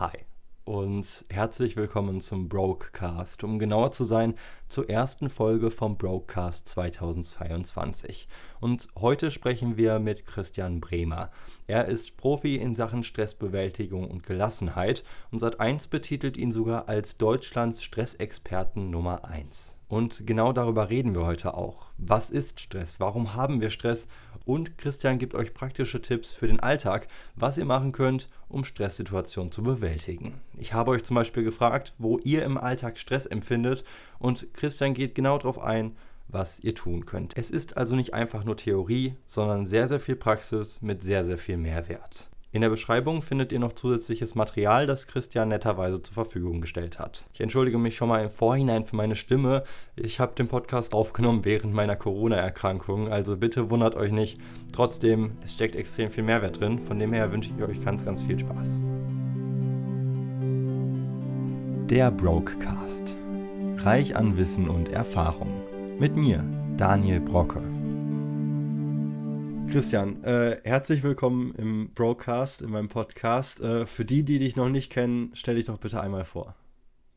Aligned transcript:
Hi 0.00 0.16
und 0.64 1.26
herzlich 1.28 1.76
willkommen 1.76 2.22
zum 2.22 2.48
Brokecast, 2.48 3.44
um 3.44 3.58
genauer 3.58 3.92
zu 3.92 4.04
sein, 4.04 4.34
zur 4.66 4.88
ersten 4.88 5.28
Folge 5.28 5.70
vom 5.70 5.98
Brokecast 5.98 6.66
2022. 6.68 8.26
Und 8.60 8.88
heute 8.98 9.30
sprechen 9.30 9.76
wir 9.76 9.98
mit 9.98 10.24
Christian 10.24 10.80
Bremer. 10.80 11.30
Er 11.66 11.84
ist 11.84 12.16
Profi 12.16 12.56
in 12.56 12.74
Sachen 12.74 13.04
Stressbewältigung 13.04 14.10
und 14.10 14.22
Gelassenheit 14.22 15.04
und 15.32 15.42
Sat1 15.42 15.90
betitelt 15.90 16.38
ihn 16.38 16.50
sogar 16.50 16.88
als 16.88 17.18
Deutschlands 17.18 17.82
Stressexperten 17.82 18.88
Nummer 18.88 19.26
1. 19.26 19.76
Und 19.90 20.24
genau 20.24 20.52
darüber 20.52 20.88
reden 20.88 21.16
wir 21.16 21.26
heute 21.26 21.54
auch. 21.54 21.86
Was 21.98 22.30
ist 22.30 22.60
Stress? 22.60 23.00
Warum 23.00 23.34
haben 23.34 23.60
wir 23.60 23.70
Stress? 23.70 24.06
Und 24.44 24.78
Christian 24.78 25.18
gibt 25.18 25.34
euch 25.34 25.52
praktische 25.52 26.00
Tipps 26.00 26.32
für 26.32 26.46
den 26.46 26.60
Alltag, 26.60 27.08
was 27.34 27.58
ihr 27.58 27.64
machen 27.64 27.90
könnt, 27.90 28.28
um 28.48 28.62
Stresssituationen 28.62 29.50
zu 29.50 29.64
bewältigen. 29.64 30.40
Ich 30.56 30.74
habe 30.74 30.92
euch 30.92 31.02
zum 31.02 31.16
Beispiel 31.16 31.42
gefragt, 31.42 31.92
wo 31.98 32.18
ihr 32.18 32.44
im 32.44 32.56
Alltag 32.56 33.00
Stress 33.00 33.26
empfindet 33.26 33.82
und 34.20 34.54
Christian 34.54 34.94
geht 34.94 35.16
genau 35.16 35.38
darauf 35.38 35.58
ein, 35.58 35.96
was 36.28 36.60
ihr 36.60 36.76
tun 36.76 37.04
könnt. 37.04 37.36
Es 37.36 37.50
ist 37.50 37.76
also 37.76 37.96
nicht 37.96 38.14
einfach 38.14 38.44
nur 38.44 38.56
Theorie, 38.56 39.16
sondern 39.26 39.66
sehr, 39.66 39.88
sehr 39.88 39.98
viel 39.98 40.14
Praxis 40.14 40.80
mit 40.80 41.02
sehr, 41.02 41.24
sehr 41.24 41.38
viel 41.38 41.56
Mehrwert. 41.56 42.30
In 42.52 42.62
der 42.62 42.68
Beschreibung 42.68 43.22
findet 43.22 43.52
ihr 43.52 43.60
noch 43.60 43.74
zusätzliches 43.74 44.34
Material, 44.34 44.88
das 44.88 45.06
Christian 45.06 45.50
netterweise 45.50 46.02
zur 46.02 46.14
Verfügung 46.14 46.60
gestellt 46.60 46.98
hat. 46.98 47.28
Ich 47.32 47.40
entschuldige 47.40 47.78
mich 47.78 47.94
schon 47.94 48.08
mal 48.08 48.24
im 48.24 48.30
Vorhinein 48.30 48.84
für 48.84 48.96
meine 48.96 49.14
Stimme. 49.14 49.62
Ich 49.94 50.18
habe 50.18 50.34
den 50.34 50.48
Podcast 50.48 50.92
aufgenommen 50.92 51.44
während 51.44 51.72
meiner 51.72 51.94
Corona-Erkrankung, 51.94 53.08
also 53.08 53.36
bitte 53.36 53.70
wundert 53.70 53.94
euch 53.94 54.10
nicht. 54.10 54.40
Trotzdem, 54.72 55.38
es 55.44 55.52
steckt 55.52 55.76
extrem 55.76 56.10
viel 56.10 56.24
Mehrwert 56.24 56.58
drin, 56.58 56.80
von 56.80 56.98
dem 56.98 57.12
her 57.12 57.30
wünsche 57.30 57.52
ich 57.56 57.62
euch 57.62 57.84
ganz, 57.84 58.04
ganz 58.04 58.20
viel 58.20 58.38
Spaß. 58.38 58.80
Der 61.88 62.10
Brokecast. 62.10 63.16
Reich 63.76 64.16
an 64.16 64.36
Wissen 64.36 64.68
und 64.68 64.88
Erfahrung. 64.88 65.52
Mit 66.00 66.16
mir, 66.16 66.44
Daniel 66.76 67.20
Brocke. 67.20 67.62
Christian, 69.70 70.24
äh, 70.24 70.60
herzlich 70.64 71.04
willkommen 71.04 71.54
im 71.54 71.94
Broadcast, 71.94 72.60
in 72.60 72.70
meinem 72.70 72.88
Podcast. 72.88 73.60
Äh, 73.60 73.86
für 73.86 74.04
die, 74.04 74.24
die 74.24 74.40
dich 74.40 74.56
noch 74.56 74.68
nicht 74.68 74.90
kennen, 74.90 75.30
stell 75.34 75.54
dich 75.54 75.66
doch 75.66 75.78
bitte 75.78 76.00
einmal 76.00 76.24
vor. 76.24 76.56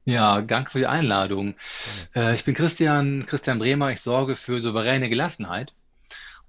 Ja, 0.06 0.40
danke 0.42 0.70
für 0.70 0.78
die 0.78 0.86
Einladung. 0.86 1.56
Äh, 2.16 2.36
ich 2.36 2.44
bin 2.44 2.54
Christian, 2.54 3.26
Christian 3.26 3.58
Bremer. 3.58 3.90
Ich 3.90 4.02
sorge 4.02 4.36
für 4.36 4.59
souveräne 4.59 5.09
Gelassenheit. 5.09 5.74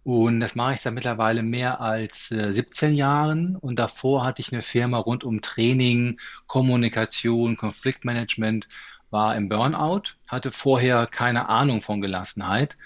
Und 0.02 0.40
das 0.40 0.54
mache 0.54 0.74
ich 0.74 0.82
seit 0.82 0.92
mittlerweile 0.92 1.42
mehr 1.42 1.80
als 1.80 2.30
äh, 2.30 2.52
17 2.52 2.94
Jahren. 2.94 3.56
Und 3.56 3.78
davor 3.78 4.24
hatte 4.24 4.42
ich 4.42 4.52
eine 4.52 4.60
Firma 4.60 4.98
rund 4.98 5.24
um 5.24 5.40
Training, 5.40 6.18
Kommunikation, 6.46 7.56
Konfliktmanagement, 7.56 8.68
war 9.08 9.36
im 9.36 9.48
Burnout, 9.48 10.16
hatte 10.28 10.50
vorher 10.50 11.06
keine 11.06 11.48
Ahnung 11.48 11.80
von 11.80 12.02
Gelassenheit 12.02 12.76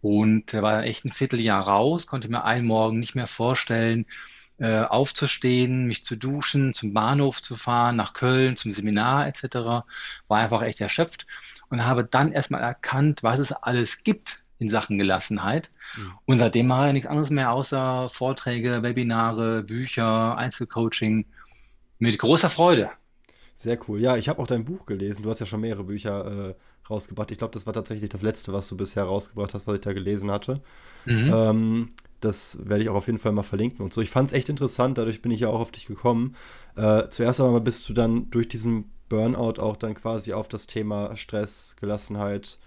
und 0.00 0.52
war 0.54 0.72
dann 0.72 0.84
echt 0.84 1.04
ein 1.04 1.12
Vierteljahr 1.12 1.66
raus, 1.66 2.06
konnte 2.06 2.28
mir 2.28 2.44
einen 2.44 2.66
Morgen 2.66 2.98
nicht 2.98 3.14
mehr 3.14 3.26
vorstellen, 3.26 4.06
äh, 4.58 4.82
aufzustehen, 4.82 5.86
mich 5.86 6.04
zu 6.04 6.16
duschen, 6.16 6.74
zum 6.74 6.92
Bahnhof 6.92 7.40
zu 7.42 7.56
fahren, 7.56 7.96
nach 7.96 8.12
Köln, 8.12 8.56
zum 8.56 8.72
Seminar 8.72 9.26
etc. 9.26 9.44
War 10.28 10.38
einfach 10.38 10.62
echt 10.62 10.80
erschöpft 10.80 11.26
und 11.70 11.84
habe 11.84 12.04
dann 12.04 12.32
erstmal 12.32 12.60
erkannt, 12.60 13.22
was 13.22 13.40
es 13.40 13.52
alles 13.52 14.02
gibt 14.02 14.42
in 14.58 14.68
Sachen 14.68 14.98
Gelassenheit. 14.98 15.70
Mhm. 15.96 16.12
Und 16.26 16.38
seitdem 16.38 16.66
mache 16.66 16.88
ich 16.88 16.92
nichts 16.92 17.08
anderes 17.08 17.30
mehr 17.30 17.52
außer 17.52 18.08
Vorträge, 18.10 18.82
Webinare, 18.82 19.62
Bücher, 19.62 20.36
Einzelcoaching 20.36 21.24
mit 21.98 22.18
großer 22.18 22.50
Freude. 22.50 22.90
Sehr 23.56 23.78
cool. 23.88 24.00
Ja, 24.00 24.16
ich 24.16 24.28
habe 24.28 24.40
auch 24.40 24.46
dein 24.46 24.64
Buch 24.64 24.86
gelesen. 24.86 25.22
Du 25.22 25.30
hast 25.30 25.40
ja 25.40 25.46
schon 25.46 25.60
mehrere 25.60 25.84
Bücher 25.84 26.50
äh, 26.50 26.54
rausgebracht. 26.90 27.30
Ich 27.30 27.38
glaube, 27.38 27.54
das 27.54 27.66
war 27.66 27.72
tatsächlich 27.72 28.10
das 28.10 28.22
letzte, 28.22 28.52
was 28.52 28.68
du 28.68 28.76
bisher 28.76 29.04
rausgebracht 29.04 29.54
hast, 29.54 29.66
was 29.66 29.74
ich 29.74 29.80
da 29.80 29.92
gelesen 29.92 30.30
hatte. 30.30 30.60
Mhm. 31.06 31.30
Ähm, 31.32 31.88
das 32.20 32.58
werde 32.62 32.82
ich 32.82 32.90
auch 32.90 32.96
auf 32.96 33.06
jeden 33.06 33.18
Fall 33.18 33.32
mal 33.32 33.42
verlinken 33.42 33.82
und 33.82 33.92
so. 33.92 34.00
Ich 34.00 34.10
fand 34.10 34.28
es 34.28 34.34
echt 34.34 34.48
interessant, 34.48 34.98
dadurch 34.98 35.22
bin 35.22 35.32
ich 35.32 35.40
ja 35.40 35.48
auch 35.48 35.60
auf 35.60 35.72
dich 35.72 35.86
gekommen. 35.86 36.36
Äh, 36.76 37.08
zuerst 37.08 37.40
einmal 37.40 37.60
bist 37.60 37.88
du 37.88 37.94
dann 37.94 38.30
durch 38.30 38.48
diesen 38.48 38.90
Burnout 39.08 39.60
auch 39.60 39.76
dann 39.76 39.94
quasi 39.94 40.32
auf 40.32 40.48
das 40.48 40.66
Thema 40.66 41.16
Stress, 41.16 41.76
Gelassenheit 41.80 42.58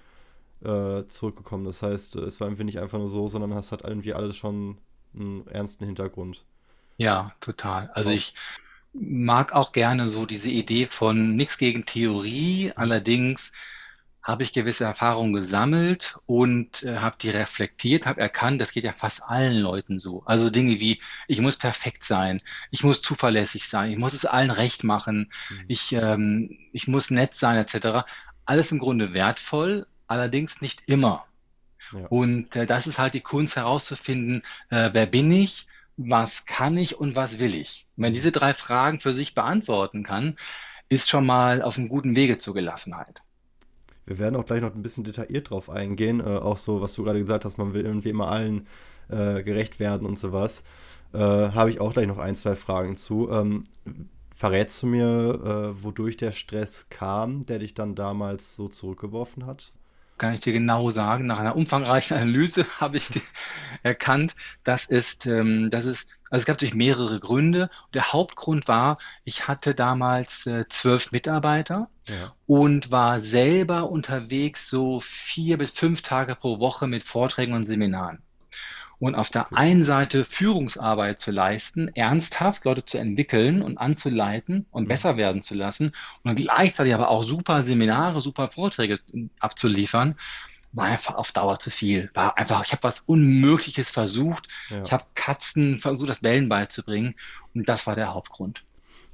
äh, 0.64 1.04
zurückgekommen. 1.08 1.66
Das 1.66 1.82
heißt, 1.82 2.16
es 2.16 2.40
war 2.40 2.48
irgendwie 2.48 2.64
nicht 2.66 2.80
einfach 2.80 2.98
nur 2.98 3.08
so, 3.08 3.28
sondern 3.28 3.52
es 3.54 3.72
hat 3.72 3.84
irgendwie 3.84 4.14
alles 4.14 4.36
schon 4.36 4.78
einen 5.16 5.48
ernsten 5.48 5.86
Hintergrund. 5.86 6.44
Ja, 6.98 7.34
total. 7.40 7.90
Also 7.94 8.12
ich 8.12 8.34
mag 8.94 9.54
auch 9.54 9.72
gerne 9.72 10.08
so 10.08 10.26
diese 10.26 10.50
Idee 10.50 10.86
von 10.86 11.36
nichts 11.36 11.58
gegen 11.58 11.86
Theorie, 11.86 12.72
allerdings 12.76 13.52
habe 14.24 14.44
ich 14.44 14.54
gewisse 14.54 14.86
Erfahrungen 14.86 15.34
gesammelt 15.34 16.18
und 16.26 16.84
äh, 16.84 16.98
habe 16.98 17.18
die 17.20 17.30
reflektiert, 17.30 18.06
habe 18.06 18.22
erkannt, 18.22 18.62
das 18.62 18.72
geht 18.72 18.86
ja 18.86 18.94
fast 18.94 19.22
allen 19.22 19.58
Leuten 19.58 20.00
so. 20.00 20.24
Also 20.26 20.50
Dinge 20.50 20.80
wie, 20.80 21.02
ich 21.28 21.42
muss 21.42 21.58
perfekt 21.58 22.04
sein, 22.04 22.42
ich 22.72 22.84
muss 22.84 23.02
zuverlässig 23.02 23.68
sein, 23.68 23.92
ich 23.92 23.98
muss 23.98 24.14
es 24.14 24.26
allen 24.26 24.50
recht 24.50 24.84
machen, 24.84 25.30
mhm. 25.50 25.66
ich, 25.68 25.92
ähm, 25.92 26.58
ich 26.72 26.88
muss 26.88 27.12
nett 27.12 27.34
sein, 27.34 27.58
etc. 27.58 28.06
Alles 28.46 28.72
im 28.72 28.80
Grunde 28.80 29.14
wertvoll, 29.14 29.88
allerdings 30.08 30.62
nicht 30.62 30.84
immer. 30.86 31.26
Ja. 31.92 32.08
Und 32.08 32.56
äh, 32.56 32.66
das 32.66 32.88
ist 32.88 33.00
halt 33.00 33.14
die 33.14 33.22
Kunst 33.22 33.58
herauszufinden, 33.58 34.42
äh, 34.70 34.92
wer 34.94 35.06
bin 35.06 35.32
ich, 35.34 35.68
was 35.98 36.46
kann 36.46 36.78
ich 36.78 36.98
und 36.98 37.16
was 37.16 37.40
will 37.40 37.54
ich? 37.54 37.88
wenn 37.96 38.04
man 38.04 38.14
diese 38.14 38.32
drei 38.32 38.54
Fragen 38.54 39.00
für 39.00 39.14
sich 39.14 39.36
beantworten 39.36 40.04
kann, 40.04 40.38
ist 40.90 41.10
schon 41.10 41.26
mal 41.26 41.62
auf 41.62 41.78
einem 41.78 41.90
guten 41.90 42.16
Wege 42.16 42.38
zur 42.38 42.54
Gelassenheit. 42.54 43.22
Wir 44.06 44.20
werden 44.20 44.36
auch 44.36 44.46
gleich 44.46 44.62
noch 44.62 44.76
ein 44.76 44.82
bisschen 44.82 45.04
detailliert 45.04 45.50
drauf 45.50 45.70
eingehen, 45.70 46.20
äh, 46.20 46.24
auch 46.24 46.58
so, 46.58 46.82
was 46.82 46.94
du 46.94 47.04
gerade 47.04 47.20
gesagt 47.20 47.46
hast, 47.46 47.58
man 47.58 47.74
will 47.74 47.86
irgendwie 47.86 48.10
immer 48.10 48.30
allen 48.30 48.68
äh, 49.10 49.44
gerecht 49.44 49.80
werden 49.80 50.08
und 50.08 50.20
sowas. 50.20 50.64
Äh, 51.14 51.20
Habe 51.20 51.70
ich 51.70 51.80
auch 51.80 51.94
gleich 51.94 52.08
noch 52.08 52.18
ein, 52.18 52.36
zwei 52.36 52.56
Fragen 52.56 52.96
zu. 52.96 53.30
Ähm, 53.30 53.64
verrätst 54.36 54.82
du 54.84 54.88
mir, 54.88 55.06
äh, 55.76 55.84
wodurch 55.84 56.18
der 56.18 56.32
Stress 56.32 56.88
kam, 56.90 57.46
der 57.46 57.60
dich 57.60 57.74
dann 57.74 57.96
damals 57.96 58.56
so 58.56 58.68
zurückgeworfen 58.68 59.46
hat? 59.46 59.74
Kann 60.18 60.34
ich 60.34 60.42
dir 60.42 60.54
genau 60.54 60.90
sagen. 60.90 61.28
Nach 61.28 61.40
einer 61.40 61.56
umfangreichen 61.56 62.18
Analyse 62.22 62.66
habe 62.80 62.98
ich 62.98 63.10
erkannt, 63.84 64.36
dass 64.64 64.90
es, 64.90 65.18
ähm, 65.26 65.70
dass 65.70 65.86
es, 65.86 66.06
also 66.30 66.42
es 66.42 66.46
gab 66.46 66.56
natürlich 66.56 66.76
mehrere 66.76 67.20
Gründe. 67.20 67.70
Der 67.94 68.14
Hauptgrund 68.14 68.68
war, 68.68 68.98
ich 69.24 69.48
hatte 69.48 69.76
damals 69.76 70.46
äh, 70.46 70.66
zwölf 70.70 71.12
Mitarbeiter 71.12 71.90
ja. 72.08 72.34
und 72.46 72.92
war 72.92 73.20
selber 73.20 73.90
unterwegs 73.90 74.70
so 74.70 75.00
vier 75.00 75.58
bis 75.58 75.72
fünf 75.72 76.02
Tage 76.02 76.36
pro 76.36 76.60
Woche 76.60 76.88
mit 76.88 77.04
Vorträgen 77.04 77.54
und 77.54 77.66
Seminaren 77.66 78.22
und 79.00 79.16
auf 79.16 79.30
der 79.30 79.56
einen 79.56 79.84
Seite 79.84 80.24
Führungsarbeit 80.24 81.20
zu 81.20 81.32
leisten, 81.32 81.90
ernsthaft 81.96 82.66
Leute 82.66 82.86
zu 82.86 82.98
entwickeln 82.98 83.62
und 83.62 83.78
anzuleiten 83.78 84.66
und 84.72 84.84
mhm. 84.84 84.88
besser 84.88 85.18
werden 85.18 85.42
zu 85.42 85.56
lassen 85.56 85.94
und 86.24 86.36
gleichzeitig 86.36 86.94
aber 86.94 87.10
auch 87.10 87.24
super 87.24 87.64
Seminare, 87.64 88.22
super 88.22 88.48
Vorträge 88.48 89.00
abzuliefern, 89.40 90.16
war 90.74 90.86
einfach 90.86 91.16
auf 91.16 91.32
Dauer 91.32 91.60
zu 91.60 91.70
viel. 91.70 92.10
War 92.14 92.38
einfach, 92.38 92.66
ich 92.66 92.72
habe 92.72 92.84
was 92.84 93.02
Unmögliches 93.02 93.92
versucht. 93.92 94.48
Ja. 94.70 94.84
Ich 94.84 94.92
habe 94.92 95.06
Katzen 95.14 95.80
versucht, 95.80 96.10
das 96.10 96.22
Bellen 96.22 96.50
beizubringen 96.50 97.16
und 97.54 97.70
das 97.70 97.86
war 97.86 97.96
der 97.96 98.14
Hauptgrund. 98.14 98.64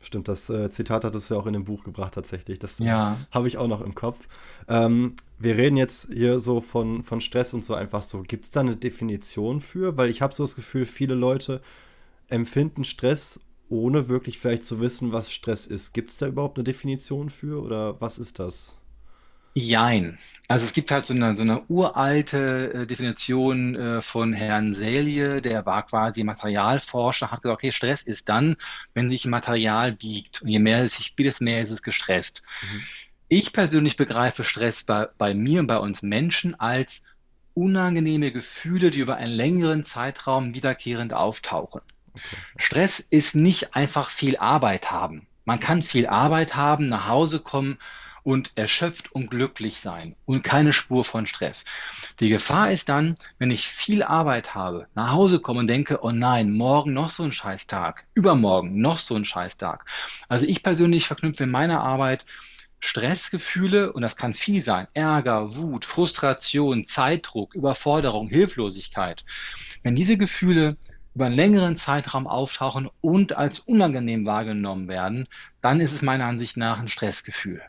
Stimmt, 0.02 0.30
das 0.30 0.50
äh, 0.50 0.70
Zitat 0.70 1.04
hattest 1.04 1.30
du 1.30 1.34
ja 1.34 1.40
auch 1.40 1.46
in 1.46 1.54
dem 1.54 1.66
Buch 1.66 1.84
gebracht 1.84 2.14
tatsächlich. 2.14 2.58
Das 2.58 2.80
ja. 2.80 3.18
habe 3.32 3.48
ich 3.48 3.58
auch 3.58 3.68
noch 3.68 3.82
im 3.82 3.96
Kopf. 3.96 4.20
Ähm, 4.68 5.16
wir 5.38 5.58
reden 5.58 5.76
jetzt 5.76 6.10
hier 6.14 6.40
so 6.40 6.62
von, 6.62 7.04
von 7.04 7.20
Stress 7.20 7.54
und 7.54 7.66
so 7.66 7.74
einfach 7.74 8.02
so. 8.02 8.22
Gibt 8.22 8.46
es 8.46 8.52
da 8.52 8.62
eine 8.62 8.78
Definition 8.78 9.60
für? 9.60 9.98
Weil 9.98 10.10
ich 10.10 10.22
habe 10.22 10.34
so 10.34 10.44
das 10.44 10.56
Gefühl, 10.56 10.86
viele 10.86 11.16
Leute 11.16 11.62
empfinden 12.30 12.86
Stress, 12.86 13.42
ohne 13.68 14.08
wirklich 14.08 14.40
vielleicht 14.40 14.66
zu 14.66 14.80
wissen, 14.80 15.12
was 15.12 15.32
Stress 15.32 15.68
ist. 15.68 15.94
Gibt 15.94 16.12
es 16.12 16.18
da 16.18 16.28
überhaupt 16.28 16.58
eine 16.58 16.64
Definition 16.64 17.30
für 17.30 17.62
oder 17.62 18.00
was 18.00 18.19
ist 18.19 18.40
das? 18.40 18.79
Jein. 19.54 20.18
Also 20.48 20.66
es 20.66 20.74
gibt 20.74 20.92
halt 20.92 21.06
so 21.06 21.13
eine, 21.13 21.36
so 21.36 21.44
eine 21.44 21.63
uralte 21.68 22.74
äh, 22.74 22.88
Definition 22.88 23.75
äh, 23.75 24.01
von 24.01 24.34
Herrn 24.34 24.74
Selye, 24.74 25.42
der 25.42 25.66
war 25.66 25.86
quasi 25.86 26.24
Materialforscher, 26.24 27.31
hat 27.31 27.42
gesagt, 27.42 27.60
okay, 27.60 27.72
Stress 27.72 28.01
ist 28.01 28.30
dann, 28.30 28.56
wenn 28.94 29.10
sich 29.10 29.25
Material 29.25 29.92
biegt. 29.92 30.42
Und 30.42 30.48
je 30.48 30.60
mehr 30.60 30.84
es 30.84 30.94
sich 30.94 31.16
biegt, 31.16 31.28
desto 31.28 31.44
mehr 31.44 31.62
ist 31.62 31.72
es 31.72 31.84
gestresst. 31.84 32.42
Mhm. 32.62 32.84
Ich 33.28 33.54
persönlich 33.54 33.96
begreife 33.96 34.44
Stress 34.44 34.84
bei, 34.84 35.07
bei 35.18 35.34
mir 35.36 35.60
und 35.60 35.68
bei 35.68 35.78
uns 35.78 36.01
Menschen 36.01 36.60
als 36.60 37.01
unangenehme 37.54 38.31
Gefühle, 38.31 38.90
die 38.90 39.00
über 39.00 39.18
einen 39.18 39.34
längeren 39.34 39.84
Zeitraum 39.84 40.56
wiederkehrend 40.56 41.13
auftauchen. 41.13 41.81
Okay. 42.13 42.36
Stress 42.57 43.04
ist 43.10 43.36
nicht 43.36 43.75
einfach 43.75 44.10
viel 44.10 44.38
Arbeit 44.38 44.90
haben. 44.90 45.28
Man 45.46 45.60
kann 45.60 45.84
viel 45.84 46.07
Arbeit 46.07 46.56
haben, 46.56 46.86
nach 46.88 47.07
Hause 47.07 47.40
kommen 47.40 47.78
und 48.24 48.51
erschöpft 48.56 49.12
und 49.12 49.30
glücklich 49.30 49.80
sein 49.80 50.16
und 50.25 50.44
keine 50.44 50.74
Spur 50.74 51.04
von 51.04 51.25
Stress. 51.25 51.66
Die 52.19 52.30
Gefahr 52.30 52.71
ist 52.71 52.89
dann, 52.89 53.16
wenn 53.38 53.51
ich 53.51 53.68
viel 53.68 54.04
Arbeit 54.04 54.56
habe, 54.56 54.88
nach 54.95 55.12
Hause 55.12 55.39
komme 55.39 55.60
und 55.60 55.68
denke, 55.68 56.00
oh 56.04 56.12
nein, 56.12 56.51
morgen 56.51 56.94
noch 56.94 57.10
so 57.10 57.24
ein 57.24 57.31
Scheißtag, 57.31 58.06
übermorgen 58.13 58.80
noch 58.80 59.00
so 59.00 59.16
ein 59.16 59.25
Scheißtag. 59.25 59.86
Also 60.27 60.45
ich 60.45 60.63
persönlich 60.63 61.07
verknüpfe 61.07 61.44
in 61.44 61.51
meiner 61.51 61.81
Arbeit 61.81 62.25
Stressgefühle, 62.80 63.92
und 63.92 64.01
das 64.01 64.16
kann 64.16 64.33
viel 64.33 64.63
sein, 64.63 64.88
Ärger, 64.94 65.56
Wut, 65.56 65.83
Frustration, 65.86 66.86
Zeitdruck, 66.86 67.54
Überforderung, 67.54 68.30
Hilflosigkeit. 68.30 69.25
Wenn 69.83 69.95
diese 69.95 70.18
Gefühle 70.18 70.77
über 71.13 71.25
einen 71.25 71.36
längeren 71.36 71.75
Zeitraum 71.75 72.27
auftauchen 72.27 72.89
und 73.01 73.36
als 73.36 73.60
unangenehm 73.60 74.25
wahrgenommen 74.25 74.88
werden, 74.88 75.27
dann 75.62 75.81
ist 75.81 75.92
es 75.92 76.01
meiner 76.01 76.25
Ansicht 76.25 76.56
nach 76.56 76.80
ein 76.80 76.88
Stressgefühl. 76.88 77.62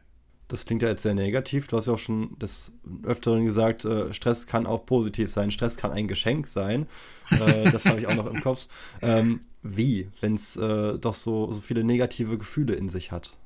Das 0.50 0.67
klingt 0.67 0.82
ja 0.82 0.88
jetzt 0.88 1.05
sehr 1.05 1.14
negativ. 1.14 1.69
Du 1.69 1.76
hast 1.76 1.87
ja 1.87 1.93
auch 1.93 1.99
schon 1.99 2.37
des 2.41 2.73
Öfteren 3.05 3.44
gesagt, 3.44 3.85
äh, 3.85 4.12
Stress 4.12 4.49
kann 4.49 4.67
auch 4.67 4.85
positiv 4.85 5.31
sein. 5.31 5.52
Stress 5.52 5.76
kann 5.76 5.93
ein 5.93 6.08
Geschenk 6.08 6.49
sein. 6.49 6.88
Äh, 7.31 7.70
das 7.70 7.87
habe 7.87 8.00
ich 8.00 8.08
auch 8.08 8.17
noch 8.17 8.26
im 8.26 8.41
Kopf. 8.41 8.67
Ähm, 9.00 9.41
wie, 9.62 10.11
wenn 10.20 10.35
es 10.35 10.56
äh, 10.56 10.99
doch 10.99 11.14
so, 11.14 11.52
so 11.52 11.61
viele 11.61 11.85
negative 11.85 12.37
Gefühle 12.37 12.75
in 12.75 12.88
sich 12.88 13.12
hat? 13.12 13.37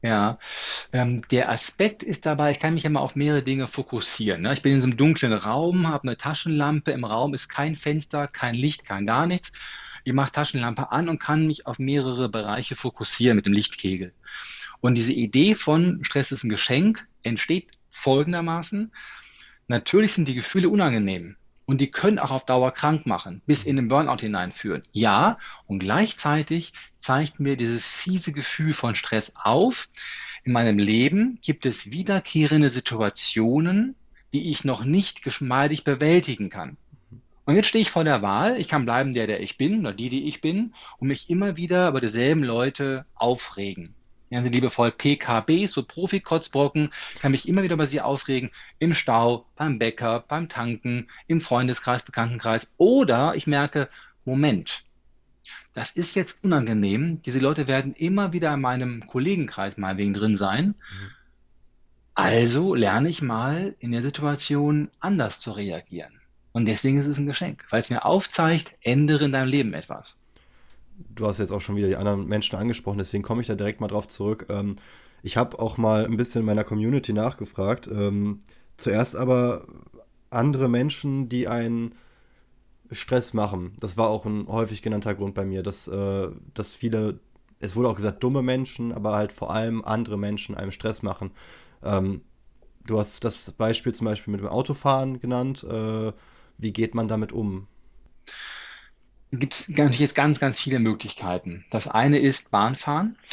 Ja, 0.00 0.38
ähm, 0.92 1.20
der 1.30 1.50
Aspekt 1.50 2.02
ist 2.02 2.24
dabei, 2.24 2.50
ich 2.50 2.58
kann 2.58 2.72
mich 2.72 2.86
immer 2.86 3.02
auf 3.02 3.16
mehrere 3.16 3.42
Dinge 3.42 3.66
fokussieren. 3.66 4.42
Ne? 4.42 4.52
Ich 4.54 4.62
bin 4.62 4.72
in 4.72 4.80
so 4.80 4.86
einem 4.86 4.96
dunklen 4.96 5.32
Raum, 5.34 5.88
habe 5.88 6.08
eine 6.08 6.16
Taschenlampe, 6.16 6.92
im 6.92 7.04
Raum 7.04 7.34
ist 7.34 7.48
kein 7.48 7.74
Fenster, 7.74 8.28
kein 8.28 8.54
Licht, 8.54 8.86
kein 8.86 9.06
gar 9.06 9.26
nichts. 9.26 9.52
Ich 10.04 10.12
mache 10.14 10.32
Taschenlampe 10.32 10.90
an 10.90 11.08
und 11.08 11.18
kann 11.18 11.46
mich 11.46 11.66
auf 11.66 11.78
mehrere 11.78 12.30
Bereiche 12.30 12.76
fokussieren 12.76 13.36
mit 13.36 13.46
dem 13.46 13.52
Lichtkegel. 13.52 14.12
Und 14.84 14.96
diese 14.96 15.14
Idee 15.14 15.54
von 15.54 16.04
Stress 16.04 16.30
ist 16.30 16.44
ein 16.44 16.50
Geschenk 16.50 17.08
entsteht 17.22 17.68
folgendermaßen. 17.88 18.92
Natürlich 19.66 20.12
sind 20.12 20.28
die 20.28 20.34
Gefühle 20.34 20.68
unangenehm. 20.68 21.36
Und 21.64 21.80
die 21.80 21.90
können 21.90 22.18
auch 22.18 22.30
auf 22.30 22.44
Dauer 22.44 22.70
krank 22.70 23.06
machen, 23.06 23.40
bis 23.46 23.64
in 23.64 23.76
den 23.76 23.88
Burnout 23.88 24.20
hineinführen. 24.20 24.82
Ja, 24.92 25.38
und 25.64 25.78
gleichzeitig 25.78 26.74
zeigt 26.98 27.40
mir 27.40 27.56
dieses 27.56 27.86
fiese 27.86 28.32
Gefühl 28.32 28.74
von 28.74 28.94
Stress 28.94 29.32
auf. 29.42 29.88
In 30.44 30.52
meinem 30.52 30.78
Leben 30.78 31.38
gibt 31.40 31.64
es 31.64 31.90
wiederkehrende 31.90 32.68
Situationen, 32.68 33.94
die 34.34 34.50
ich 34.50 34.64
noch 34.64 34.84
nicht 34.84 35.22
geschmeidig 35.22 35.84
bewältigen 35.84 36.50
kann. 36.50 36.76
Und 37.46 37.56
jetzt 37.56 37.68
stehe 37.68 37.80
ich 37.80 37.90
vor 37.90 38.04
der 38.04 38.20
Wahl, 38.20 38.60
ich 38.60 38.68
kann 38.68 38.84
bleiben 38.84 39.14
der, 39.14 39.26
der 39.26 39.40
ich 39.40 39.56
bin, 39.56 39.80
oder 39.80 39.94
die, 39.94 40.10
die 40.10 40.28
ich 40.28 40.42
bin, 40.42 40.74
und 40.98 41.08
mich 41.08 41.30
immer 41.30 41.56
wieder 41.56 41.88
über 41.88 42.02
dieselben 42.02 42.44
Leute 42.44 43.06
aufregen 43.14 43.94
nennen 44.34 44.44
sie 44.44 44.50
liebevoll 44.50 44.90
PKB, 44.90 45.66
so 45.66 45.82
Profi-Kotzbrocken, 45.82 46.90
kann 47.20 47.30
mich 47.30 47.48
immer 47.48 47.62
wieder 47.62 47.74
über 47.74 47.86
sie 47.86 48.00
aufregen, 48.00 48.50
im 48.78 48.92
Stau, 48.92 49.46
beim 49.56 49.78
Bäcker, 49.78 50.24
beim 50.26 50.48
Tanken, 50.48 51.08
im 51.28 51.40
Freundeskreis, 51.40 52.02
Bekanntenkreis. 52.02 52.70
Oder 52.76 53.34
ich 53.36 53.46
merke, 53.46 53.88
Moment, 54.24 54.82
das 55.72 55.90
ist 55.90 56.16
jetzt 56.16 56.42
unangenehm. 56.42 57.22
Diese 57.22 57.38
Leute 57.38 57.68
werden 57.68 57.94
immer 57.94 58.32
wieder 58.32 58.52
in 58.52 58.60
meinem 58.60 59.06
Kollegenkreis 59.06 59.76
mal 59.76 59.96
wegen 59.96 60.14
drin 60.14 60.36
sein. 60.36 60.66
Mhm. 60.66 60.74
Also 62.14 62.74
lerne 62.74 63.08
ich 63.08 63.22
mal 63.22 63.74
in 63.78 63.92
der 63.92 64.02
Situation 64.02 64.90
anders 65.00 65.40
zu 65.40 65.52
reagieren. 65.52 66.20
Und 66.52 66.66
deswegen 66.66 66.98
ist 66.98 67.08
es 67.08 67.18
ein 67.18 67.26
Geschenk, 67.26 67.66
weil 67.70 67.80
es 67.80 67.90
mir 67.90 68.04
aufzeigt, 68.04 68.74
ändere 68.80 69.24
in 69.24 69.32
deinem 69.32 69.48
Leben 69.48 69.74
etwas 69.74 70.18
du 70.96 71.26
hast 71.26 71.38
jetzt 71.38 71.52
auch 71.52 71.60
schon 71.60 71.76
wieder 71.76 71.88
die 71.88 71.96
anderen 71.96 72.26
Menschen 72.26 72.56
angesprochen, 72.56 72.98
deswegen 72.98 73.22
komme 73.22 73.40
ich 73.40 73.46
da 73.46 73.54
direkt 73.54 73.80
mal 73.80 73.88
drauf 73.88 74.08
zurück. 74.08 74.46
Ähm, 74.48 74.76
ich 75.22 75.36
habe 75.36 75.58
auch 75.58 75.78
mal 75.78 76.04
ein 76.04 76.16
bisschen 76.16 76.40
in 76.40 76.46
meiner 76.46 76.64
Community 76.64 77.12
nachgefragt. 77.12 77.88
Ähm, 77.88 78.40
zuerst 78.76 79.16
aber 79.16 79.66
andere 80.30 80.68
Menschen, 80.68 81.28
die 81.28 81.48
einen 81.48 81.94
Stress 82.90 83.32
machen. 83.32 83.72
Das 83.80 83.96
war 83.96 84.08
auch 84.08 84.26
ein 84.26 84.46
häufig 84.48 84.82
genannter 84.82 85.14
Grund 85.14 85.34
bei 85.34 85.44
mir, 85.44 85.62
dass, 85.62 85.88
äh, 85.88 86.28
dass 86.52 86.74
viele, 86.74 87.20
es 87.60 87.74
wurde 87.76 87.88
auch 87.88 87.96
gesagt, 87.96 88.22
dumme 88.22 88.42
Menschen, 88.42 88.92
aber 88.92 89.14
halt 89.14 89.32
vor 89.32 89.50
allem 89.50 89.84
andere 89.84 90.18
Menschen 90.18 90.54
einem 90.54 90.70
Stress 90.70 91.02
machen. 91.02 91.30
Ähm, 91.82 92.20
du 92.86 92.98
hast 92.98 93.24
das 93.24 93.52
Beispiel 93.52 93.94
zum 93.94 94.04
Beispiel 94.04 94.32
mit 94.32 94.40
dem 94.40 94.48
Autofahren 94.48 95.20
genannt. 95.20 95.64
Äh, 95.64 96.12
wie 96.58 96.72
geht 96.72 96.94
man 96.94 97.08
damit 97.08 97.32
um? 97.32 97.66
Gibt 99.38 99.54
es 99.68 99.98
jetzt 99.98 100.14
ganz, 100.14 100.40
ganz 100.40 100.60
viele 100.60 100.78
Möglichkeiten. 100.78 101.64
Das 101.70 101.88
eine 101.88 102.18
ist 102.18 102.50
Bahnfahren. 102.50 103.16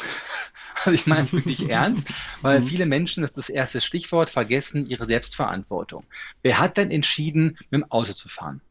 Also 0.84 0.92
ich 0.92 1.06
meine 1.06 1.22
es 1.22 1.32
wirklich 1.32 1.68
ernst, 1.68 2.08
weil 2.40 2.60
mhm. 2.60 2.64
viele 2.64 2.86
Menschen, 2.86 3.20
das 3.20 3.32
ist 3.32 3.36
das 3.36 3.48
erste 3.50 3.80
Stichwort, 3.80 4.30
vergessen 4.30 4.86
ihre 4.86 5.06
Selbstverantwortung. 5.06 6.04
Wer 6.42 6.58
hat 6.58 6.76
denn 6.76 6.90
entschieden, 6.90 7.58
mit 7.70 7.82
dem 7.82 7.90
Auto 7.92 8.14
zu 8.14 8.28
fahren? 8.28 8.62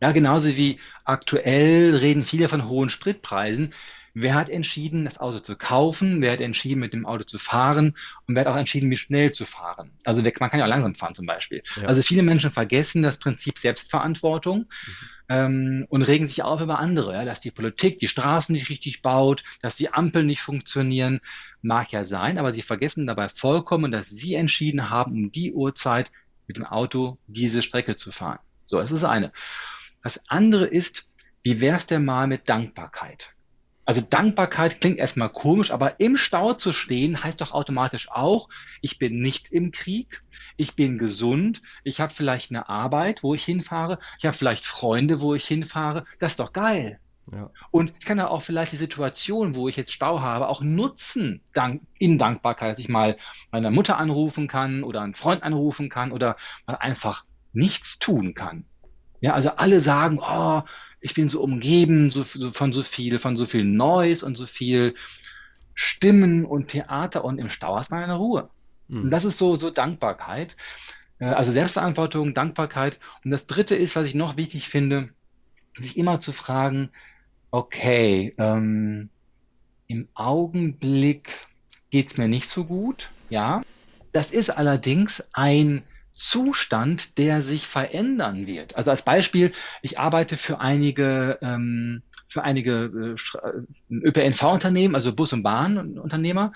Ja, 0.00 0.10
genauso 0.12 0.56
wie 0.56 0.80
aktuell 1.04 1.94
reden 1.94 2.24
viele 2.24 2.48
von 2.48 2.68
hohen 2.68 2.88
Spritpreisen. 2.88 3.74
Wer 4.14 4.34
hat 4.34 4.48
entschieden, 4.48 5.04
das 5.04 5.18
Auto 5.18 5.40
zu 5.40 5.56
kaufen? 5.56 6.20
Wer 6.20 6.32
hat 6.32 6.40
entschieden, 6.40 6.80
mit 6.80 6.92
dem 6.92 7.06
Auto 7.06 7.24
zu 7.24 7.38
fahren? 7.38 7.96
Und 8.26 8.34
wer 8.34 8.44
hat 8.44 8.52
auch 8.52 8.56
entschieden, 8.56 8.90
wie 8.90 8.96
schnell 8.96 9.32
zu 9.32 9.46
fahren? 9.46 9.92
Also 10.04 10.22
man 10.22 10.50
kann 10.50 10.58
ja 10.58 10.64
auch 10.64 10.70
langsam 10.70 10.94
fahren 10.94 11.14
zum 11.14 11.26
Beispiel. 11.26 11.62
Ja. 11.76 11.84
Also 11.86 12.02
viele 12.02 12.22
Menschen 12.22 12.50
vergessen 12.50 13.02
das 13.02 13.18
Prinzip 13.18 13.58
Selbstverantwortung. 13.58 14.66
Mhm 14.86 15.08
ähm, 15.30 15.86
und 15.88 16.02
regen 16.02 16.26
sich 16.26 16.42
auf 16.42 16.60
über 16.60 16.80
andere, 16.80 17.14
ja, 17.14 17.24
dass 17.24 17.38
die 17.38 17.52
Politik 17.52 18.00
die 18.00 18.08
Straßen 18.08 18.52
nicht 18.52 18.68
richtig 18.68 19.00
baut, 19.00 19.44
dass 19.62 19.76
die 19.76 19.92
Ampeln 19.92 20.26
nicht 20.26 20.42
funktionieren, 20.42 21.20
mag 21.62 21.92
ja 21.92 22.04
sein, 22.04 22.36
aber 22.36 22.52
sie 22.52 22.62
vergessen 22.62 23.06
dabei 23.06 23.28
vollkommen, 23.28 23.92
dass 23.92 24.08
sie 24.08 24.34
entschieden 24.34 24.90
haben, 24.90 25.12
um 25.12 25.32
die 25.32 25.52
Uhrzeit 25.52 26.10
mit 26.48 26.56
dem 26.56 26.66
Auto 26.66 27.16
diese 27.28 27.62
Strecke 27.62 27.94
zu 27.94 28.10
fahren. 28.10 28.40
So, 28.64 28.78
das 28.78 28.90
ist 28.90 29.02
das 29.02 29.10
eine. 29.10 29.32
Das 30.02 30.20
andere 30.26 30.66
ist, 30.66 31.08
wie 31.44 31.60
wär's 31.60 31.86
denn 31.86 32.04
mal 32.04 32.26
mit 32.26 32.48
Dankbarkeit? 32.48 33.30
Also 33.90 34.02
Dankbarkeit 34.02 34.80
klingt 34.80 35.00
erstmal 35.00 35.30
komisch, 35.30 35.72
aber 35.72 35.98
im 35.98 36.16
Stau 36.16 36.52
zu 36.52 36.72
stehen 36.72 37.24
heißt 37.24 37.40
doch 37.40 37.50
automatisch 37.50 38.08
auch, 38.08 38.48
ich 38.82 39.00
bin 39.00 39.20
nicht 39.20 39.50
im 39.50 39.72
Krieg, 39.72 40.22
ich 40.56 40.76
bin 40.76 40.96
gesund, 40.96 41.60
ich 41.82 42.00
habe 42.00 42.14
vielleicht 42.14 42.52
eine 42.52 42.68
Arbeit, 42.68 43.24
wo 43.24 43.34
ich 43.34 43.44
hinfahre, 43.44 43.98
ich 44.20 44.26
habe 44.26 44.36
vielleicht 44.36 44.64
Freunde, 44.64 45.20
wo 45.20 45.34
ich 45.34 45.44
hinfahre. 45.44 46.04
Das 46.20 46.34
ist 46.34 46.38
doch 46.38 46.52
geil. 46.52 47.00
Ja. 47.32 47.50
Und 47.72 47.92
ich 47.98 48.04
kann 48.04 48.18
ja 48.18 48.28
auch 48.28 48.42
vielleicht 48.42 48.70
die 48.70 48.76
Situation, 48.76 49.56
wo 49.56 49.66
ich 49.66 49.74
jetzt 49.74 49.92
Stau 49.92 50.20
habe, 50.20 50.46
auch 50.46 50.62
nutzen 50.62 51.42
dank, 51.52 51.82
in 51.98 52.16
Dankbarkeit, 52.16 52.70
dass 52.70 52.78
ich 52.78 52.88
mal 52.88 53.16
meine 53.50 53.72
Mutter 53.72 53.98
anrufen 53.98 54.46
kann 54.46 54.84
oder 54.84 55.00
einen 55.00 55.14
Freund 55.14 55.42
anrufen 55.42 55.88
kann 55.88 56.12
oder 56.12 56.36
mal 56.64 56.76
einfach 56.76 57.24
nichts 57.52 57.98
tun 57.98 58.34
kann. 58.34 58.66
Ja, 59.20 59.34
also 59.34 59.50
alle 59.50 59.80
sagen, 59.80 60.18
oh, 60.20 60.62
ich 61.00 61.14
bin 61.14 61.28
so 61.28 61.42
umgeben 61.42 62.10
so, 62.10 62.22
so, 62.22 62.50
von 62.50 62.72
so 62.72 62.82
viel, 62.82 63.18
von 63.18 63.36
so 63.36 63.46
viel 63.46 63.64
Noise 63.64 64.24
und 64.24 64.36
so 64.36 64.46
viel 64.46 64.94
Stimmen 65.74 66.44
und 66.44 66.68
Theater 66.68 67.24
und 67.24 67.38
im 67.38 67.48
Stau 67.48 67.76
hast 67.76 67.90
man 67.90 68.02
eine 68.02 68.16
Ruhe. 68.16 68.50
Mhm. 68.88 69.04
Und 69.04 69.10
das 69.10 69.24
ist 69.24 69.38
so, 69.38 69.56
so 69.56 69.70
Dankbarkeit. 69.70 70.56
Äh, 71.18 71.26
also 71.26 71.52
Selbstverantwortung, 71.52 72.34
Dankbarkeit. 72.34 72.98
Und 73.24 73.30
das 73.30 73.46
dritte 73.46 73.76
ist, 73.76 73.96
was 73.96 74.08
ich 74.08 74.14
noch 74.14 74.36
wichtig 74.36 74.68
finde, 74.68 75.10
sich 75.78 75.96
immer 75.96 76.18
zu 76.18 76.32
fragen, 76.32 76.90
okay, 77.50 78.34
ähm, 78.38 79.10
im 79.86 80.08
Augenblick 80.14 81.32
geht's 81.90 82.16
mir 82.16 82.28
nicht 82.28 82.48
so 82.48 82.64
gut, 82.64 83.10
ja. 83.28 83.62
Das 84.12 84.30
ist 84.32 84.50
allerdings 84.50 85.24
ein 85.32 85.82
Zustand, 86.20 87.16
der 87.16 87.40
sich 87.40 87.66
verändern 87.66 88.46
wird. 88.46 88.76
Also 88.76 88.90
als 88.90 89.00
Beispiel, 89.00 89.52
ich 89.80 89.98
arbeite 89.98 90.36
für 90.36 90.60
einige, 90.60 91.38
ähm, 91.40 92.02
für 92.28 92.44
einige 92.44 93.16
äh, 93.90 93.94
ÖPNV-Unternehmen, 93.94 94.94
also 94.94 95.14
Bus- 95.14 95.32
und 95.32 95.42
Bahnunternehmer. 95.42 96.52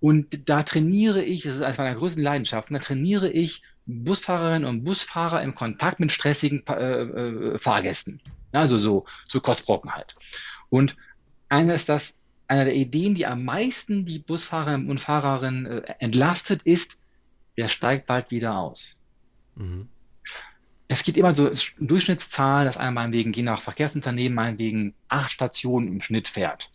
Und 0.00 0.48
da 0.48 0.64
trainiere 0.64 1.22
ich, 1.22 1.44
das 1.44 1.54
ist 1.54 1.62
eines 1.62 1.78
meiner 1.78 1.94
größten 1.94 2.20
Leidenschaften, 2.20 2.74
da 2.74 2.80
trainiere 2.80 3.30
ich 3.30 3.62
Busfahrerinnen 3.86 4.68
und 4.68 4.82
Busfahrer 4.82 5.40
im 5.40 5.54
Kontakt 5.54 6.00
mit 6.00 6.10
stressigen 6.10 6.66
äh, 6.66 7.02
äh, 7.02 7.58
Fahrgästen. 7.60 8.20
Also 8.50 8.76
so, 8.76 9.06
so 9.28 9.40
Kotzbrocken 9.40 9.94
halt. 9.94 10.16
Und 10.68 10.96
einer 11.48 11.74
ist 11.74 11.88
das, 11.88 12.16
einer 12.48 12.64
der 12.64 12.74
Ideen, 12.74 13.14
die 13.14 13.26
am 13.26 13.44
meisten 13.44 14.04
die 14.04 14.18
Busfahrer 14.18 14.74
und 14.74 15.00
Fahrerinnen 15.00 15.66
äh, 15.66 15.94
entlastet, 16.00 16.64
ist, 16.64 16.98
der 17.56 17.68
steigt 17.68 18.06
bald 18.06 18.30
wieder 18.30 18.58
aus. 18.58 18.96
Mhm. 19.54 19.88
Es 20.88 21.02
gibt 21.02 21.18
immer 21.18 21.34
so 21.34 21.50
Durchschnittszahlen, 21.78 22.66
dass 22.66 22.76
einer 22.76 22.92
meinetwegen, 22.92 23.32
je 23.32 23.42
nach 23.42 23.60
Verkehrsunternehmen, 23.60 24.34
meinetwegen 24.34 24.94
acht 25.08 25.32
Stationen 25.32 25.88
im 25.88 26.00
Schnitt 26.00 26.28
fährt. 26.28 26.70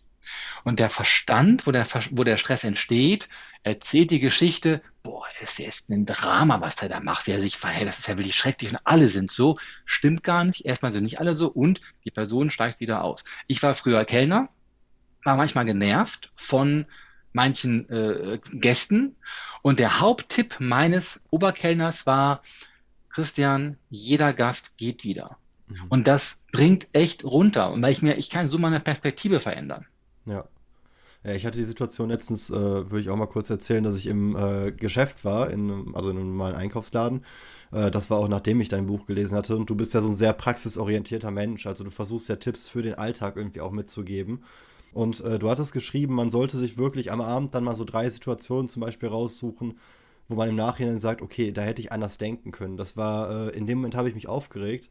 Und 0.64 0.78
der 0.78 0.90
Verstand, 0.90 1.66
wo 1.66 1.72
der, 1.72 1.86
wo 2.10 2.22
der 2.22 2.36
Stress 2.36 2.64
entsteht, 2.64 3.28
erzählt 3.62 4.10
die 4.10 4.20
Geschichte, 4.20 4.82
boah, 5.02 5.24
es 5.40 5.58
ist 5.58 5.88
ein 5.88 6.06
Drama, 6.06 6.60
was 6.60 6.76
der 6.76 6.88
da 6.88 7.00
macht, 7.00 7.26
wie 7.26 7.32
er 7.32 7.42
sich 7.42 7.56
verhält, 7.56 7.88
das 7.88 7.98
ist 7.98 8.08
ja 8.08 8.18
wirklich 8.18 8.36
schrecklich 8.36 8.70
und 8.70 8.78
alle 8.84 9.08
sind 9.08 9.30
so. 9.30 9.58
Stimmt 9.84 10.22
gar 10.22 10.44
nicht, 10.44 10.64
erstmal 10.64 10.92
sind 10.92 11.04
nicht 11.04 11.20
alle 11.20 11.34
so 11.34 11.48
und 11.48 11.80
die 12.04 12.10
Person 12.10 12.50
steigt 12.50 12.80
wieder 12.80 13.02
aus. 13.02 13.24
Ich 13.46 13.62
war 13.62 13.74
früher 13.74 14.04
Kellner, 14.04 14.48
war 15.24 15.36
manchmal 15.36 15.64
genervt 15.64 16.30
von 16.34 16.86
manchen 17.32 17.88
äh, 17.88 18.38
Gästen. 18.52 19.16
Und 19.62 19.78
der 19.78 20.00
Haupttipp 20.00 20.56
meines 20.58 21.20
Oberkellners 21.30 22.06
war, 22.06 22.42
Christian, 23.10 23.76
jeder 23.90 24.32
Gast 24.32 24.76
geht 24.76 25.04
wieder. 25.04 25.36
Mhm. 25.68 25.84
Und 25.88 26.08
das 26.08 26.36
bringt 26.50 26.88
echt 26.92 27.24
runter. 27.24 27.70
Und 27.72 27.82
weil 27.82 27.92
ich 27.92 28.02
mir, 28.02 28.16
ich 28.16 28.30
kann 28.30 28.46
so 28.46 28.58
meine 28.58 28.80
Perspektive 28.80 29.40
verändern. 29.40 29.86
Ja. 30.26 30.44
Ja, 31.24 31.34
ich 31.34 31.46
hatte 31.46 31.58
die 31.58 31.64
Situation 31.64 32.08
letztens, 32.08 32.50
äh, 32.50 32.54
würde 32.54 32.98
ich 33.00 33.08
auch 33.08 33.16
mal 33.16 33.26
kurz 33.26 33.48
erzählen, 33.48 33.84
dass 33.84 33.96
ich 33.96 34.08
im 34.08 34.34
äh, 34.34 34.72
Geschäft 34.72 35.24
war, 35.24 35.50
in, 35.50 35.94
also 35.94 36.10
in 36.10 36.16
einem 36.16 36.30
normalen 36.30 36.56
Einkaufsladen. 36.56 37.24
Äh, 37.70 37.92
das 37.92 38.10
war 38.10 38.18
auch 38.18 38.26
nachdem 38.26 38.60
ich 38.60 38.68
dein 38.68 38.86
Buch 38.86 39.06
gelesen 39.06 39.36
hatte. 39.36 39.56
Und 39.56 39.70
du 39.70 39.76
bist 39.76 39.94
ja 39.94 40.00
so 40.00 40.08
ein 40.08 40.16
sehr 40.16 40.32
praxisorientierter 40.32 41.30
Mensch. 41.30 41.66
Also 41.66 41.84
du 41.84 41.90
versuchst 41.90 42.28
ja 42.28 42.36
Tipps 42.36 42.68
für 42.68 42.82
den 42.82 42.94
Alltag 42.94 43.36
irgendwie 43.36 43.60
auch 43.60 43.70
mitzugeben. 43.70 44.42
Und 44.92 45.20
äh, 45.22 45.38
du 45.38 45.48
hattest 45.48 45.72
geschrieben, 45.72 46.14
man 46.14 46.30
sollte 46.30 46.58
sich 46.58 46.76
wirklich 46.76 47.10
am 47.10 47.20
Abend 47.20 47.54
dann 47.54 47.64
mal 47.64 47.74
so 47.74 47.84
drei 47.84 48.08
Situationen 48.10 48.68
zum 48.68 48.80
Beispiel 48.80 49.08
raussuchen, 49.08 49.78
wo 50.28 50.36
man 50.36 50.48
im 50.48 50.56
Nachhinein 50.56 50.98
sagt, 50.98 51.22
okay, 51.22 51.52
da 51.52 51.62
hätte 51.62 51.80
ich 51.80 51.92
anders 51.92 52.18
denken 52.18 52.52
können. 52.52 52.76
Das 52.76 52.96
war, 52.96 53.48
äh, 53.48 53.56
in 53.56 53.66
dem 53.66 53.78
Moment 53.78 53.94
habe 53.94 54.08
ich 54.08 54.14
mich 54.14 54.28
aufgeregt. 54.28 54.90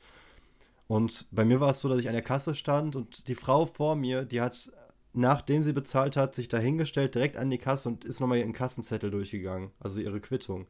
Und 0.88 1.28
bei 1.32 1.46
mir 1.46 1.60
war 1.60 1.72
es 1.72 1.80
so, 1.80 1.88
dass 1.88 2.00
ich 2.00 2.08
an 2.08 2.14
der 2.14 2.22
Kasse 2.22 2.56
stand 2.56 2.96
und 2.96 3.28
die 3.28 3.36
Frau 3.36 3.66
vor 3.66 3.96
mir, 3.96 4.26
die 4.26 4.42
hat 4.42 4.72
nachdem 5.14 5.64
sie 5.64 5.74
bezahlt 5.74 6.16
hat, 6.16 6.36
sich 6.36 6.48
dahingestellt, 6.48 7.16
direkt 7.16 7.38
an 7.38 7.50
die 7.50 7.58
Kasse 7.58 7.90
und 7.90 8.06
ist 8.06 8.20
nochmal 8.20 8.38
ihren 8.38 8.54
Kassenzettel 8.54 9.12
durchgegangen, 9.12 9.72
also 9.80 10.00
ihre 10.00 10.22
Quittung. 10.22 10.68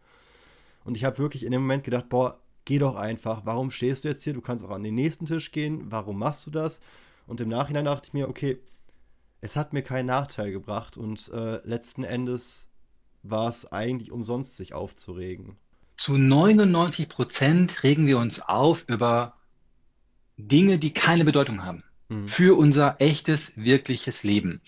Und 0.84 0.98
ich 0.98 1.04
habe 1.04 1.20
wirklich 1.20 1.46
in 1.46 1.52
dem 1.52 1.62
Moment 1.62 1.84
gedacht, 1.84 2.10
boah, 2.10 2.40
geh 2.66 2.80
doch 2.80 2.96
einfach, 2.96 3.42
warum 3.46 3.70
stehst 3.70 4.04
du 4.04 4.08
jetzt 4.08 4.24
hier? 4.24 4.34
Du 4.34 4.42
kannst 4.42 4.64
auch 4.64 4.72
an 4.72 4.84
den 4.84 4.96
nächsten 4.96 5.26
Tisch 5.26 5.52
gehen, 5.52 5.84
warum 5.92 6.18
machst 6.18 6.46
du 6.46 6.52
das? 6.52 6.80
Und 7.28 7.40
im 7.40 7.50
Nachhinein 7.50 7.86
dachte 7.86 8.08
ich 8.08 8.14
mir, 8.14 8.28
okay, 8.28 8.60
es 9.42 9.56
hat 9.56 9.74
mir 9.74 9.82
keinen 9.82 10.08
Nachteil 10.08 10.52
gebracht 10.52 10.98
und 10.98 11.30
äh, 11.30 11.60
letzten 11.68 12.04
Endes 12.04 12.70
war 13.24 13.50
es 13.50 13.72
eigentlich 13.72 14.12
umsonst, 14.12 14.56
sich 14.56 14.74
aufzuregen. 14.74 15.58
Zu 15.98 16.14
99 16.14 17.10
Prozent 17.10 17.84
regen 17.84 18.08
wir 18.08 18.18
uns 18.18 18.40
auf 18.40 18.86
über 18.88 19.36
Dinge, 20.38 20.80
die 20.80 20.94
keine 20.94 21.26
Bedeutung 21.26 21.64
haben. 21.64 21.84
Mhm. 22.12 22.28
für 22.28 22.58
unser 22.58 23.00
echtes, 23.00 23.54
wirkliches 23.56 24.24
Leben. 24.24 24.62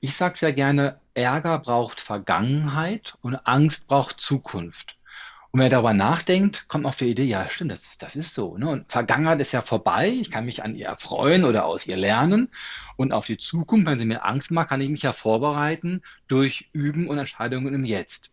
Ich 0.00 0.16
sage 0.16 0.36
sehr 0.36 0.52
gerne, 0.52 1.00
Ärger 1.14 1.60
braucht 1.60 2.00
Vergangenheit 2.00 3.16
und 3.20 3.36
Angst 3.46 3.86
braucht 3.86 4.20
Zukunft. 4.20 4.96
Und 5.52 5.60
wer 5.60 5.68
darüber 5.68 5.92
nachdenkt, 5.92 6.66
kommt 6.66 6.86
auf 6.86 6.96
die 6.96 7.10
Idee, 7.10 7.24
ja, 7.24 7.46
stimmt, 7.50 7.72
das, 7.72 7.98
das 7.98 8.16
ist 8.16 8.32
so. 8.32 8.56
Ne? 8.56 8.70
Und 8.70 8.90
Vergangenheit 8.90 9.38
ist 9.38 9.52
ja 9.52 9.60
vorbei, 9.60 10.08
ich 10.08 10.30
kann 10.30 10.46
mich 10.46 10.64
an 10.64 10.74
ihr 10.74 10.86
erfreuen 10.86 11.44
oder 11.44 11.66
aus 11.66 11.86
ihr 11.86 11.98
lernen. 11.98 12.48
Und 12.96 13.12
auf 13.12 13.26
die 13.26 13.36
Zukunft, 13.36 13.86
wenn 13.86 13.98
sie 13.98 14.06
mir 14.06 14.24
Angst 14.24 14.50
macht, 14.50 14.70
kann 14.70 14.80
ich 14.80 14.88
mich 14.88 15.02
ja 15.02 15.12
vorbereiten 15.12 16.00
durch 16.26 16.70
Üben 16.72 17.06
und 17.06 17.18
Entscheidungen 17.18 17.74
im 17.74 17.84
Jetzt. 17.84 18.30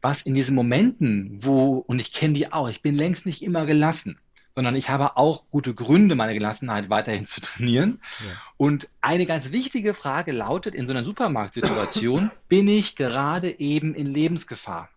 Was 0.00 0.22
in 0.22 0.34
diesen 0.34 0.54
Momenten, 0.54 1.30
wo, 1.32 1.78
und 1.78 2.00
ich 2.00 2.12
kenne 2.12 2.34
die 2.34 2.52
auch, 2.52 2.68
ich 2.68 2.82
bin 2.82 2.94
längst 2.94 3.26
nicht 3.26 3.42
immer 3.42 3.66
gelassen, 3.66 4.16
sondern 4.50 4.76
ich 4.76 4.90
habe 4.90 5.16
auch 5.16 5.42
gute 5.50 5.74
Gründe, 5.74 6.14
meine 6.14 6.34
Gelassenheit 6.34 6.88
weiterhin 6.88 7.26
zu 7.26 7.40
trainieren. 7.40 8.00
Ja. 8.20 8.40
Und 8.56 8.88
eine 9.00 9.26
ganz 9.26 9.50
wichtige 9.50 9.92
Frage 9.92 10.30
lautet 10.30 10.76
in 10.76 10.86
so 10.86 10.92
einer 10.92 11.02
Supermarktsituation, 11.02 12.30
bin 12.48 12.68
ich 12.68 12.94
gerade 12.94 13.58
eben 13.58 13.96
in 13.96 14.06
Lebensgefahr? 14.06 14.88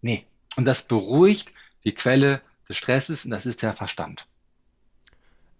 Nee. 0.00 0.24
Und 0.56 0.66
das 0.66 0.84
beruhigt 0.84 1.52
die 1.84 1.92
Quelle 1.92 2.40
des 2.68 2.76
Stresses 2.76 3.24
und 3.24 3.30
das 3.30 3.46
ist 3.46 3.62
der 3.62 3.72
Verstand. 3.72 4.26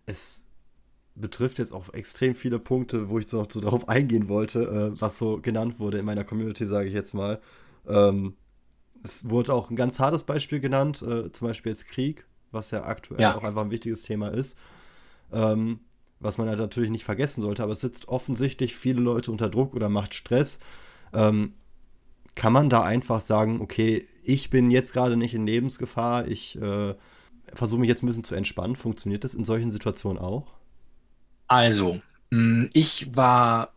Es 0.07 0.45
betrifft 1.15 1.59
jetzt 1.59 1.73
auch 1.73 1.93
extrem 1.93 2.35
viele 2.35 2.59
Punkte, 2.59 3.09
wo 3.09 3.19
ich 3.19 3.29
so 3.29 3.41
noch 3.41 3.51
so 3.51 3.61
darauf 3.61 3.89
eingehen 3.89 4.29
wollte, 4.29 4.93
äh, 4.95 5.01
was 5.01 5.19
so 5.19 5.41
genannt 5.41 5.79
wurde 5.79 5.99
in 5.99 6.05
meiner 6.05 6.25
Community, 6.25 6.67
sage 6.67 6.89
ich 6.89 6.95
jetzt 6.95 7.15
mal. 7.15 7.41
Ähm, 7.87 8.37
es 9.03 9.29
wurde 9.29 9.53
auch 9.53 9.71
ein 9.71 9.77
ganz 9.77 9.99
hartes 9.99 10.25
Beispiel 10.25 10.61
genannt, 10.61 11.03
äh, 11.03 11.31
zum 11.31 11.49
Beispiel 11.49 11.73
jetzt 11.73 11.89
Krieg 11.89 12.27
was 12.55 12.71
ja 12.71 12.85
aktuell 12.85 13.21
ja. 13.21 13.37
auch 13.37 13.43
einfach 13.43 13.63
ein 13.63 13.71
wichtiges 13.71 14.03
Thema 14.03 14.29
ist. 14.29 14.57
Ähm, 15.33 15.81
was 16.21 16.39
man 16.39 16.49
halt 16.49 16.59
natürlich 16.59 16.91
nicht 16.91 17.05
vergessen 17.05 17.43
sollte, 17.43 17.63
aber 17.63 17.73
es 17.73 17.81
sitzt 17.81 18.09
offensichtlich 18.09 18.75
viele 18.77 19.03
Leute 19.03 19.31
unter 19.31 19.51
Druck 19.51 19.75
oder 19.75 19.91
macht 19.91 20.15
Stress. 20.15 20.59
Ähm, 21.13 21.53
kann 22.35 22.53
man 22.53 22.71
da 22.71 22.83
einfach 22.83 23.21
sagen, 23.21 23.61
okay, 23.61 24.07
ich 24.25 24.51
bin 24.51 24.71
jetzt 24.71 24.93
gerade 24.93 25.17
nicht 25.17 25.35
in 25.35 25.47
Lebensgefahr, 25.47 26.27
ich 26.27 26.61
äh, 26.61 26.95
versuche 27.53 27.81
mich 27.81 27.89
jetzt 27.89 28.03
ein 28.03 28.07
bisschen 28.07 28.25
zu 28.25 28.35
entspannen. 28.35 28.77
Funktioniert 28.77 29.25
das 29.25 29.35
in 29.35 29.45
solchen 29.45 29.71
Situationen 29.71 30.19
auch? 30.19 30.53
Also, 31.47 32.01
hm, 32.31 32.69
ich 32.73 33.17
war 33.17 33.73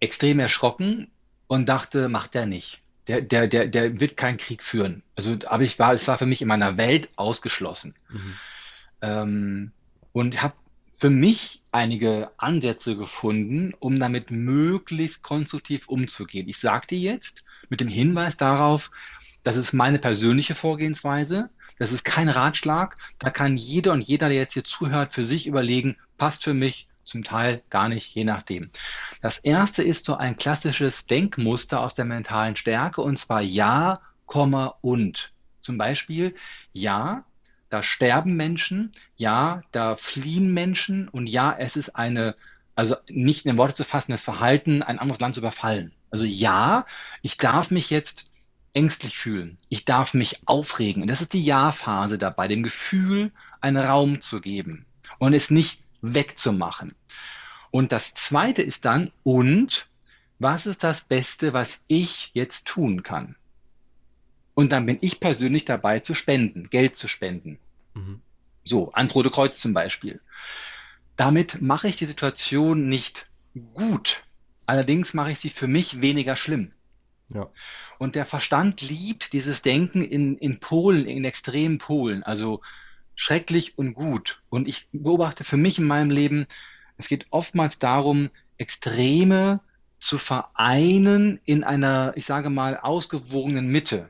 extrem 0.00 0.38
erschrocken 0.38 1.08
und 1.46 1.68
dachte, 1.68 2.08
macht 2.08 2.34
er 2.34 2.46
nicht 2.46 2.80
der, 3.08 3.20
der, 3.20 3.46
der, 3.46 3.66
der 3.68 4.00
wird 4.00 4.16
keinen 4.16 4.36
Krieg 4.36 4.62
führen. 4.62 5.02
Also, 5.14 5.36
aber 5.46 5.62
ich 5.62 5.78
war, 5.78 5.94
es 5.94 6.08
war 6.08 6.18
für 6.18 6.26
mich 6.26 6.42
in 6.42 6.48
meiner 6.48 6.76
Welt 6.76 7.08
ausgeschlossen. 7.16 7.94
Mhm. 8.08 8.34
Ähm, 9.02 9.72
und 10.12 10.42
habe 10.42 10.54
für 10.96 11.10
mich 11.10 11.62
einige 11.72 12.30
Ansätze 12.38 12.96
gefunden, 12.96 13.74
um 13.78 13.98
damit 13.98 14.30
möglichst 14.30 15.22
konstruktiv 15.22 15.88
umzugehen. 15.88 16.48
Ich 16.48 16.58
sagte 16.58 16.94
jetzt 16.94 17.44
mit 17.68 17.80
dem 17.80 17.88
Hinweis 17.88 18.36
darauf, 18.36 18.90
das 19.42 19.56
ist 19.56 19.72
meine 19.72 19.98
persönliche 19.98 20.54
Vorgehensweise. 20.54 21.50
Das 21.78 21.92
ist 21.92 22.04
kein 22.04 22.28
Ratschlag. 22.28 22.96
Da 23.18 23.30
kann 23.30 23.56
jeder 23.56 23.92
und 23.92 24.02
jeder, 24.02 24.28
der 24.28 24.38
jetzt 24.38 24.54
hier 24.54 24.64
zuhört, 24.64 25.12
für 25.12 25.22
sich 25.22 25.46
überlegen, 25.46 25.96
passt 26.18 26.42
für 26.42 26.54
mich, 26.54 26.88
zum 27.04 27.22
Teil 27.22 27.62
gar 27.70 27.88
nicht, 27.88 28.12
je 28.14 28.24
nachdem. 28.24 28.70
Das 29.22 29.38
erste 29.38 29.82
ist 29.82 30.04
so 30.04 30.16
ein 30.16 30.36
klassisches 30.36 31.06
Denkmuster 31.06 31.80
aus 31.80 31.94
der 31.94 32.04
mentalen 32.04 32.56
Stärke 32.56 33.00
und 33.00 33.16
zwar 33.18 33.40
ja, 33.40 34.00
und. 34.80 35.32
Zum 35.60 35.78
Beispiel 35.78 36.34
ja, 36.72 37.24
da 37.68 37.82
sterben 37.82 38.36
Menschen, 38.36 38.92
ja, 39.16 39.62
da 39.72 39.96
fliehen 39.96 40.52
Menschen 40.52 41.08
und 41.08 41.26
ja, 41.26 41.54
es 41.58 41.76
ist 41.76 41.96
eine, 41.96 42.36
also 42.74 42.96
nicht 43.08 43.46
in 43.46 43.58
Worte 43.58 43.74
zu 43.74 43.84
fassen, 43.84 44.12
das 44.12 44.22
Verhalten, 44.22 44.82
ein 44.82 44.98
anderes 44.98 45.20
Land 45.20 45.34
zu 45.34 45.40
überfallen. 45.40 45.92
Also 46.10 46.24
ja, 46.24 46.86
ich 47.22 47.36
darf 47.36 47.70
mich 47.70 47.90
jetzt 47.90 48.30
ängstlich 48.72 49.18
fühlen. 49.18 49.58
Ich 49.68 49.84
darf 49.84 50.14
mich 50.14 50.46
aufregen. 50.46 51.02
Und 51.02 51.08
das 51.08 51.22
ist 51.22 51.32
die 51.32 51.40
Ja-Phase 51.40 52.18
dabei, 52.18 52.46
dem 52.46 52.62
Gefühl 52.62 53.32
einen 53.60 53.78
Raum 53.78 54.20
zu 54.20 54.40
geben 54.40 54.86
und 55.18 55.32
es 55.32 55.50
nicht 55.50 55.80
wegzumachen. 56.02 56.94
Und 57.70 57.92
das 57.92 58.14
Zweite 58.14 58.62
ist 58.62 58.84
dann, 58.84 59.12
und 59.22 59.88
was 60.38 60.66
ist 60.66 60.84
das 60.84 61.02
Beste, 61.02 61.52
was 61.54 61.80
ich 61.88 62.30
jetzt 62.34 62.66
tun 62.66 63.02
kann? 63.02 63.36
Und 64.56 64.72
dann 64.72 64.86
bin 64.86 64.96
ich 65.02 65.20
persönlich 65.20 65.66
dabei 65.66 66.00
zu 66.00 66.14
spenden, 66.14 66.70
Geld 66.70 66.96
zu 66.96 67.08
spenden. 67.08 67.58
Mhm. 67.92 68.22
So, 68.64 68.90
ans 68.94 69.14
Rote 69.14 69.28
Kreuz 69.28 69.60
zum 69.60 69.74
Beispiel. 69.74 70.18
Damit 71.14 71.60
mache 71.60 71.88
ich 71.88 71.96
die 71.96 72.06
Situation 72.06 72.88
nicht 72.88 73.28
gut. 73.74 74.24
Allerdings 74.64 75.12
mache 75.12 75.30
ich 75.30 75.40
sie 75.40 75.50
für 75.50 75.66
mich 75.66 76.00
weniger 76.00 76.36
schlimm. 76.36 76.72
Ja. 77.28 77.50
Und 77.98 78.16
der 78.16 78.24
Verstand 78.24 78.80
liebt 78.80 79.34
dieses 79.34 79.60
Denken 79.60 80.00
in, 80.00 80.38
in 80.38 80.58
Polen, 80.58 81.04
in 81.04 81.26
extremen 81.26 81.76
Polen. 81.76 82.22
Also 82.22 82.62
schrecklich 83.14 83.76
und 83.76 83.92
gut. 83.92 84.40
Und 84.48 84.68
ich 84.68 84.88
beobachte 84.90 85.44
für 85.44 85.58
mich 85.58 85.78
in 85.78 85.84
meinem 85.84 86.10
Leben, 86.10 86.46
es 86.96 87.08
geht 87.08 87.26
oftmals 87.28 87.78
darum, 87.78 88.30
Extreme 88.56 89.60
zu 89.98 90.18
vereinen 90.18 91.40
in 91.44 91.62
einer, 91.62 92.14
ich 92.16 92.24
sage 92.24 92.48
mal, 92.48 92.78
ausgewogenen 92.78 93.66
Mitte. 93.66 94.08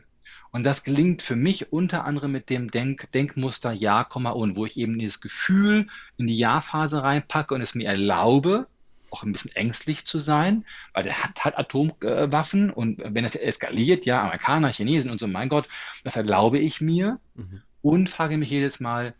Und 0.56 0.64
das 0.64 0.82
gelingt 0.82 1.22
für 1.22 1.36
mich 1.36 1.72
unter 1.72 2.04
anderem 2.04 2.32
mit 2.32 2.50
dem 2.50 2.70
Denk 2.70 3.12
Denkmuster 3.12 3.72
Ja, 3.72 4.02
und, 4.02 4.56
wo 4.56 4.66
ich 4.66 4.76
eben 4.76 4.98
dieses 4.98 5.20
Gefühl 5.20 5.86
in 6.16 6.26
die 6.26 6.36
Ja-Phase 6.36 7.02
reinpacke 7.02 7.54
und 7.54 7.60
es 7.60 7.74
mir 7.74 7.88
erlaube, 7.88 8.66
auch 9.10 9.22
ein 9.22 9.32
bisschen 9.32 9.54
ängstlich 9.54 10.04
zu 10.04 10.18
sein, 10.18 10.64
weil 10.92 11.04
der 11.04 11.22
hat, 11.22 11.44
hat 11.44 11.58
Atomwaffen 11.58 12.70
und 12.70 13.02
wenn 13.04 13.24
es 13.24 13.36
eskaliert, 13.36 14.04
ja, 14.04 14.22
Amerikaner, 14.22 14.72
Chinesen 14.72 15.10
und 15.10 15.20
so, 15.20 15.28
mein 15.28 15.48
Gott, 15.48 15.68
das 16.02 16.16
erlaube 16.16 16.58
ich 16.58 16.80
mir. 16.80 17.20
Mhm 17.34 17.62
und 17.86 18.10
frage 18.10 18.36
mich 18.36 18.50
jedes 18.50 18.80
Mal, 18.80 19.14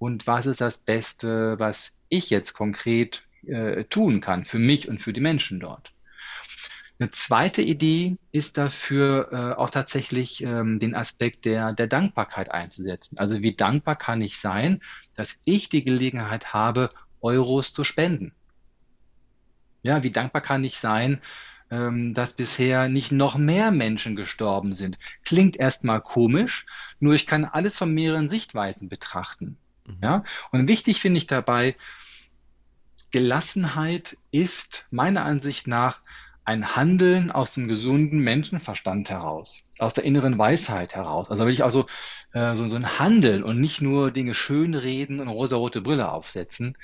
und 0.00 0.26
was 0.26 0.46
ist 0.46 0.60
das 0.60 0.78
Beste, 0.78 1.54
was 1.60 1.92
ich 2.08 2.30
jetzt 2.30 2.52
konkret 2.52 3.22
äh, 3.46 3.84
tun 3.84 4.20
kann 4.20 4.44
für 4.44 4.58
mich 4.58 4.88
und 4.88 5.00
für 5.00 5.12
die 5.12 5.20
Menschen 5.20 5.60
dort? 5.60 5.92
Eine 7.00 7.10
zweite 7.10 7.62
Idee 7.62 8.16
ist 8.32 8.58
dafür 8.58 9.28
äh, 9.30 9.60
auch 9.60 9.70
tatsächlich 9.70 10.42
ähm, 10.42 10.80
den 10.80 10.96
Aspekt 10.96 11.44
der, 11.44 11.72
der 11.72 11.86
Dankbarkeit 11.86 12.50
einzusetzen. 12.50 13.18
Also 13.18 13.42
wie 13.42 13.54
dankbar 13.54 13.94
kann 13.94 14.20
ich 14.20 14.40
sein, 14.40 14.80
dass 15.14 15.36
ich 15.44 15.68
die 15.68 15.84
Gelegenheit 15.84 16.52
habe, 16.52 16.90
Euros 17.20 17.72
zu 17.72 17.84
spenden? 17.84 18.32
Ja, 19.82 20.02
wie 20.02 20.10
dankbar 20.10 20.42
kann 20.42 20.64
ich 20.64 20.78
sein, 20.78 21.20
ähm, 21.70 22.14
dass 22.14 22.32
bisher 22.32 22.88
nicht 22.88 23.12
noch 23.12 23.36
mehr 23.36 23.70
Menschen 23.70 24.16
gestorben 24.16 24.72
sind. 24.72 24.98
Klingt 25.24 25.56
erstmal 25.56 26.00
komisch, 26.00 26.66
nur 26.98 27.14
ich 27.14 27.26
kann 27.26 27.44
alles 27.44 27.78
von 27.78 27.92
mehreren 27.92 28.28
Sichtweisen 28.28 28.88
betrachten. 28.88 29.56
Mhm. 29.86 29.98
Ja? 30.02 30.24
Und 30.50 30.66
wichtig 30.66 31.00
finde 31.00 31.18
ich 31.18 31.26
dabei, 31.28 31.76
Gelassenheit 33.10 34.18
ist 34.30 34.86
meiner 34.90 35.24
Ansicht 35.24 35.66
nach 35.66 36.02
ein 36.48 36.74
Handeln 36.74 37.30
aus 37.30 37.52
dem 37.52 37.68
gesunden 37.68 38.20
Menschenverstand 38.20 39.10
heraus, 39.10 39.64
aus 39.78 39.92
der 39.92 40.04
inneren 40.04 40.38
Weisheit 40.38 40.94
heraus. 40.94 41.30
Also 41.30 41.44
wirklich 41.44 41.62
also 41.62 41.84
äh, 42.32 42.56
so, 42.56 42.66
so 42.66 42.74
ein 42.74 42.98
Handeln 42.98 43.42
und 43.42 43.60
nicht 43.60 43.82
nur 43.82 44.10
Dinge 44.10 44.32
schönreden 44.32 45.20
und 45.20 45.28
rosarote 45.28 45.82
Brille 45.82 46.10
aufsetzen. 46.10 46.78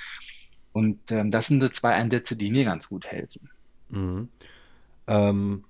Und 0.73 1.11
ähm, 1.11 1.31
das 1.31 1.47
sind 1.47 1.63
so 1.63 1.69
zwei 1.71 1.95
Einsätze, 1.95 2.37
die 2.37 2.51
mir 2.51 2.65
ganz 2.65 2.91
gut 2.91 3.07
helfen. 3.07 3.49
Mhm. 3.89 4.29
Ähm, 5.07 5.65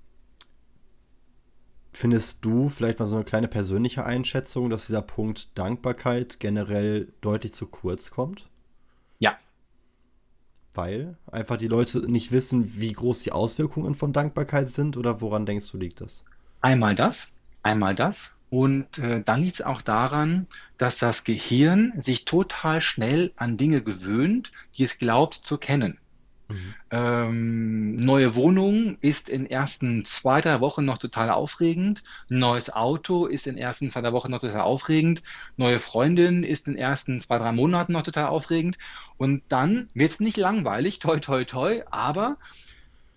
findest 1.93 2.43
du 2.43 2.67
vielleicht 2.67 2.99
mal 2.99 3.05
so 3.05 3.15
eine 3.15 3.23
kleine 3.23 3.47
persönliche 3.47 4.03
Einschätzung, 4.03 4.69
dass 4.69 4.87
dieser 4.87 5.03
Punkt 5.03 5.57
Dankbarkeit 5.57 6.41
generell 6.41 7.13
deutlich 7.21 7.53
zu 7.53 7.65
kurz 7.65 8.11
kommt? 8.11 8.49
Ja. 9.19 9.37
Weil 10.75 11.17
einfach 11.31 11.57
die 11.57 11.67
Leute 11.67 11.99
nicht 12.09 12.31
wissen, 12.31 12.79
wie 12.79 12.93
groß 12.93 13.19
die 13.19 13.31
Auswirkungen 13.31 13.95
von 13.95 14.13
Dankbarkeit 14.13 14.69
sind 14.69 14.97
oder 14.97 15.21
woran 15.21 15.45
denkst 15.45 15.71
du, 15.71 15.77
liegt 15.77 16.01
das? 16.01 16.23
Einmal 16.61 16.95
das, 16.95 17.27
einmal 17.63 17.95
das. 17.95 18.31
Und 18.49 18.99
äh, 18.99 19.21
dann 19.23 19.41
liegt 19.41 19.55
es 19.55 19.61
auch 19.65 19.81
daran, 19.81 20.47
dass 20.77 20.97
das 20.97 21.23
Gehirn 21.23 21.93
sich 21.97 22.25
total 22.25 22.79
schnell 22.81 23.31
an 23.35 23.57
Dinge 23.57 23.81
gewöhnt, 23.81 24.51
die 24.77 24.83
es 24.83 24.97
glaubt 24.97 25.33
zu 25.33 25.57
kennen. 25.57 25.97
Mhm. 26.47 26.75
Ähm, 26.91 27.95
neue 27.95 28.35
Wohnung 28.35 28.97
ist 29.01 29.29
in 29.29 29.49
ersten 29.49 30.05
zwei, 30.05 30.41
drei 30.41 30.59
Wochen 30.59 30.85
noch 30.85 30.97
total 30.97 31.31
aufregend. 31.31 32.03
Neues 32.29 32.71
Auto 32.71 33.25
ist 33.25 33.47
in 33.47 33.57
ersten 33.57 33.89
zwei, 33.89 34.01
drei 34.01 34.13
Wochen 34.13 34.31
noch 34.31 34.39
total 34.39 34.61
aufregend. 34.61 35.23
Neue 35.57 35.79
Freundin 35.79 36.43
ist 36.43 36.67
in 36.67 36.75
ersten 36.75 37.19
zwei, 37.19 37.37
drei 37.37 37.51
Monaten 37.51 37.93
noch 37.93 38.03
total 38.03 38.27
aufregend. 38.27 38.77
Und 39.17 39.43
dann 39.49 39.87
wird 39.93 40.11
es 40.11 40.19
nicht 40.19 40.37
langweilig, 40.37 40.99
toi, 40.99 41.19
toi, 41.19 41.45
toi, 41.45 41.81
aber 41.89 42.37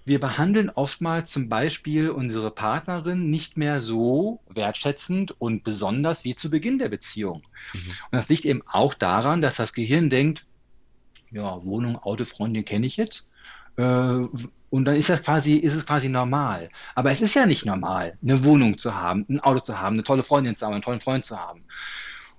wir 0.09 0.21
behandeln 0.21 0.71
oftmals 0.71 1.31
zum 1.31 1.51
Beispiel 1.51 2.09
unsere 2.09 2.51
Partnerin 2.51 3.29
nicht 3.29 3.59
mehr 3.59 3.83
so 3.83 4.41
wertschätzend 4.49 5.39
und 5.39 5.65
besonders 5.65 6.25
wie 6.25 6.35
zu 6.35 6.49
Beginn 6.49 6.79
der 6.79 6.89
Beziehung. 6.89 7.43
Mhm. 7.75 7.91
Und 8.11 8.13
das 8.13 8.31
liegt 8.31 8.47
eben 8.47 8.63
auch 8.67 8.95
daran, 8.95 9.43
dass 9.43 9.57
das 9.57 9.75
Gehirn 9.75 10.09
denkt, 10.09 10.47
ja, 11.31 11.63
Wohnung, 11.65 11.97
Auto, 11.97 12.25
Freundin 12.25 12.65
kenne 12.65 12.87
ich 12.87 12.97
jetzt. 12.97 13.27
Äh, 13.77 14.27
und 14.71 14.85
dann 14.85 14.97
ist 14.97 15.09
das 15.09 15.23
quasi, 15.23 15.55
ist 15.55 15.75
es 15.75 15.87
quasi 15.87 16.09
normal. 16.09 16.71
Aber 16.95 17.11
es 17.11 17.21
ist 17.21 17.35
ja 17.35 17.47
nicht 17.47 17.65
normal, 17.65 18.19
eine 18.23 18.45
Wohnung 18.45 18.77
zu 18.79 18.95
haben, 18.95 19.25
ein 19.29 19.41
Auto 19.41 19.61
zu 19.61 19.79
haben, 19.79 19.95
eine 19.95 20.05
tolle 20.05 20.23
Freundin 20.23 20.57
zu 20.57 20.67
haben, 20.67 20.75
einen 20.75 20.83
tollen 20.83 21.01
Freund 21.01 21.25
zu 21.25 21.39
haben. 21.39 21.65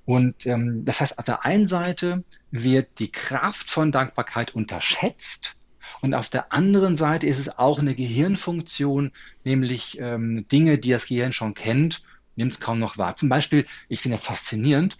Und 0.05 0.45
ähm, 0.45 0.85
das 0.85 1.01
heißt, 1.01 1.17
auf 1.17 1.25
der 1.25 1.45
einen 1.45 1.67
Seite 1.67 2.23
wird 2.51 2.99
die 2.99 3.11
Kraft 3.11 3.69
von 3.69 3.91
Dankbarkeit 3.91 4.55
unterschätzt 4.55 5.55
und 6.01 6.13
auf 6.13 6.29
der 6.29 6.53
anderen 6.53 6.95
Seite 6.95 7.27
ist 7.27 7.39
es 7.39 7.49
auch 7.49 7.79
eine 7.79 7.95
Gehirnfunktion, 7.95 9.11
nämlich 9.43 9.99
ähm, 9.99 10.47
Dinge, 10.51 10.77
die 10.77 10.91
das 10.91 11.07
Gehirn 11.07 11.33
schon 11.33 11.53
kennt, 11.53 12.03
nimmt 12.35 12.53
es 12.53 12.59
kaum 12.59 12.79
noch 12.79 12.97
wahr. 12.97 13.15
Zum 13.15 13.29
Beispiel, 13.29 13.65
ich 13.89 14.01
finde 14.01 14.17
das 14.17 14.25
faszinierend, 14.25 14.97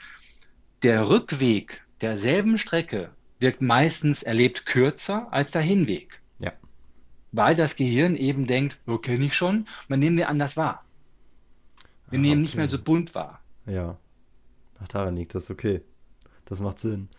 der 0.84 1.10
Rückweg 1.10 1.84
derselben 2.02 2.58
Strecke 2.58 3.12
wirkt 3.40 3.62
meistens 3.62 4.24
erlebt 4.24 4.66
kürzer 4.66 5.32
als 5.32 5.52
der 5.52 5.62
Hinweg. 5.62 6.22
Ja. 6.40 6.54
Weil 7.32 7.56
das 7.56 7.76
Gehirn 7.76 8.16
eben 8.16 8.48
denkt, 8.48 8.80
wo 8.86 8.96
oh, 8.96 8.98
kenne 8.98 9.26
ich 9.26 9.36
schon, 9.36 9.68
man 9.88 10.00
nehmen 10.00 10.18
wir 10.18 10.30
anders 10.30 10.58
wahr. 10.58 10.84
Wir 12.10 12.20
ah, 12.20 12.22
nehmen 12.22 12.34
okay. 12.34 12.42
nicht 12.42 12.56
mehr 12.56 12.68
so 12.68 12.80
bunt 12.80 13.16
wahr. 13.16 13.42
Ja. 13.66 13.98
Ach, 14.82 14.88
daran 14.88 15.16
liegt 15.16 15.36
das, 15.36 15.50
okay. 15.50 15.82
Das 16.46 16.60
macht 16.60 16.80
Sinn. 16.80 17.10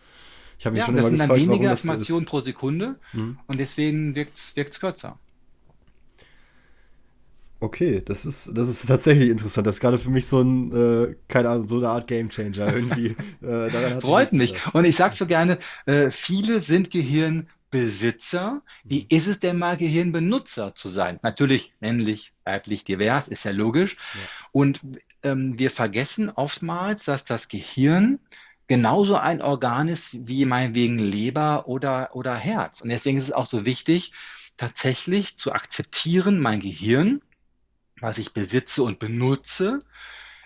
Ich 0.57 0.65
habe 0.65 0.73
mich 0.73 0.81
ja, 0.81 0.85
schon 0.85 0.95
das 0.95 1.05
immer 1.05 1.17
sind 1.17 1.19
gefragt, 1.19 1.41
dann 1.41 1.49
weniger 1.49 1.71
Informationen 1.71 2.25
pro 2.25 2.39
Sekunde 2.39 2.99
mhm. 3.13 3.39
und 3.47 3.59
deswegen 3.59 4.15
wirkt 4.15 4.37
es 4.37 4.79
kürzer. 4.79 5.17
Okay, 7.61 8.01
das 8.03 8.25
ist, 8.25 8.51
das 8.55 8.67
ist 8.67 8.85
tatsächlich 8.87 9.29
interessant. 9.29 9.67
Das 9.67 9.75
ist 9.75 9.81
gerade 9.81 9.99
für 9.99 10.09
mich 10.09 10.25
so 10.25 10.41
ein, 10.41 10.71
äh, 10.71 11.15
keine 11.27 11.49
Ahnung, 11.49 11.67
so 11.67 11.77
eine 11.77 11.89
Art 11.89 12.07
Gamechanger 12.07 12.73
irgendwie. 12.73 13.15
äh, 13.45 13.99
Freut 13.99 14.33
mich. 14.33 14.53
Gedacht. 14.53 14.75
Und 14.75 14.85
ich 14.85 14.95
sag 14.95 15.13
so 15.13 15.27
gerne, 15.27 15.59
äh, 15.85 16.09
viele 16.09 16.59
sind 16.59 16.89
Gehirnbesitzer. 16.89 18.63
Wie 18.83 19.01
mhm. 19.01 19.05
ist 19.09 19.27
es 19.27 19.39
denn 19.39 19.59
mal, 19.59 19.77
Gehirnbenutzer 19.77 20.73
zu 20.73 20.89
sein? 20.89 21.19
Natürlich 21.21 21.71
männlich, 21.79 22.33
weiblich, 22.45 22.83
divers, 22.83 23.27
ist 23.27 23.45
ja 23.45 23.51
logisch. 23.51 23.95
Ja. 23.95 24.19
Und 24.51 24.81
ähm, 25.21 25.59
wir 25.59 25.69
vergessen 25.69 26.31
oftmals, 26.31 27.05
dass 27.05 27.25
das 27.25 27.47
Gehirn 27.47 28.17
genauso 28.67 29.17
ein 29.17 29.39
Organ 29.39 29.87
ist 29.87 30.09
wie 30.27 30.45
meinetwegen 30.45 30.97
Leber 30.97 31.67
oder, 31.67 32.15
oder 32.15 32.35
Herz. 32.35 32.81
Und 32.81 32.89
deswegen 32.89 33.19
ist 33.19 33.25
es 33.25 33.31
auch 33.33 33.45
so 33.45 33.67
wichtig, 33.67 34.13
tatsächlich 34.57 35.37
zu 35.37 35.51
akzeptieren, 35.51 36.39
mein 36.39 36.59
Gehirn, 36.59 37.21
was 38.01 38.17
ich 38.17 38.33
besitze 38.33 38.83
und 38.83 38.99
benutze, 38.99 39.79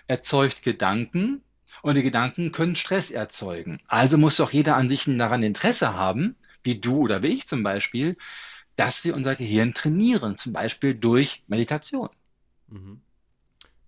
erzeugt 0.06 0.62
Gedanken 0.62 1.42
und 1.82 1.96
die 1.96 2.02
Gedanken 2.02 2.52
können 2.52 2.76
Stress 2.76 3.10
erzeugen. 3.10 3.78
Also 3.88 4.18
muss 4.18 4.36
doch 4.36 4.52
jeder 4.52 4.76
an 4.76 4.88
sich 4.88 5.04
daran 5.04 5.42
Interesse 5.42 5.94
haben, 5.94 6.36
wie 6.62 6.78
du 6.78 6.98
oder 6.98 7.22
wie 7.22 7.28
ich 7.28 7.46
zum 7.46 7.62
Beispiel, 7.62 8.16
dass 8.76 9.04
wir 9.04 9.14
unser 9.14 9.34
Gehirn 9.34 9.72
trainieren, 9.72 10.36
zum 10.36 10.52
Beispiel 10.52 10.94
durch 10.94 11.42
Meditation. 11.48 12.10
Mhm. 12.68 13.00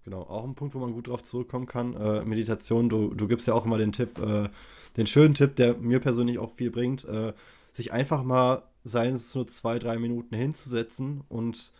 Genau, 0.04 0.22
auch 0.22 0.44
ein 0.44 0.54
Punkt, 0.54 0.74
wo 0.74 0.78
man 0.78 0.94
gut 0.94 1.08
drauf 1.08 1.22
zurückkommen 1.22 1.66
kann. 1.66 1.94
Äh, 1.94 2.24
Meditation, 2.24 2.88
du, 2.88 3.12
du 3.12 3.28
gibst 3.28 3.46
ja 3.46 3.52
auch 3.52 3.66
immer 3.66 3.76
den 3.76 3.92
Tipp, 3.92 4.18
äh, 4.18 4.48
den 4.96 5.06
schönen 5.06 5.34
Tipp, 5.34 5.56
der 5.56 5.76
mir 5.76 6.00
persönlich 6.00 6.38
auch 6.38 6.50
viel 6.50 6.70
bringt, 6.70 7.04
äh, 7.04 7.34
sich 7.72 7.92
einfach 7.92 8.24
mal, 8.24 8.62
seien 8.84 9.14
es 9.16 9.34
nur 9.34 9.46
zwei, 9.46 9.78
drei 9.78 9.98
Minuten 9.98 10.34
hinzusetzen 10.34 11.22
und 11.28 11.72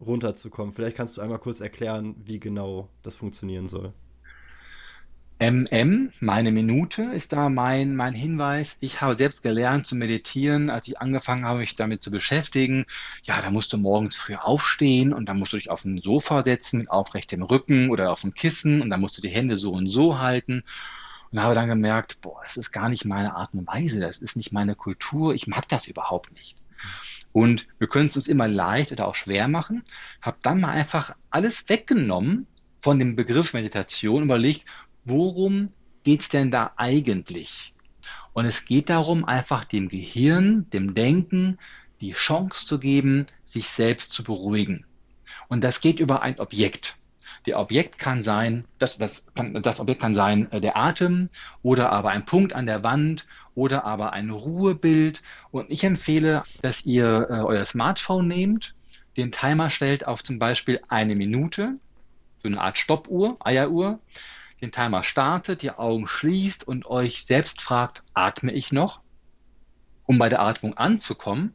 runterzukommen. 0.00 0.72
Vielleicht 0.72 0.96
kannst 0.96 1.16
du 1.16 1.20
einmal 1.20 1.38
kurz 1.38 1.60
erklären, 1.60 2.16
wie 2.24 2.40
genau 2.40 2.88
das 3.02 3.14
funktionieren 3.14 3.68
soll. 3.68 3.92
MM, 5.40 6.10
meine 6.18 6.50
Minute, 6.50 7.02
ist 7.14 7.32
da 7.32 7.48
mein, 7.48 7.94
mein 7.94 8.12
Hinweis. 8.12 8.76
Ich 8.80 9.00
habe 9.00 9.14
selbst 9.14 9.44
gelernt 9.44 9.86
zu 9.86 9.94
meditieren, 9.94 10.68
als 10.68 10.88
ich 10.88 11.00
angefangen 11.00 11.44
habe, 11.44 11.60
mich 11.60 11.76
damit 11.76 12.02
zu 12.02 12.10
beschäftigen. 12.10 12.86
Ja, 13.22 13.40
da 13.40 13.52
musst 13.52 13.72
du 13.72 13.78
morgens 13.78 14.16
früh 14.16 14.34
aufstehen 14.34 15.12
und 15.12 15.28
dann 15.28 15.38
musst 15.38 15.52
du 15.52 15.56
dich 15.56 15.70
auf 15.70 15.84
ein 15.84 16.00
Sofa 16.00 16.42
setzen 16.42 16.78
mit 16.78 16.90
aufrechtem 16.90 17.42
Rücken 17.42 17.90
oder 17.90 18.10
auf 18.10 18.24
ein 18.24 18.34
Kissen 18.34 18.82
und 18.82 18.90
dann 18.90 19.00
musst 19.00 19.16
du 19.16 19.22
die 19.22 19.28
Hände 19.28 19.56
so 19.56 19.70
und 19.70 19.86
so 19.86 20.18
halten. 20.18 20.64
Und 21.30 21.40
habe 21.40 21.54
dann 21.54 21.68
gemerkt, 21.68 22.20
boah, 22.20 22.40
das 22.42 22.56
ist 22.56 22.72
gar 22.72 22.88
nicht 22.88 23.04
meine 23.04 23.36
Art 23.36 23.54
und 23.54 23.64
Weise, 23.66 24.00
das 24.00 24.18
ist 24.18 24.34
nicht 24.34 24.50
meine 24.50 24.74
Kultur, 24.74 25.34
ich 25.34 25.46
mag 25.46 25.68
das 25.68 25.86
überhaupt 25.86 26.32
nicht. 26.32 26.56
Und 27.38 27.68
wir 27.78 27.86
können 27.86 28.08
es 28.08 28.16
uns 28.16 28.26
immer 28.26 28.48
leicht 28.48 28.90
oder 28.90 29.06
auch 29.06 29.14
schwer 29.14 29.46
machen. 29.46 29.84
Habe 30.20 30.38
dann 30.42 30.60
mal 30.60 30.70
einfach 30.70 31.14
alles 31.30 31.68
weggenommen 31.68 32.48
von 32.80 32.98
dem 32.98 33.14
Begriff 33.14 33.54
Meditation, 33.54 34.24
überlegt, 34.24 34.64
worum 35.04 35.72
geht 36.02 36.22
es 36.22 36.28
denn 36.30 36.50
da 36.50 36.72
eigentlich? 36.76 37.74
Und 38.32 38.44
es 38.44 38.64
geht 38.64 38.90
darum, 38.90 39.24
einfach 39.24 39.64
dem 39.64 39.88
Gehirn, 39.88 40.68
dem 40.70 40.94
Denken, 40.94 41.58
die 42.00 42.10
Chance 42.10 42.66
zu 42.66 42.80
geben, 42.80 43.26
sich 43.44 43.68
selbst 43.68 44.10
zu 44.10 44.24
beruhigen. 44.24 44.84
Und 45.46 45.62
das 45.62 45.80
geht 45.80 46.00
über 46.00 46.22
ein 46.22 46.40
Objekt. 46.40 46.96
Der 47.46 47.58
Objekt 47.58 47.98
kann 47.98 48.22
sein, 48.22 48.64
das, 48.78 48.98
das, 48.98 49.24
kann, 49.34 49.62
das 49.62 49.80
Objekt 49.80 50.00
kann 50.00 50.14
sein 50.14 50.50
äh, 50.52 50.60
der 50.60 50.76
Atem 50.76 51.30
oder 51.62 51.92
aber 51.92 52.10
ein 52.10 52.24
Punkt 52.24 52.52
an 52.52 52.66
der 52.66 52.82
Wand 52.82 53.26
oder 53.54 53.84
aber 53.84 54.12
ein 54.12 54.30
Ruhebild. 54.30 55.22
Und 55.50 55.70
ich 55.70 55.84
empfehle, 55.84 56.42
dass 56.62 56.84
ihr 56.84 57.28
äh, 57.30 57.40
euer 57.42 57.64
Smartphone 57.64 58.26
nehmt, 58.26 58.74
den 59.16 59.32
Timer 59.32 59.70
stellt 59.70 60.06
auf 60.06 60.22
zum 60.22 60.38
Beispiel 60.38 60.80
eine 60.88 61.14
Minute, 61.14 61.78
so 62.42 62.48
eine 62.48 62.60
Art 62.60 62.78
Stoppuhr, 62.78 63.36
Eieruhr, 63.40 63.98
den 64.60 64.72
Timer 64.72 65.02
startet, 65.02 65.62
die 65.62 65.70
Augen 65.70 66.06
schließt 66.06 66.66
und 66.66 66.86
euch 66.86 67.24
selbst 67.24 67.60
fragt, 67.60 68.02
atme 68.14 68.52
ich 68.52 68.72
noch, 68.72 69.00
um 70.04 70.18
bei 70.18 70.28
der 70.28 70.40
Atmung 70.40 70.76
anzukommen 70.76 71.54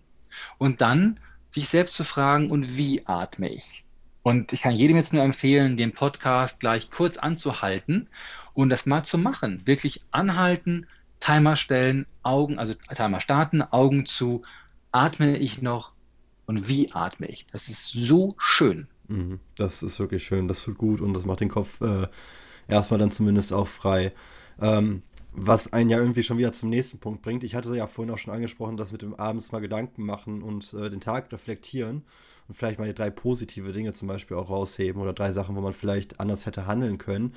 und 0.58 0.82
dann 0.82 1.20
sich 1.52 1.70
selbst 1.70 1.96
zu 1.96 2.04
fragen, 2.04 2.50
und 2.50 2.78
wie 2.78 3.06
atme 3.06 3.50
ich? 3.50 3.83
Und 4.24 4.54
ich 4.54 4.62
kann 4.62 4.74
jedem 4.74 4.96
jetzt 4.96 5.14
nur 5.14 5.22
empfehlen, 5.22 5.78
den 5.78 5.92
Podcast 5.92 6.60
gleich 6.62 6.90
kurz 6.90 7.18
anzuhalten 7.18 8.08
und 8.54 8.70
das 8.70 8.86
mal 8.86 9.04
zu 9.04 9.18
machen. 9.18 9.62
Wirklich 9.66 10.02
anhalten, 10.12 10.88
Timer 11.20 11.56
stellen, 11.56 12.06
Augen, 12.24 12.58
also 12.58 12.74
Timer 12.74 13.20
starten, 13.20 13.62
Augen 13.62 14.06
zu, 14.06 14.44
atme 14.92 15.38
ich 15.38 15.62
noch 15.62 15.92
und 16.46 16.70
wie 16.70 16.92
atme 16.94 17.28
ich? 17.28 17.46
Das 17.48 17.68
ist 17.68 17.88
so 17.88 18.36
schön. 18.38 18.88
Mhm. 19.08 19.40
Das 19.58 19.84
ist 19.84 20.00
wirklich 20.00 20.24
schön, 20.24 20.48
das 20.48 20.64
tut 20.64 20.78
gut 20.78 21.02
und 21.02 21.14
das 21.14 21.26
macht 21.26 21.42
den 21.42 21.50
Kopf 21.50 21.82
äh, 21.82 22.08
erstmal 22.68 23.00
dann 23.00 23.12
zumindest 23.12 23.52
auch 23.52 23.68
frei. 23.68 24.14
Ähm, 24.62 25.02
was 25.36 25.74
einen 25.74 25.90
ja 25.90 25.98
irgendwie 26.00 26.24
schon 26.24 26.38
wieder 26.38 26.54
zum 26.54 26.70
nächsten 26.70 27.00
Punkt 27.00 27.22
bringt. 27.22 27.44
Ich 27.44 27.56
hatte 27.56 27.76
ja 27.76 27.88
vorhin 27.88 28.14
auch 28.14 28.18
schon 28.18 28.34
angesprochen, 28.34 28.78
dass 28.78 28.92
mit 28.92 29.02
dem 29.02 29.16
abends 29.16 29.52
mal 29.52 29.60
Gedanken 29.62 30.04
machen 30.06 30.44
und 30.44 30.74
äh, 30.74 30.90
den 30.90 31.02
Tag 31.02 31.32
reflektieren 31.32 32.04
und 32.48 32.56
vielleicht 32.56 32.80
mal 32.80 32.88
die 32.88 32.94
drei 32.94 33.10
positive 33.10 33.72
Dinge 33.72 33.94
zum 33.94 34.08
Beispiel 34.08 34.38
auch 34.38 34.50
rausheben 34.50 35.02
oder 35.02 35.14
drei 35.14 35.32
Sachen, 35.32 35.56
wo 35.56 35.62
man 35.62 35.74
vielleicht 35.74 36.20
anders 36.20 36.46
hätte 36.46 36.68
handeln 36.68 36.98
können. 37.00 37.34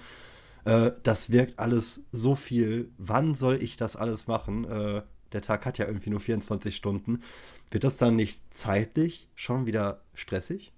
Äh, 0.64 0.92
das 1.02 1.30
wirkt 1.30 1.58
alles 1.58 2.02
so 2.12 2.34
viel. 2.36 2.90
Wann 2.98 3.34
soll 3.34 3.62
ich 3.62 3.76
das 3.76 3.96
alles 3.96 4.26
machen? 4.26 4.64
Äh, 4.64 5.02
Der 5.32 5.42
Tag 5.42 5.66
hat 5.66 5.78
ja 5.78 5.86
irgendwie 5.86 6.10
nur 6.10 6.20
24 6.20 6.74
Stunden. 6.76 7.22
Wird 7.70 7.84
das 7.84 7.96
dann 7.96 8.16
nicht 8.16 8.40
zeitlich 8.54 9.28
schon 9.34 9.66
wieder 9.66 10.02
stressig? 10.14 10.72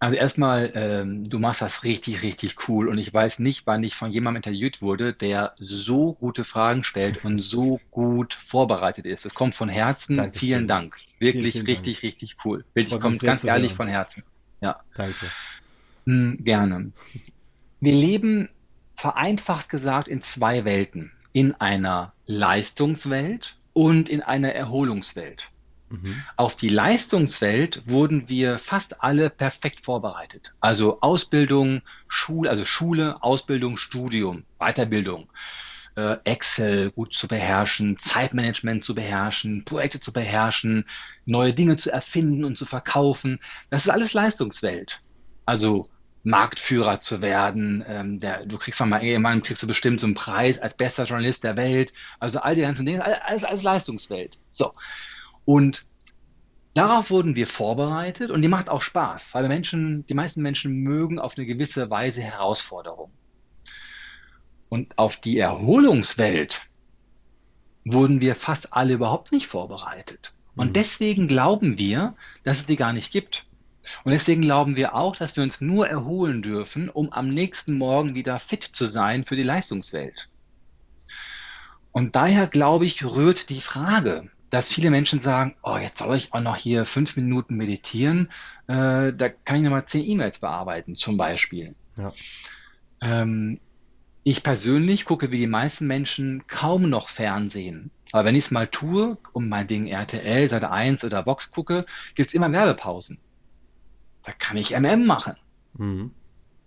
Also 0.00 0.16
erstmal, 0.16 0.70
ähm, 0.74 1.28
du 1.28 1.40
machst 1.40 1.60
das 1.60 1.82
richtig, 1.82 2.22
richtig 2.22 2.68
cool 2.68 2.88
und 2.88 2.98
ich 2.98 3.12
weiß 3.12 3.40
nicht, 3.40 3.66
wann 3.66 3.82
ich 3.82 3.96
von 3.96 4.12
jemandem 4.12 4.42
interviewt 4.44 4.80
wurde, 4.80 5.12
der 5.12 5.54
so 5.58 6.12
gute 6.14 6.44
Fragen 6.44 6.84
stellt 6.84 7.24
und 7.24 7.40
so 7.40 7.80
gut 7.90 8.34
vorbereitet 8.34 9.06
ist. 9.06 9.24
Das 9.24 9.34
kommt 9.34 9.56
von 9.56 9.68
Herzen. 9.68 10.14
Dankeschön. 10.14 10.38
Vielen 10.38 10.68
Dank. 10.68 10.96
Wirklich 11.18 11.52
Vielen, 11.52 11.52
vielen 11.52 11.66
richtig, 11.66 11.94
Dank. 11.96 12.02
richtig 12.04 12.36
cool. 12.44 12.64
Wirklich 12.74 13.00
kommt 13.00 13.20
ganz 13.20 13.42
ehrlich 13.42 13.70
hören. 13.72 13.76
von 13.76 13.88
Herzen. 13.88 14.22
Ja, 14.60 14.80
Danke. 14.94 15.26
Hm, 16.06 16.38
gerne. 16.44 16.92
Wir 17.80 17.92
leben 17.92 18.48
vereinfacht 18.94 19.68
gesagt 19.68 20.06
in 20.06 20.20
zwei 20.22 20.64
Welten. 20.64 21.12
In 21.32 21.54
einer 21.54 22.12
Leistungswelt 22.26 23.56
und 23.72 24.08
in 24.08 24.22
einer 24.22 24.52
Erholungswelt. 24.52 25.50
Mhm. 25.90 26.22
Auf 26.36 26.56
die 26.56 26.68
Leistungswelt 26.68 27.86
wurden 27.88 28.28
wir 28.28 28.58
fast 28.58 29.02
alle 29.02 29.30
perfekt 29.30 29.80
vorbereitet. 29.80 30.52
Also 30.60 31.00
Ausbildung, 31.00 31.82
Schule, 32.06 32.50
also 32.50 32.64
Schule, 32.64 33.22
Ausbildung, 33.22 33.76
Studium, 33.76 34.44
Weiterbildung, 34.58 35.30
äh, 35.96 36.16
Excel 36.24 36.90
gut 36.90 37.14
zu 37.14 37.26
beherrschen, 37.26 37.98
Zeitmanagement 37.98 38.84
zu 38.84 38.94
beherrschen, 38.94 39.64
Projekte 39.64 39.98
zu 40.00 40.12
beherrschen, 40.12 40.84
neue 41.24 41.54
Dinge 41.54 41.76
zu 41.76 41.90
erfinden 41.90 42.44
und 42.44 42.58
zu 42.58 42.66
verkaufen. 42.66 43.38
Das 43.70 43.84
ist 43.84 43.90
alles 43.90 44.12
Leistungswelt. 44.12 45.00
Also 45.46 45.88
Marktführer 46.24 47.00
zu 47.00 47.22
werden, 47.22 47.82
ähm, 47.88 48.18
der, 48.20 48.44
du 48.44 48.58
kriegst 48.58 48.80
mal 48.84 49.02
irgendwann 49.02 49.40
kriegst 49.40 49.62
du 49.62 49.66
bestimmt 49.66 50.00
so 50.00 50.06
einen 50.06 50.14
Preis 50.14 50.58
als 50.58 50.76
bester 50.76 51.04
Journalist 51.04 51.44
der 51.44 51.56
Welt. 51.56 51.94
Also 52.20 52.40
all 52.40 52.54
die 52.54 52.60
ganzen 52.60 52.84
Dinge, 52.84 53.02
all- 53.04 53.14
alles, 53.24 53.44
alles 53.44 53.62
Leistungswelt. 53.62 54.38
So. 54.50 54.74
Und 55.48 55.86
darauf 56.74 57.10
wurden 57.10 57.34
wir 57.34 57.46
vorbereitet 57.46 58.30
und 58.30 58.42
die 58.42 58.48
macht 58.48 58.68
auch 58.68 58.82
Spaß, 58.82 59.32
weil 59.32 59.48
Menschen, 59.48 60.06
die 60.06 60.12
meisten 60.12 60.42
Menschen 60.42 60.82
mögen 60.82 61.18
auf 61.18 61.38
eine 61.38 61.46
gewisse 61.46 61.88
Weise 61.88 62.20
Herausforderung. 62.20 63.10
Und 64.68 64.98
auf 64.98 65.16
die 65.16 65.38
Erholungswelt 65.38 66.66
wurden 67.86 68.20
wir 68.20 68.34
fast 68.34 68.74
alle 68.74 68.92
überhaupt 68.92 69.32
nicht 69.32 69.46
vorbereitet. 69.46 70.34
Und 70.54 70.68
Mhm. 70.68 70.72
deswegen 70.74 71.28
glauben 71.28 71.78
wir, 71.78 72.14
dass 72.44 72.58
es 72.58 72.66
die 72.66 72.76
gar 72.76 72.92
nicht 72.92 73.10
gibt. 73.10 73.46
Und 74.04 74.12
deswegen 74.12 74.42
glauben 74.42 74.76
wir 74.76 74.94
auch, 74.94 75.16
dass 75.16 75.34
wir 75.34 75.42
uns 75.42 75.62
nur 75.62 75.88
erholen 75.88 76.42
dürfen, 76.42 76.90
um 76.90 77.10
am 77.10 77.30
nächsten 77.30 77.78
Morgen 77.78 78.14
wieder 78.14 78.38
fit 78.38 78.64
zu 78.64 78.84
sein 78.84 79.24
für 79.24 79.34
die 79.34 79.44
Leistungswelt. 79.44 80.28
Und 81.90 82.16
daher, 82.16 82.48
glaube 82.48 82.84
ich, 82.84 83.02
rührt 83.02 83.48
die 83.48 83.62
Frage, 83.62 84.30
dass 84.50 84.72
viele 84.72 84.90
Menschen 84.90 85.20
sagen, 85.20 85.54
oh, 85.62 85.76
jetzt 85.76 85.98
soll 85.98 86.16
ich 86.16 86.32
auch 86.32 86.40
noch 86.40 86.56
hier 86.56 86.86
fünf 86.86 87.16
Minuten 87.16 87.56
meditieren, 87.56 88.30
äh, 88.66 89.12
da 89.12 89.28
kann 89.28 89.56
ich 89.56 89.62
nochmal 89.62 89.86
zehn 89.86 90.04
E-Mails 90.08 90.38
bearbeiten, 90.38 90.94
zum 90.94 91.16
Beispiel. 91.16 91.74
Ja. 91.96 92.12
Ähm, 93.00 93.58
ich 94.22 94.42
persönlich 94.42 95.04
gucke 95.04 95.32
wie 95.32 95.38
die 95.38 95.46
meisten 95.46 95.86
Menschen 95.86 96.46
kaum 96.46 96.88
noch 96.88 97.08
Fernsehen. 97.08 97.90
Aber 98.12 98.24
wenn 98.24 98.34
ich 98.34 98.44
es 98.44 98.50
mal 98.50 98.66
tue, 98.66 99.18
um 99.32 99.48
meinetwegen 99.48 99.86
RTL, 99.86 100.48
Sat 100.48 100.64
1 100.64 101.04
oder 101.04 101.26
Vox 101.26 101.50
gucke, 101.50 101.84
gibt 102.14 102.28
es 102.28 102.34
immer 102.34 102.50
Werbepausen. 102.50 103.18
Da 104.24 104.32
kann 104.32 104.56
ich 104.56 104.78
MM 104.78 105.06
machen. 105.06 105.36
Mhm. 105.74 106.12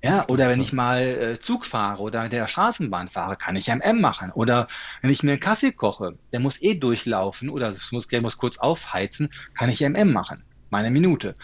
Ja, 0.04 0.28
oder 0.30 0.50
wenn 0.50 0.62
ich 0.62 0.74
mal 0.74 1.02
äh, 1.02 1.40
Zug 1.40 1.66
fahre 1.66 2.02
oder 2.02 2.28
der 2.28 2.48
Straßenbahn 2.48 3.08
fahre, 3.08 3.36
kann 3.36 3.56
ich 3.56 3.68
MM 3.68 4.02
machen. 4.02 4.32
Oder 4.32 4.68
wenn 5.02 5.12
ich 5.12 5.22
mir 5.22 5.32
einen 5.32 5.40
Kaffee 5.40 5.72
koche, 5.72 6.18
der 6.32 6.40
muss 6.40 6.60
eh 6.62 6.74
durchlaufen 6.74 7.50
oder 7.50 7.70
es 7.70 7.92
muss, 7.92 8.08
der 8.08 8.22
muss 8.22 8.38
kurz 8.38 8.58
aufheizen, 8.58 9.30
kann 9.54 9.70
ich 9.70 9.82
MM 9.82 10.12
machen. 10.12 10.44
Meine 10.72 10.90
Minute. 10.90 11.36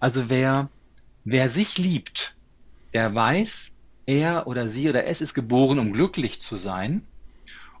Also 0.00 0.30
wer, 0.30 0.70
wer 1.24 1.50
sich 1.50 1.76
liebt, 1.76 2.34
der 2.94 3.14
weiß, 3.14 3.70
er 4.06 4.46
oder 4.46 4.68
sie 4.68 4.88
oder 4.88 5.04
es 5.04 5.20
ist 5.20 5.34
geboren, 5.34 5.78
um 5.78 5.92
glücklich 5.92 6.40
zu 6.40 6.56
sein. 6.56 7.06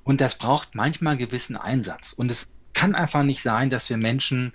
Und 0.04 0.20
das 0.20 0.36
braucht 0.36 0.74
manchmal 0.74 1.12
einen 1.12 1.20
gewissen 1.20 1.56
Einsatz. 1.56 2.12
Und 2.12 2.30
es 2.30 2.48
kann 2.74 2.94
einfach 2.94 3.22
nicht 3.22 3.42
sein, 3.42 3.70
dass 3.70 3.88
wir 3.88 3.96
Menschen 3.96 4.52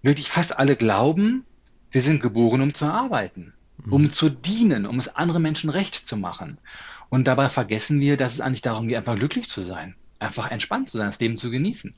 wirklich 0.00 0.30
fast 0.30 0.58
alle 0.58 0.74
glauben, 0.74 1.44
wir 1.90 2.00
sind 2.00 2.22
geboren, 2.22 2.62
um 2.62 2.72
zu 2.72 2.86
arbeiten, 2.86 3.52
um 3.90 4.10
zu 4.10 4.28
dienen, 4.30 4.86
um 4.86 4.98
es 4.98 5.08
anderen 5.14 5.42
Menschen 5.42 5.70
recht 5.70 5.94
zu 6.06 6.16
machen. 6.16 6.58
Und 7.10 7.26
dabei 7.28 7.48
vergessen 7.48 8.00
wir, 8.00 8.16
dass 8.16 8.34
es 8.34 8.40
eigentlich 8.40 8.62
darum 8.62 8.88
geht, 8.88 8.96
einfach 8.96 9.16
glücklich 9.18 9.48
zu 9.48 9.62
sein, 9.62 9.94
einfach 10.18 10.50
entspannt 10.50 10.90
zu 10.90 10.98
sein, 10.98 11.06
das 11.06 11.20
Leben 11.20 11.36
zu 11.36 11.50
genießen. 11.50 11.94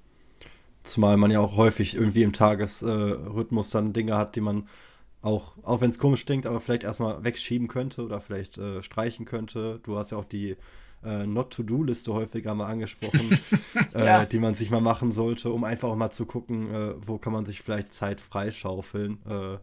Zumal 0.83 1.17
man 1.19 1.31
ja 1.31 1.41
auch 1.41 1.57
häufig 1.57 1.95
irgendwie 1.95 2.23
im 2.23 2.33
Tagesrhythmus 2.33 3.71
dann 3.71 3.93
Dinge 3.93 4.17
hat, 4.17 4.35
die 4.37 4.41
man 4.41 4.69
auch, 5.23 5.57
auch 5.63 5.83
wenn 5.83 5.91
es 5.91 5.99
komisch 5.99 6.25
klingt, 6.25 6.47
aber 6.47 6.61
vielleicht 6.61 6.85
erstmal 6.85 7.23
wegschieben 7.23 7.69
könnte 7.69 8.03
oder 8.05 8.21
vielleicht 8.23 8.57
äh, 8.57 8.83
streichen 8.83 9.27
könnte. 9.27 9.81
Du 9.83 9.99
hast 9.99 10.11
ja 10.11 10.17
auch 10.17 10.25
die 10.25 10.57
äh, 11.05 11.27
Not-to-Do-Liste 11.27 12.15
häufiger 12.15 12.55
mal 12.55 12.67
angesprochen, 12.69 13.39
äh, 13.95 14.07
Ja. 14.07 14.25
die 14.25 14.39
man 14.39 14.55
sich 14.55 14.71
mal 14.71 14.81
machen 14.81 15.13
sollte, 15.13 15.51
um 15.53 15.65
einfach 15.65 15.89
auch 15.91 15.97
mal 15.97 16.11
zu 16.11 16.25
gucken, 16.25 16.73
äh, 16.75 16.95
wo 17.07 17.19
kann 17.19 17.35
man 17.35 17.45
sich 17.45 17.61
vielleicht 17.61 17.93
Zeit 17.93 18.21
freischaufeln, 18.23 19.19
äh, 19.29 19.59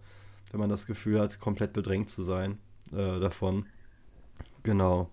wenn 0.51 0.60
man 0.60 0.69
das 0.69 0.86
Gefühl 0.86 1.19
hat, 1.19 1.39
komplett 1.39 1.73
bedrängt 1.73 2.10
zu 2.10 2.23
sein 2.23 2.57
äh, 2.91 3.19
davon. 3.19 3.65
Genau. 4.63 5.10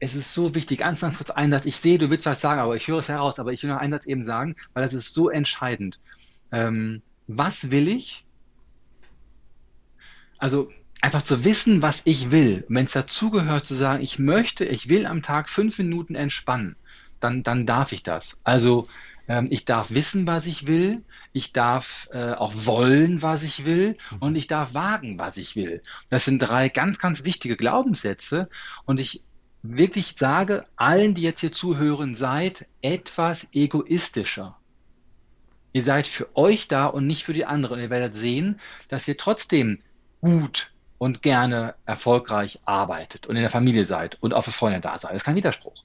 Es 0.00 0.14
ist 0.14 0.34
so 0.34 0.54
wichtig, 0.54 0.80
ganz, 0.80 1.00
kurz 1.00 1.30
ein 1.30 1.50
Satz. 1.50 1.66
Ich 1.66 1.76
sehe, 1.76 1.98
du 1.98 2.10
willst 2.10 2.26
was 2.26 2.40
sagen, 2.40 2.60
aber 2.60 2.74
ich 2.74 2.88
höre 2.88 2.98
es 2.98 3.08
heraus, 3.08 3.38
aber 3.38 3.52
ich 3.52 3.62
will 3.62 3.70
noch 3.70 3.78
einen 3.78 3.92
Satz 3.92 4.06
eben 4.06 4.24
sagen, 4.24 4.56
weil 4.74 4.82
das 4.82 4.92
ist 4.92 5.14
so 5.14 5.30
entscheidend. 5.30 6.00
Ähm, 6.50 7.02
was 7.28 7.70
will 7.70 7.88
ich? 7.88 8.24
Also 10.38 10.70
einfach 11.00 11.22
zu 11.22 11.44
wissen, 11.44 11.82
was 11.82 12.02
ich 12.04 12.30
will. 12.30 12.64
Wenn 12.68 12.86
es 12.86 12.92
dazugehört 12.92 13.66
zu 13.66 13.74
sagen, 13.74 14.02
ich 14.02 14.18
möchte, 14.18 14.64
ich 14.64 14.88
will 14.88 15.06
am 15.06 15.22
Tag 15.22 15.48
fünf 15.48 15.78
Minuten 15.78 16.16
entspannen, 16.16 16.76
dann, 17.20 17.42
dann 17.42 17.66
darf 17.66 17.92
ich 17.92 18.02
das. 18.02 18.36
Also 18.42 18.88
ich 19.48 19.64
darf 19.64 19.92
wissen, 19.92 20.26
was 20.26 20.46
ich 20.46 20.66
will, 20.66 21.02
ich 21.32 21.52
darf 21.52 22.08
äh, 22.12 22.32
auch 22.32 22.52
wollen, 22.54 23.22
was 23.22 23.42
ich 23.42 23.64
will 23.64 23.96
und 24.20 24.36
ich 24.36 24.46
darf 24.46 24.74
wagen, 24.74 25.18
was 25.18 25.36
ich 25.36 25.56
will. 25.56 25.82
Das 26.10 26.24
sind 26.24 26.38
drei 26.38 26.68
ganz, 26.68 26.98
ganz 26.98 27.24
wichtige 27.24 27.56
Glaubenssätze 27.56 28.48
und 28.84 29.00
ich 29.00 29.22
wirklich 29.62 30.14
sage 30.18 30.66
allen, 30.76 31.14
die 31.14 31.22
jetzt 31.22 31.40
hier 31.40 31.52
zuhören, 31.52 32.14
seid 32.14 32.66
etwas 32.80 33.46
egoistischer. 33.52 34.56
Ihr 35.72 35.82
seid 35.82 36.06
für 36.06 36.36
euch 36.36 36.68
da 36.68 36.86
und 36.86 37.06
nicht 37.06 37.24
für 37.24 37.32
die 37.32 37.46
anderen. 37.46 37.78
Und 37.78 37.82
ihr 37.82 37.90
werdet 37.90 38.14
sehen, 38.14 38.60
dass 38.88 39.08
ihr 39.08 39.16
trotzdem 39.16 39.78
gut 40.20 40.70
und 40.98 41.22
gerne 41.22 41.74
erfolgreich 41.86 42.60
arbeitet 42.64 43.26
und 43.26 43.36
in 43.36 43.42
der 43.42 43.50
Familie 43.50 43.84
seid 43.84 44.18
und 44.20 44.34
auch 44.34 44.42
für 44.42 44.52
Freunde 44.52 44.80
da 44.80 44.98
seid. 44.98 45.12
Das 45.12 45.22
ist 45.22 45.24
kein 45.24 45.34
Widerspruch. 45.34 45.84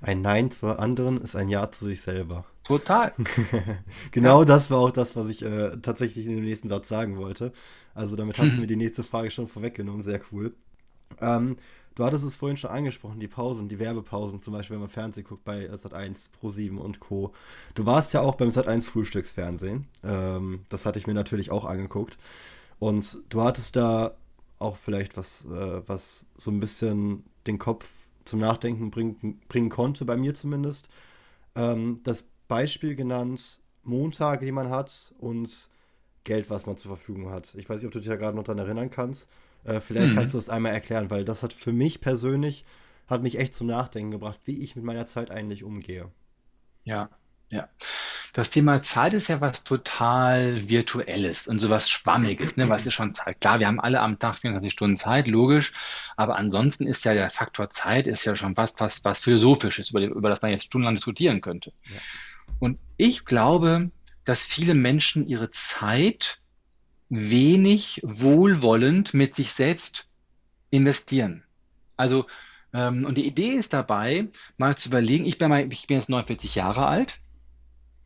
Ein 0.00 0.22
Nein 0.22 0.50
zur 0.50 0.80
anderen 0.80 1.20
ist 1.20 1.36
ein 1.36 1.48
Ja 1.48 1.70
zu 1.70 1.86
sich 1.86 2.00
selber. 2.00 2.44
Total. 2.64 3.12
Genau 4.12 4.44
das 4.44 4.70
war 4.70 4.78
auch 4.78 4.92
das, 4.92 5.16
was 5.16 5.28
ich 5.28 5.42
äh, 5.42 5.76
tatsächlich 5.82 6.26
in 6.26 6.36
dem 6.36 6.44
nächsten 6.44 6.68
Satz 6.68 6.88
sagen 6.88 7.16
wollte. 7.16 7.52
Also 7.94 8.16
damit 8.16 8.38
hast 8.38 8.56
du 8.56 8.60
mir 8.60 8.66
die 8.66 8.76
nächste 8.76 9.02
Frage 9.02 9.30
schon 9.30 9.48
vorweggenommen. 9.48 10.02
Sehr 10.02 10.20
cool. 10.32 10.54
Ähm, 11.20 11.56
du 11.94 12.04
hattest 12.04 12.24
es 12.24 12.36
vorhin 12.36 12.56
schon 12.56 12.70
angesprochen, 12.70 13.20
die 13.20 13.28
Pausen, 13.28 13.68
die 13.68 13.78
Werbepausen, 13.78 14.40
zum 14.42 14.52
Beispiel, 14.52 14.74
wenn 14.74 14.82
man 14.82 14.88
Fernsehen 14.88 15.24
guckt 15.24 15.44
bei 15.44 15.68
Sat1, 15.70 16.28
Pro7 16.40 16.76
und 16.76 17.00
Co. 17.00 17.32
Du 17.74 17.84
warst 17.84 18.12
ja 18.14 18.20
auch 18.20 18.36
beim 18.36 18.50
Sat1 18.50 18.86
Frühstücksfernsehen. 18.86 19.86
Ähm, 20.04 20.60
das 20.68 20.86
hatte 20.86 20.98
ich 20.98 21.06
mir 21.06 21.14
natürlich 21.14 21.50
auch 21.50 21.64
angeguckt. 21.64 22.16
Und 22.78 23.18
du 23.28 23.42
hattest 23.42 23.76
da 23.76 24.14
auch 24.58 24.76
vielleicht 24.76 25.16
was, 25.16 25.44
äh, 25.46 25.82
was 25.86 26.26
so 26.36 26.50
ein 26.50 26.60
bisschen 26.60 27.24
den 27.46 27.58
Kopf 27.58 27.88
zum 28.24 28.38
Nachdenken 28.38 28.90
bringen, 28.90 29.40
bringen 29.48 29.68
konnte, 29.68 30.04
bei 30.04 30.16
mir 30.16 30.34
zumindest. 30.34 30.88
Ähm, 31.54 32.00
das 32.04 32.24
Beispiel 32.48 32.94
genannt, 32.96 33.60
Montage, 33.82 34.46
die 34.46 34.52
man 34.52 34.70
hat 34.70 35.14
und 35.18 35.68
Geld, 36.24 36.50
was 36.50 36.66
man 36.66 36.76
zur 36.76 36.96
Verfügung 36.96 37.30
hat. 37.30 37.54
Ich 37.56 37.68
weiß 37.68 37.78
nicht, 37.78 37.86
ob 37.86 37.92
du 37.92 38.00
dich 38.00 38.08
da 38.08 38.16
gerade 38.16 38.36
noch 38.36 38.44
daran 38.44 38.58
erinnern 38.60 38.90
kannst. 38.90 39.28
Äh, 39.64 39.80
vielleicht 39.80 40.12
Mhm. 40.12 40.14
kannst 40.14 40.34
du 40.34 40.38
das 40.38 40.48
einmal 40.50 40.72
erklären, 40.72 41.10
weil 41.10 41.24
das 41.24 41.42
hat 41.42 41.52
für 41.52 41.72
mich 41.72 42.00
persönlich, 42.00 42.64
hat 43.08 43.22
mich 43.22 43.38
echt 43.38 43.54
zum 43.54 43.68
Nachdenken 43.68 44.10
gebracht, 44.12 44.40
wie 44.44 44.60
ich 44.62 44.76
mit 44.76 44.84
meiner 44.84 45.06
Zeit 45.06 45.30
eigentlich 45.30 45.64
umgehe. 45.64 46.10
Ja, 46.84 47.10
ja. 47.50 47.68
Das 48.32 48.50
Thema 48.50 48.82
Zeit 48.82 49.14
ist 49.14 49.28
ja 49.28 49.40
was 49.40 49.64
total 49.64 50.68
Virtuelles 50.68 51.48
und 51.48 51.58
sowas 51.60 51.90
Schwammiges, 51.90 52.56
ne? 52.56 52.68
Was 52.68 52.86
ist 52.86 52.94
schon 52.94 53.14
Zeit? 53.14 53.40
Klar, 53.40 53.60
wir 53.60 53.66
haben 53.68 53.80
alle 53.80 54.00
am 54.00 54.18
Tag 54.18 54.36
24 54.36 54.72
Stunden 54.72 54.96
Zeit, 54.96 55.28
logisch, 55.28 55.72
aber 56.16 56.36
ansonsten 56.36 56.86
ist 56.86 57.04
ja 57.04 57.14
der 57.14 57.30
Faktor 57.30 57.70
Zeit 57.70 58.06
ist 58.06 58.24
ja 58.24 58.36
schon 58.36 58.56
was, 58.56 58.74
was, 58.78 59.04
was 59.04 59.20
Philosophisches, 59.20 59.90
über, 59.90 60.00
über 60.02 60.30
das 60.30 60.42
man 60.42 60.50
jetzt 60.52 60.64
stundenlang 60.66 60.96
diskutieren 60.96 61.40
könnte. 61.42 61.72
Ja. 61.88 62.02
Und 62.58 62.78
ich 62.96 63.24
glaube, 63.24 63.90
dass 64.24 64.44
viele 64.44 64.74
Menschen 64.74 65.26
ihre 65.28 65.50
Zeit 65.50 66.40
wenig 67.08 68.00
wohlwollend 68.04 69.14
mit 69.14 69.34
sich 69.34 69.52
selbst 69.52 70.08
investieren. 70.70 71.44
Also 71.96 72.26
Ähm, 72.74 73.04
und 73.04 73.18
die 73.18 73.26
Idee 73.26 73.50
ist 73.54 73.72
dabei, 73.72 74.28
mal 74.56 74.76
zu 74.76 74.88
überlegen, 74.88 75.26
ich 75.26 75.38
bin, 75.38 75.48
mal, 75.50 75.70
ich 75.72 75.86
bin 75.86 75.98
jetzt 75.98 76.08
49 76.08 76.54
Jahre 76.54 76.86
alt 76.86 77.20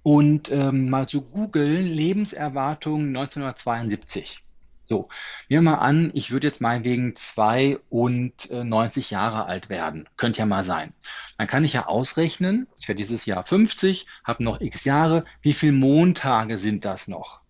und 0.03 0.51
ähm, 0.51 0.89
mal 0.91 1.09
zu 1.09 1.23
googeln 1.23 1.87
Lebenserwartung 1.87 3.09
1972. 3.09 4.43
So, 4.87 5.09
nehmen 5.49 5.65
wir 5.65 5.73
mal 5.73 5.79
an, 5.79 6.13
ich 6.15 6.31
würde 6.31 6.47
jetzt 6.47 6.61
meinetwegen 6.61 7.17
92 7.17 9.11
Jahre 9.11 9.47
alt 9.47 9.69
werden. 9.69 10.09
Könnte 10.17 10.39
ja 10.39 10.47
mal 10.47 10.63
sein. 10.63 10.95
Dann 11.39 11.49
kann 11.49 11.65
ich 11.65 11.73
ja 11.73 11.87
ausrechnen, 11.87 12.69
ich 12.81 12.87
werde 12.87 12.99
dieses 12.99 13.27
Jahr 13.27 13.43
50, 13.43 14.07
habe 14.23 14.45
noch 14.45 14.61
x 14.61 14.85
Jahre, 14.85 15.25
wie 15.43 15.55
viele 15.55 15.73
Montage 15.73 16.57
sind 16.57 16.85
das 16.85 17.09
noch? 17.09 17.41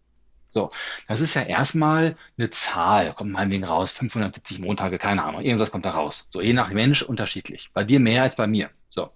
So, 0.49 0.71
das 1.09 1.21
ist 1.21 1.35
ja 1.35 1.43
erstmal 1.43 2.17
eine 2.39 2.49
Zahl, 2.49 3.13
kommt 3.13 3.33
meinetwegen 3.33 3.65
raus, 3.65 3.93
570 3.93 4.59
Montage, 4.59 4.97
keine 4.97 5.23
Ahnung, 5.23 5.43
irgendwas 5.43 5.71
kommt 5.71 5.85
da 5.85 5.91
raus. 5.91 6.27
So, 6.31 6.41
je 6.41 6.55
nach 6.55 6.71
Mensch 6.71 7.03
unterschiedlich. 7.03 7.71
Bei 7.75 7.85
dir 7.85 8.01
mehr 8.01 8.23
als 8.23 8.37
bei 8.37 8.47
mir. 8.47 8.71
So. 8.89 9.11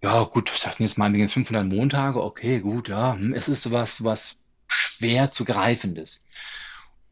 Ja, 0.00 0.22
gut, 0.22 0.48
das 0.48 0.76
sind 0.76 0.86
jetzt 0.86 0.96
meinetwegen 0.96 1.28
500 1.28 1.66
Montage, 1.66 2.22
okay, 2.22 2.60
gut, 2.60 2.88
ja, 2.88 3.14
hm, 3.14 3.34
es 3.34 3.48
ist 3.48 3.64
sowas, 3.64 4.04
was 4.04 4.36
schwer 4.68 5.32
zu 5.32 5.44
greifendes. 5.44 6.22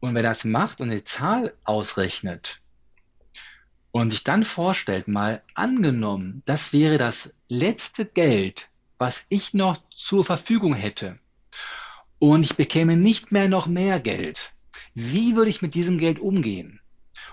Und 0.07 0.15
wer 0.15 0.23
das 0.23 0.45
macht 0.45 0.79
und 0.79 0.89
eine 0.89 1.03
Zahl 1.03 1.53
ausrechnet 1.65 2.61
und 3.91 4.11
sich 4.11 4.23
dann 4.23 4.45
vorstellt, 4.45 5.09
mal 5.09 5.41
angenommen, 5.53 6.43
das 6.45 6.71
wäre 6.71 6.97
das 6.97 7.33
letzte 7.49 8.05
Geld, 8.05 8.69
was 8.97 9.25
ich 9.27 9.53
noch 9.53 9.77
zur 9.93 10.23
Verfügung 10.23 10.75
hätte 10.75 11.19
und 12.19 12.45
ich 12.45 12.55
bekäme 12.55 12.95
nicht 12.95 13.33
mehr 13.33 13.49
noch 13.49 13.67
mehr 13.67 13.99
Geld, 13.99 14.53
wie 14.93 15.35
würde 15.35 15.49
ich 15.49 15.61
mit 15.61 15.75
diesem 15.75 15.97
Geld 15.97 16.19
umgehen? 16.19 16.79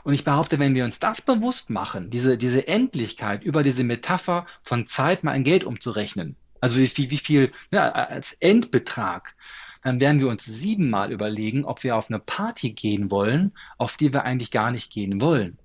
Und 0.03 0.15
ich 0.15 0.25
behaupte, 0.25 0.59
wenn 0.59 0.75
wir 0.75 0.85
uns 0.85 0.99
das 0.99 1.23
bewusst 1.23 1.71
machen, 1.71 2.11
diese, 2.11 2.37
diese 2.37 2.67
Endlichkeit 2.67 3.45
über 3.45 3.63
diese 3.63 3.85
Metapher 3.85 4.47
von 4.65 4.89
Zeit 4.89 5.23
mal 5.23 5.37
in 5.37 5.45
Geld 5.45 5.63
umzurechnen, 5.63 6.35
also 6.61 6.77
wie 6.79 6.89
viel, 6.89 7.11
wie 7.11 7.19
viel 7.19 7.53
ne, 7.71 7.95
als 7.95 8.33
Endbetrag, 8.41 9.37
dann 9.85 10.01
werden 10.01 10.21
wir 10.21 10.29
uns 10.29 10.47
siebenmal 10.47 11.13
überlegen, 11.13 11.65
ob 11.65 11.85
wir 11.85 11.97
auf 11.97 12.09
eine 12.09 12.19
Party 12.19 12.71
gehen 12.71 13.11
wollen, 13.11 13.53
auf 13.77 13.99
die 13.99 14.13
wir 14.13 14.25
eigentlich 14.25 14.51
gar 14.51 14.71
nicht 14.71 14.91
gehen 14.91 15.21
wollen. 15.21 15.59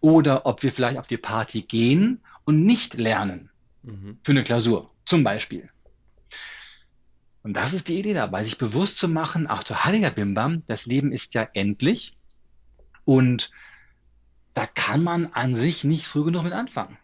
Oder 0.00 0.44
ob 0.44 0.62
wir 0.64 0.72
vielleicht 0.72 0.98
auf 0.98 1.06
die 1.06 1.18
Party 1.18 1.62
gehen 1.62 2.20
und 2.44 2.66
nicht 2.66 2.94
lernen 2.94 3.50
mhm. 3.82 4.18
für 4.22 4.32
eine 4.32 4.42
Klausur, 4.42 4.90
zum 5.04 5.22
Beispiel. 5.22 5.70
Und 7.44 7.54
das 7.54 7.74
ist 7.74 7.88
die 7.88 7.98
Idee 7.98 8.14
dabei, 8.14 8.42
sich 8.42 8.58
bewusst 8.58 8.98
zu 8.98 9.06
machen, 9.06 9.46
ach 9.48 9.62
du 9.62 9.84
heiliger 9.84 10.10
Bimbam, 10.10 10.64
das 10.66 10.86
Leben 10.86 11.12
ist 11.12 11.34
ja 11.34 11.46
endlich 11.52 12.16
und 13.04 13.52
da 14.52 14.66
kann 14.66 15.04
man 15.04 15.26
an 15.26 15.54
sich 15.54 15.84
nicht 15.84 16.06
früh 16.06 16.24
genug 16.24 16.42
mit 16.42 16.52
anfangen. 16.52 16.96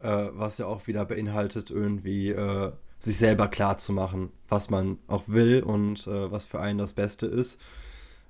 Äh, 0.00 0.28
was 0.32 0.58
ja 0.58 0.66
auch 0.66 0.86
wieder 0.86 1.06
beinhaltet, 1.06 1.70
irgendwie 1.70 2.30
äh, 2.30 2.72
sich 3.04 3.18
selber 3.18 3.48
klar 3.48 3.78
zu 3.78 3.92
machen, 3.92 4.30
was 4.48 4.70
man 4.70 4.98
auch 5.06 5.24
will 5.28 5.62
und 5.62 6.06
äh, 6.06 6.30
was 6.30 6.44
für 6.46 6.60
einen 6.60 6.78
das 6.78 6.94
Beste 6.94 7.26
ist. 7.26 7.60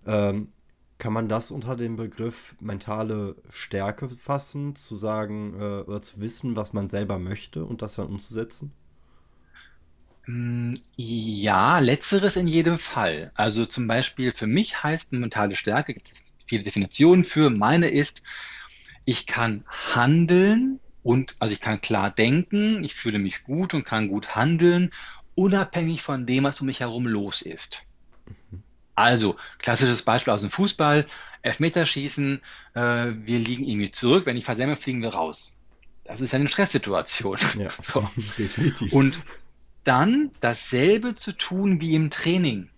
Ähm, 0.06 0.48
kann 0.98 1.12
man 1.12 1.28
das 1.28 1.50
unter 1.50 1.76
dem 1.76 1.96
Begriff 1.96 2.54
mentale 2.60 3.36
Stärke 3.50 4.08
fassen, 4.08 4.76
zu 4.76 4.96
sagen 4.96 5.54
äh, 5.54 5.80
oder 5.82 6.02
zu 6.02 6.20
wissen, 6.20 6.56
was 6.56 6.72
man 6.72 6.88
selber 6.88 7.18
möchte 7.18 7.64
und 7.64 7.82
das 7.82 7.96
dann 7.96 8.06
umzusetzen? 8.06 8.72
Mm, 10.26 10.74
ja, 10.96 11.78
letzteres 11.80 12.36
in 12.36 12.46
jedem 12.48 12.78
Fall. 12.78 13.32
Also 13.34 13.66
zum 13.66 13.86
Beispiel 13.86 14.32
für 14.32 14.46
mich 14.46 14.82
heißt 14.82 15.12
mentale 15.12 15.56
Stärke, 15.56 15.94
gibt 15.94 16.10
es 16.10 16.34
viele 16.46 16.62
Definitionen 16.62 17.24
für. 17.24 17.50
Meine 17.50 17.88
ist, 17.88 18.22
ich 19.04 19.26
kann 19.26 19.64
handeln 19.94 20.80
und 21.04 21.36
also 21.38 21.52
ich 21.52 21.60
kann 21.60 21.80
klar 21.80 22.10
denken, 22.10 22.82
ich 22.82 22.94
fühle 22.94 23.20
mich 23.20 23.44
gut 23.44 23.74
und 23.74 23.84
kann 23.84 24.08
gut 24.08 24.34
handeln, 24.34 24.90
unabhängig 25.36 26.02
von 26.02 26.26
dem, 26.26 26.44
was 26.44 26.60
um 26.60 26.66
mich 26.66 26.80
herum 26.80 27.06
los 27.06 27.42
ist. 27.42 27.82
Also, 28.96 29.36
klassisches 29.58 30.02
Beispiel 30.02 30.32
aus 30.32 30.40
dem 30.40 30.50
Fußball, 30.50 31.06
Elfmeterschießen, 31.42 32.40
äh, 32.72 32.80
wir 32.80 33.38
liegen 33.38 33.64
irgendwie 33.64 33.90
zurück, 33.90 34.24
wenn 34.24 34.36
ich 34.36 34.44
versemme, 34.44 34.76
fliegen 34.76 35.02
wir 35.02 35.10
raus. 35.10 35.54
Das 36.04 36.22
ist 36.22 36.34
eine 36.34 36.48
Stresssituation. 36.48 37.38
Ja, 37.58 37.68
so. 37.82 38.08
definitiv. 38.38 38.92
Und 38.92 39.22
dann 39.84 40.30
dasselbe 40.40 41.14
zu 41.14 41.32
tun 41.32 41.82
wie 41.82 41.94
im 41.94 42.08
Training, 42.08 42.70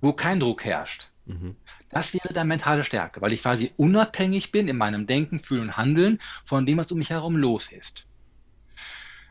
wo 0.00 0.12
kein 0.12 0.40
Druck 0.40 0.64
herrscht. 0.64 1.08
Mhm. 1.26 1.54
Das 1.94 2.12
wäre 2.12 2.32
dann 2.32 2.48
mentale 2.48 2.82
Stärke, 2.82 3.20
weil 3.20 3.32
ich 3.32 3.42
quasi 3.42 3.72
unabhängig 3.76 4.50
bin 4.50 4.66
in 4.66 4.76
meinem 4.76 5.06
Denken, 5.06 5.38
Fühlen 5.38 5.62
und 5.62 5.76
Handeln 5.76 6.18
von 6.44 6.66
dem, 6.66 6.76
was 6.76 6.90
um 6.90 6.98
mich 6.98 7.10
herum 7.10 7.36
los 7.36 7.70
ist. 7.70 8.08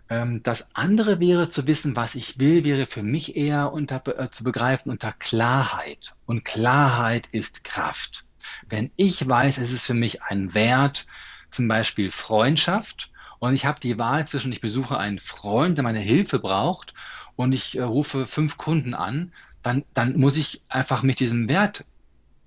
Ähm, 0.09 0.41
das 0.43 0.73
andere 0.73 1.19
wäre 1.19 1.49
zu 1.49 1.67
wissen, 1.67 1.97
was 1.97 2.15
ich 2.15 2.39
will, 2.39 2.63
wäre 2.63 2.85
für 2.85 3.03
mich 3.03 3.35
eher 3.35 3.73
unter, 3.73 4.01
äh, 4.17 4.29
zu 4.29 4.45
begreifen 4.45 4.91
unter 4.91 5.11
Klarheit. 5.11 6.15
Und 6.25 6.45
Klarheit 6.45 7.27
ist 7.33 7.65
Kraft. 7.65 8.23
Wenn 8.69 8.91
ich 8.95 9.27
weiß, 9.27 9.57
es 9.57 9.71
ist 9.71 9.85
für 9.85 9.93
mich 9.93 10.23
ein 10.23 10.53
Wert, 10.53 11.05
zum 11.51 11.67
Beispiel 11.67 12.11
Freundschaft, 12.11 13.11
und 13.39 13.55
ich 13.55 13.65
habe 13.65 13.81
die 13.81 13.97
Wahl 13.97 14.25
zwischen, 14.25 14.53
ich 14.53 14.61
besuche 14.61 14.97
einen 14.97 15.19
Freund, 15.19 15.77
der 15.77 15.83
meine 15.83 15.99
Hilfe 15.99 16.39
braucht, 16.39 16.93
und 17.35 17.53
ich 17.53 17.77
äh, 17.77 17.81
rufe 17.81 18.25
fünf 18.25 18.57
Kunden 18.57 18.93
an, 18.93 19.33
dann, 19.63 19.83
dann 19.93 20.17
muss 20.17 20.37
ich 20.37 20.61
einfach 20.69 21.03
mich 21.03 21.17
diesem 21.17 21.49
Wert 21.49 21.83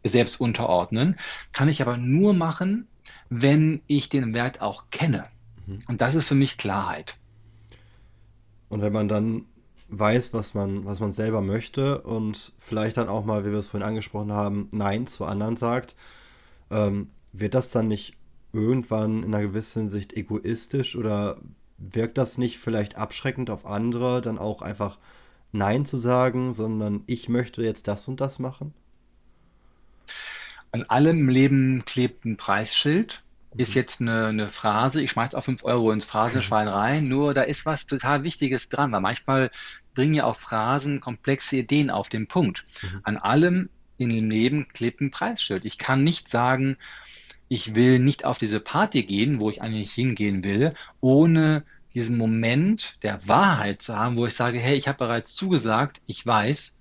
selbst 0.09 0.41
unterordnen. 0.41 1.17
Kann 1.53 1.69
ich 1.69 1.83
aber 1.83 1.97
nur 1.97 2.35
machen, 2.35 2.87
wenn 3.29 3.81
ich 3.87 4.09
den 4.09 4.35
Wert 4.35 4.61
auch 4.61 4.85
kenne. 4.91 5.25
Mhm. 5.67 5.79
Und 5.89 6.01
das 6.01 6.15
ist 6.15 6.29
für 6.29 6.35
mich 6.35 6.59
Klarheit. 6.59 7.17
Und 8.69 8.83
wenn 8.83 8.93
man 8.93 9.09
dann 9.09 9.45
weiß, 9.89 10.33
was 10.35 10.55
man, 10.55 10.85
was 10.85 11.01
man 11.01 11.13
selber 11.13 11.41
möchte 11.41 12.01
und 12.01 12.53
vielleicht 12.59 12.97
dann 12.97 13.09
auch 13.09 13.25
mal, 13.25 13.45
wie 13.45 13.51
wir 13.51 13.59
es 13.59 13.69
vorhin 13.69 13.89
angesprochen 13.89 14.33
haben, 14.33 14.69
Nein 14.73 15.07
zu 15.07 15.25
anderen 15.25 15.57
sagt, 15.57 15.95
ähm, 16.71 17.11
wird 17.33 17.55
das 17.55 17.69
dann 17.69 17.89
nicht 17.89 18.15
irgendwann 18.53 19.23
in 19.23 19.35
einer 19.35 19.47
gewissen 19.47 19.83
Hinsicht 19.83 20.15
egoistisch 20.15 20.97
oder 20.97 21.37
wirkt 21.79 22.19
das 22.19 22.39
nicht 22.39 22.59
vielleicht 22.59 22.97
abschreckend 22.97 23.51
auf 23.51 23.67
andere, 23.67 24.23
dann 24.23 24.39
auch 24.39 24.63
einfach 24.63 24.99
Nein 25.53 25.85
zu 25.85 25.99
sagen, 25.99 26.53
sondern 26.53 27.03
ich 27.07 27.29
möchte 27.29 27.63
jetzt 27.63 27.87
das 27.87 28.09
und 28.09 28.21
das 28.21 28.39
machen? 28.39 28.75
An 30.77 30.83
allem 30.91 31.21
im 31.21 31.29
Leben 31.31 31.85
klebt 31.87 32.27
ein 32.27 32.37
Preisschild. 32.37 33.23
Ist 33.57 33.71
mhm. 33.71 33.75
jetzt 33.77 34.01
eine, 34.03 34.27
eine 34.27 34.49
Phrase, 34.51 35.01
ich 35.01 35.13
schmeiß 35.13 35.35
auch 35.35 35.45
5 35.45 35.65
Euro 35.65 35.91
ins 35.91 36.05
Phrasenschwein 36.05 36.69
rein, 36.69 37.09
nur 37.09 37.33
da 37.33 37.43
ist 37.43 37.65
was 37.65 37.87
total 37.87 38.25
Wichtiges 38.25 38.69
dran, 38.69 38.93
weil 38.93 39.01
manchmal 39.01 39.51
bringen 39.95 40.13
ja 40.13 40.25
auch 40.25 40.37
Phrasen 40.37 41.01
komplexe 41.01 41.57
Ideen 41.57 41.89
auf 41.89 42.11
den 42.11 42.27
Punkt. 42.27 42.67
Mhm. 42.83 43.01
An 43.05 43.17
allem 43.17 43.71
in 43.97 44.11
dem 44.11 44.29
Leben 44.29 44.69
klebt 44.69 45.01
ein 45.01 45.11
Preisschild. 45.11 45.65
Ich 45.65 45.79
kann 45.79 46.05
nicht 46.05 46.29
sagen, 46.29 46.77
ich 47.49 47.75
will 47.75 47.99
nicht 47.99 48.27
auf 48.27 48.37
diese 48.37 48.61
Party 48.61 49.05
gehen, 49.05 49.41
wo 49.41 49.49
ich 49.49 49.63
eigentlich 49.63 49.95
hingehen 49.95 50.45
will, 50.45 50.75
ohne 51.01 51.65
diesen 51.95 52.19
Moment 52.19 52.99
der 53.03 53.27
Wahrheit 53.27 53.81
zu 53.81 53.97
haben, 53.97 54.19
wo 54.19 54.27
ich 54.27 54.35
sage, 54.35 54.59
hey, 54.59 54.77
ich 54.77 54.89
habe 54.89 54.99
bereits 54.99 55.35
zugesagt, 55.35 56.03
ich 56.07 56.27
weiß, 56.27 56.76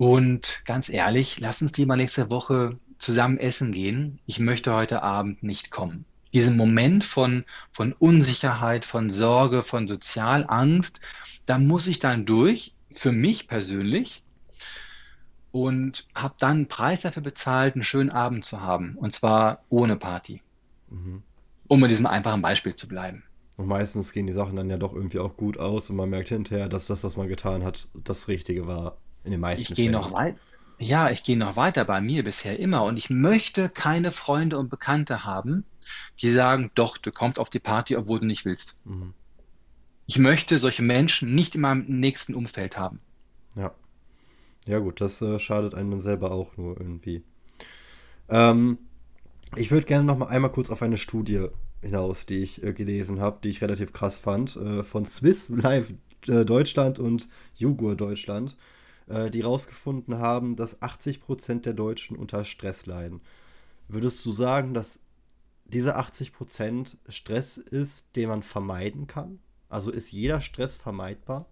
und 0.00 0.62
ganz 0.64 0.88
ehrlich, 0.88 1.40
lass 1.40 1.60
uns 1.60 1.76
lieber 1.76 1.94
nächste 1.94 2.30
Woche 2.30 2.78
zusammen 2.96 3.36
essen 3.36 3.70
gehen. 3.70 4.18
Ich 4.24 4.40
möchte 4.40 4.72
heute 4.72 5.02
Abend 5.02 5.42
nicht 5.42 5.70
kommen. 5.70 6.06
Diesen 6.32 6.56
Moment 6.56 7.04
von, 7.04 7.44
von 7.70 7.92
Unsicherheit, 7.92 8.86
von 8.86 9.10
Sorge, 9.10 9.60
von 9.60 9.86
Sozialangst, 9.86 11.02
da 11.44 11.58
muss 11.58 11.86
ich 11.86 11.98
dann 11.98 12.24
durch, 12.24 12.72
für 12.90 13.12
mich 13.12 13.46
persönlich, 13.46 14.22
und 15.52 16.06
habe 16.14 16.34
dann 16.38 16.50
einen 16.50 16.68
Preis 16.68 17.02
dafür 17.02 17.22
bezahlt, 17.22 17.74
einen 17.74 17.84
schönen 17.84 18.08
Abend 18.08 18.46
zu 18.46 18.62
haben. 18.62 18.96
Und 18.96 19.12
zwar 19.12 19.64
ohne 19.68 19.96
Party. 19.96 20.40
Mhm. 20.88 21.22
Um 21.68 21.78
mit 21.78 21.90
diesem 21.90 22.06
einfachen 22.06 22.40
Beispiel 22.40 22.74
zu 22.74 22.88
bleiben. 22.88 23.22
Und 23.58 23.66
meistens 23.66 24.12
gehen 24.12 24.26
die 24.26 24.32
Sachen 24.32 24.56
dann 24.56 24.70
ja 24.70 24.78
doch 24.78 24.94
irgendwie 24.94 25.18
auch 25.18 25.36
gut 25.36 25.58
aus 25.58 25.90
und 25.90 25.96
man 25.96 26.08
merkt 26.08 26.28
hinterher, 26.28 26.70
dass 26.70 26.86
das, 26.86 27.04
was 27.04 27.18
man 27.18 27.28
getan 27.28 27.64
hat, 27.64 27.88
das 27.92 28.28
Richtige 28.28 28.66
war. 28.66 28.96
In 29.24 29.32
den 29.32 29.40
meisten 29.40 29.72
ich 29.72 29.76
gehe 29.76 29.90
noch 29.90 30.12
weit. 30.12 30.36
Ja, 30.78 31.10
ich 31.10 31.22
gehe 31.22 31.36
noch 31.36 31.56
weiter 31.56 31.84
bei 31.84 32.00
mir 32.00 32.24
bisher 32.24 32.58
immer 32.58 32.84
und 32.84 32.96
ich 32.96 33.10
möchte 33.10 33.68
keine 33.68 34.12
Freunde 34.12 34.58
und 34.58 34.70
Bekannte 34.70 35.24
haben, 35.24 35.64
die 36.22 36.30
sagen, 36.30 36.70
doch, 36.74 36.96
du 36.96 37.12
kommst 37.12 37.38
auf 37.38 37.50
die 37.50 37.58
Party, 37.58 37.96
obwohl 37.96 38.20
du 38.20 38.26
nicht 38.26 38.46
willst. 38.46 38.76
Mhm. 38.84 39.12
Ich 40.06 40.18
möchte 40.18 40.58
solche 40.58 40.82
Menschen 40.82 41.34
nicht 41.34 41.54
in 41.54 41.60
meinem 41.60 41.84
nächsten 42.00 42.34
Umfeld 42.34 42.78
haben. 42.78 43.00
Ja. 43.56 43.72
Ja, 44.66 44.78
gut, 44.78 45.00
das 45.00 45.20
äh, 45.20 45.38
schadet 45.38 45.74
einem 45.74 45.90
dann 45.90 46.00
selber 46.00 46.32
auch 46.32 46.56
nur 46.56 46.78
irgendwie. 46.78 47.22
Ähm, 48.28 48.78
ich 49.56 49.70
würde 49.70 49.86
gerne 49.86 50.04
noch 50.04 50.16
mal 50.16 50.28
einmal 50.28 50.52
kurz 50.52 50.70
auf 50.70 50.82
eine 50.82 50.98
Studie 50.98 51.46
hinaus, 51.82 52.26
die 52.26 52.38
ich 52.38 52.62
äh, 52.62 52.72
gelesen 52.72 53.20
habe, 53.20 53.38
die 53.42 53.48
ich 53.48 53.62
relativ 53.62 53.92
krass 53.92 54.18
fand, 54.18 54.56
äh, 54.56 54.82
von 54.82 55.04
Swiss 55.04 55.48
Live 55.48 55.92
äh, 56.26 56.44
Deutschland 56.44 56.98
und 56.98 57.28
Jugur 57.54 57.96
Deutschland. 57.96 58.56
Äh, 59.08 59.30
die 59.30 59.42
herausgefunden 59.42 60.18
haben, 60.18 60.56
dass 60.56 60.80
80% 60.82 61.62
der 61.62 61.74
Deutschen 61.74 62.16
unter 62.16 62.44
Stress 62.44 62.86
leiden. 62.86 63.20
würdest 63.88 64.24
du 64.24 64.32
sagen, 64.32 64.72
dass 64.72 65.00
diese 65.64 65.98
80% 65.98 66.96
Stress 67.08 67.58
ist, 67.58 68.16
den 68.16 68.28
man 68.28 68.42
vermeiden 68.42 69.06
kann? 69.06 69.40
Also 69.68 69.90
ist 69.90 70.12
jeder 70.12 70.40
Stress 70.40 70.76
vermeidbar? 70.76 71.46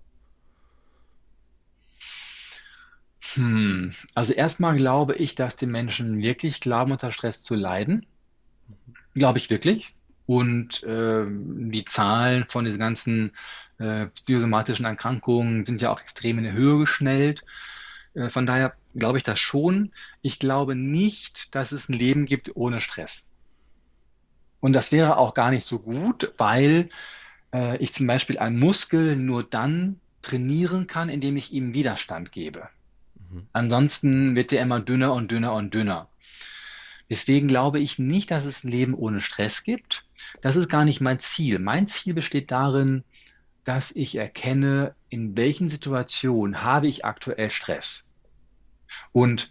Hm. 3.35 3.93
Also 4.15 4.33
erstmal 4.33 4.77
glaube 4.77 5.15
ich, 5.17 5.35
dass 5.35 5.57
die 5.57 5.67
Menschen 5.67 6.19
wirklich 6.23 6.61
glauben, 6.61 6.93
unter 6.93 7.13
Stress 7.13 7.43
zu 7.43 7.55
leiden. 7.55 8.07
Glaube 9.15 9.39
ich 9.39 9.51
wirklich. 9.51 9.95
Und 10.29 10.83
äh, 10.83 11.25
die 11.27 11.87
Zahlen 11.87 12.45
von 12.45 12.67
diesen 12.67 12.79
ganzen 12.79 13.33
äh, 13.79 14.09
psychosomatischen 14.09 14.85
Erkrankungen 14.85 15.64
sind 15.64 15.81
ja 15.81 15.91
auch 15.91 16.03
extrem 16.03 16.37
in 16.37 16.45
die 16.45 16.53
Höhe 16.53 16.77
geschnellt. 16.77 17.47
Äh, 18.12 18.29
von 18.29 18.45
daher 18.45 18.75
glaube 18.95 19.17
ich 19.17 19.25
das 19.25 19.41
schon. 19.41 19.91
Ich 20.21 20.38
glaube 20.38 20.75
nicht, 20.75 21.55
dass 21.55 21.73
es 21.73 21.88
ein 21.88 21.95
Leben 21.95 22.27
gibt 22.27 22.55
ohne 22.57 22.79
Stress. 22.81 23.27
Und 24.61 24.75
das 24.75 24.93
wäre 24.93 25.17
auch 25.17 25.33
gar 25.33 25.51
nicht 25.51 25.64
so 25.64 25.79
gut, 25.79 26.35
weil 26.37 26.91
äh, 27.55 27.79
ich 27.79 27.95
zum 27.95 28.07
Beispiel 28.07 28.38
einen 28.38 28.59
Muskel 28.59 29.17
nur 29.17 29.45
dann 29.45 29.99
trainieren 30.21 30.87
kann, 30.87 31.09
indem 31.09 31.38
ich 31.38 31.55
ihm 31.55 31.73
Widerstand 31.73 32.33
gebe. 32.33 32.69
Mhm. 33.31 33.47
Ansonsten 33.55 34.37
wird 34.37 34.53
er 34.53 34.61
immer 34.61 34.81
dünner 34.81 35.14
und 35.14 35.31
dünner 35.31 35.55
und 35.55 35.73
dünner. 35.73 36.07
Deswegen 37.11 37.49
glaube 37.49 37.81
ich 37.81 37.99
nicht, 37.99 38.31
dass 38.31 38.44
es 38.44 38.64
ein 38.64 38.71
Leben 38.71 38.94
ohne 38.94 39.21
Stress 39.21 39.62
gibt. 39.62 40.05
Das 40.42 40.57
ist 40.57 40.68
gar 40.68 40.85
nicht 40.85 41.01
mein 41.01 41.18
Ziel. 41.18 41.59
Mein 41.59 41.87
Ziel 41.87 42.14
besteht 42.14 42.51
darin, 42.51 43.05
dass 43.64 43.92
ich 43.92 44.16
erkenne, 44.16 44.94
in 45.09 45.37
welchen 45.37 45.68
Situationen 45.68 46.62
habe 46.62 46.87
ich 46.87 47.05
aktuell 47.05 47.51
Stress. 47.51 48.05
Und 49.12 49.51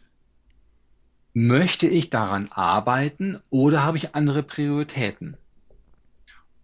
möchte 1.33 1.87
ich 1.87 2.09
daran 2.09 2.51
arbeiten 2.51 3.39
oder 3.49 3.83
habe 3.83 3.97
ich 3.97 4.15
andere 4.15 4.43
Prioritäten? 4.43 5.37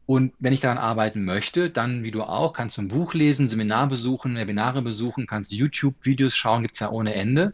Und 0.05 0.33
wenn 0.39 0.53
ich 0.53 0.59
daran 0.59 0.77
arbeiten 0.77 1.23
möchte, 1.23 1.69
dann, 1.69 2.03
wie 2.03 2.11
du 2.11 2.23
auch, 2.23 2.53
kannst 2.53 2.77
du 2.77 2.81
ein 2.81 2.87
Buch 2.89 3.13
lesen, 3.13 3.47
Seminar 3.47 3.87
besuchen, 3.87 4.35
Webinare 4.35 4.81
besuchen, 4.81 5.27
kannst 5.27 5.51
YouTube-Videos 5.51 6.35
schauen, 6.35 6.63
gibt 6.63 6.75
es 6.75 6.81
ja 6.81 6.89
ohne 6.89 7.13
Ende. 7.13 7.53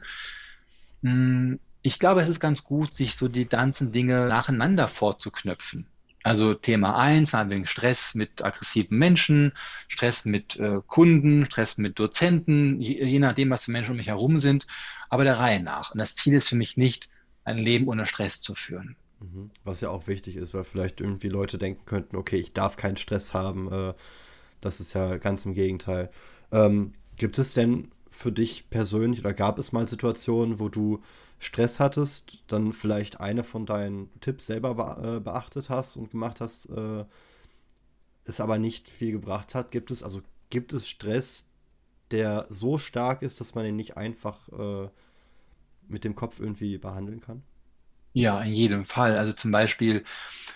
Ich 1.82 2.00
glaube, 2.00 2.22
es 2.22 2.30
ist 2.30 2.40
ganz 2.40 2.64
gut, 2.64 2.94
sich 2.94 3.16
so 3.16 3.28
die 3.28 3.48
ganzen 3.48 3.92
Dinge 3.92 4.28
nacheinander 4.28 4.88
vorzuknöpfen. 4.88 5.88
Also 6.24 6.54
Thema 6.54 6.98
eins 6.98 7.34
haben 7.34 7.50
wir 7.50 7.66
Stress 7.66 8.14
mit 8.14 8.44
aggressiven 8.44 8.98
Menschen, 8.98 9.54
Stress 9.88 10.26
mit 10.26 10.58
äh, 10.58 10.82
Kunden, 10.86 11.46
Stress 11.46 11.78
mit 11.78 11.98
Dozenten, 11.98 12.82
je, 12.82 13.04
je, 13.06 13.20
nachdem, 13.20 13.50
was 13.50 13.66
für 13.66 13.72
Menschen 13.72 13.92
um 13.92 13.98
mich 13.98 14.08
herum 14.08 14.38
sind, 14.38 14.68
aber 15.10 15.24
der 15.24 15.40
Reihe 15.40 15.64
nach. 15.64 15.92
Und 15.92 16.00
das 16.00 16.16
Ziel 16.16 16.34
ist 16.34 16.50
für 16.50 16.58
mich 16.58 16.76
nicht, 16.76 17.10
ein 17.46 17.58
Leben 17.58 17.88
ohne 17.88 18.06
Stress 18.06 18.42
zu 18.42 18.54
führen. 18.54 18.98
Mhm. 19.22 19.50
Was 19.64 19.80
ja 19.80 19.90
auch 19.90 20.08
wichtig 20.08 20.36
ist, 20.36 20.54
weil 20.54 20.66
vielleicht 20.66 21.00
irgendwie 21.00 21.30
Leute 21.30 21.58
denken 21.58 21.86
könnten, 21.86 22.18
okay, 22.18 22.38
ich 22.38 22.54
darf 22.54 22.76
keinen 22.76 22.98
Stress 22.98 23.34
haben. 23.34 23.72
Äh, 23.72 23.94
das 24.60 24.82
ist 24.82 24.94
ja 24.94 25.18
ganz 25.18 25.46
im 25.46 25.54
Gegenteil. 25.54 26.10
Ähm, 26.52 26.94
gibt 27.16 27.40
es 27.40 27.54
denn 27.54 27.92
für 28.10 28.32
dich 28.32 28.70
persönlich 28.70 29.22
oder 29.22 29.34
gab 29.34 29.58
es 29.58 29.72
mal 29.72 29.88
Situationen, 29.88 30.60
wo 30.60 30.68
du 30.68 31.02
Stress 31.40 31.80
hattest, 31.80 32.38
dann 32.48 32.74
vielleicht 32.74 33.22
eine 33.22 33.44
von 33.44 33.66
deinen 33.66 34.10
Tipps 34.20 34.46
selber 34.46 34.76
be 34.76 35.16
äh, 35.16 35.20
beachtet 35.22 35.70
hast 35.70 35.96
und 35.96 36.12
gemacht 36.12 36.42
hast, 36.42 36.70
äh, 36.70 37.06
es 38.26 38.42
aber 38.42 38.58
nicht 38.58 38.90
viel 38.90 39.14
gebracht 39.14 39.56
hat? 39.56 39.72
Gibt 39.72 39.90
es, 39.90 40.04
also 40.04 40.22
gibt 40.50 40.74
es 40.74 40.88
Stress, 40.88 41.48
der 42.12 42.46
so 42.50 42.78
stark 42.78 43.22
ist, 43.22 43.40
dass 43.40 43.56
man 43.56 43.66
ihn 43.66 43.78
nicht 43.78 43.96
einfach 43.96 44.50
äh, 44.50 44.90
mit 45.88 46.04
dem 46.04 46.16
Kopf 46.16 46.40
irgendwie 46.40 46.78
behandeln 46.78 47.22
kann? 47.22 47.42
Ja, 48.14 48.42
in 48.42 48.52
jedem 48.52 48.86
Fall. 48.86 49.18
Also 49.18 49.32
zum 49.32 49.52
Beispiel, 49.52 50.04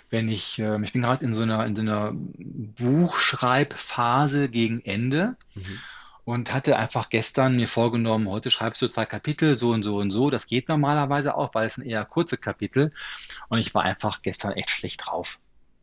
wenn 0.10 0.28
ich, 0.28 0.60
äh, 0.60 0.84
ich 0.84 0.92
bin 0.92 1.04
gerade 1.04 1.24
in 1.24 1.34
so 1.34 1.44
einer, 1.44 1.66
in 1.66 1.76
so 1.76 1.82
einer 1.82 2.12
Buchschreibphase 2.14 4.50
gegen 4.50 4.82
Ende. 4.82 5.38
Mhm 5.56 5.80
und 6.26 6.54
hatte 6.54 6.78
einfach 6.78 7.10
gestern 7.10 7.56
mir 7.56 7.68
vorgenommen, 7.68 8.30
heute 8.30 8.50
schreibst 8.50 8.82
du 8.82 8.88
zwei 8.88 9.06
Kapitel, 9.06 9.58
so 9.58 9.72
und 9.72 9.84
so 9.84 9.98
und 9.98 10.12
so. 10.12 10.30
Das 10.30 10.48
geht 10.48 10.70
normalerweise 10.70 11.36
auch, 11.36 11.54
weil 11.54 11.66
es 11.66 11.76
sind 11.76 11.86
eher 11.86 12.06
kurze 12.06 12.38
Kapitel. 12.38 12.94
Und 13.50 13.58
ich 13.58 13.74
war 13.76 13.84
einfach 13.84 14.22
gestern 14.22 14.54
echt 14.54 14.70
schlecht 14.70 15.06
drauf. 15.06 15.40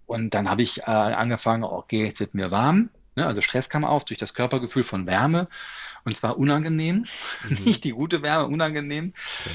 Und 0.06 0.34
dann 0.34 0.48
habe 0.48 0.62
ich 0.62 0.78
äh, 0.78 0.90
angefangen, 0.90 1.64
okay, 1.64 2.04
jetzt 2.04 2.20
wird 2.20 2.34
mir 2.34 2.50
warm. 2.50 2.88
Ne? 3.16 3.26
Also 3.26 3.42
Stress 3.42 3.68
kam 3.68 3.84
auf 3.84 4.04
durch 4.04 4.18
das 4.18 4.34
Körpergefühl 4.34 4.82
von 4.82 5.06
Wärme. 5.06 5.48
Und 6.04 6.16
zwar 6.16 6.38
unangenehm, 6.38 7.04
mhm. 7.48 7.58
nicht 7.64 7.84
die 7.84 7.90
gute 7.90 8.22
Wärme, 8.22 8.46
unangenehm. 8.46 9.12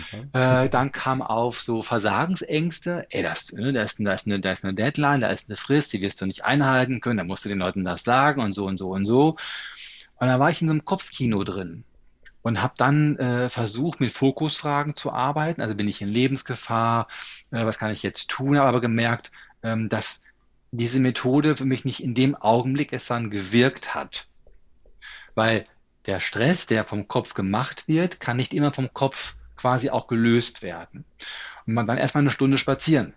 Okay. 0.08 0.66
Äh, 0.66 0.70
dann 0.70 0.92
kam 0.92 1.24
auf 1.24 1.62
so 1.62 1.82
Versagensängste. 1.82 3.08
Ey, 3.10 3.24
das, 3.24 3.52
ne, 3.52 3.74
da, 3.74 3.82
ist, 3.82 3.98
da, 4.00 4.14
ist 4.14 4.28
eine, 4.28 4.40
da 4.40 4.52
ist 4.52 4.64
eine 4.64 4.76
Deadline, 4.76 5.22
da 5.22 5.30
ist 5.30 5.50
eine 5.50 5.58
Frist, 5.58 5.94
die 5.94 6.02
wirst 6.02 6.22
du 6.22 6.28
nicht 6.28 6.46
einhalten 6.46 7.02
können. 7.02 7.18
Da 7.18 7.24
musst 7.24 7.46
du 7.46 7.50
den 7.50 7.58
Leuten 7.58 7.84
das 7.84 8.04
sagen 8.04 8.42
und 8.42 8.52
so 8.52 8.68
und 8.68 8.78
so 8.78 8.92
und 8.92 9.06
so. 9.06 9.38
Und 10.18 10.28
da 10.28 10.40
war 10.40 10.50
ich 10.50 10.62
in 10.62 10.68
so 10.68 10.72
einem 10.72 10.86
Kopfkino 10.86 11.44
drin 11.44 11.84
und 12.42 12.62
habe 12.62 12.76
dann 12.78 13.18
äh, 13.18 13.50
versucht, 13.50 14.00
mit 14.00 14.12
Fokusfragen 14.12 14.96
zu 14.96 15.12
arbeiten. 15.12 15.62
Also 15.62 15.74
bin 15.74 15.88
ich 15.88 16.02
in 16.02 16.10
Lebensgefahr, 16.10 17.08
äh, 17.52 17.66
was 17.66 17.80
kann 17.80 17.92
ich 17.92 18.04
jetzt 18.04 18.30
tun? 18.30 18.58
Habe 18.58 18.70
aber 18.70 18.82
gemerkt, 18.82 19.32
ähm, 19.64 19.90
dass 19.90 20.22
diese 20.72 21.00
Methode 21.00 21.56
für 21.56 21.66
mich 21.66 21.86
nicht 21.86 22.04
in 22.04 22.14
dem 22.14 22.36
Augenblick 22.36 22.94
es 22.94 23.08
dann 23.08 23.32
gewirkt 23.32 23.96
hat. 23.96 24.28
Weil 25.34 25.66
der 26.06 26.20
Stress, 26.20 26.68
der 26.68 26.84
vom 26.84 27.08
Kopf 27.08 27.34
gemacht 27.34 27.88
wird, 27.88 28.20
kann 28.20 28.38
nicht 28.38 28.54
immer 28.54 28.72
vom 28.72 28.94
Kopf 28.94 29.36
quasi 29.56 29.90
auch 29.90 30.08
gelöst 30.08 30.62
werden. 30.62 31.04
Und 31.66 31.74
man 31.74 31.88
dann 31.88 31.98
erstmal 31.98 32.22
eine 32.22 32.32
Stunde 32.32 32.58
spazieren. 32.58 33.14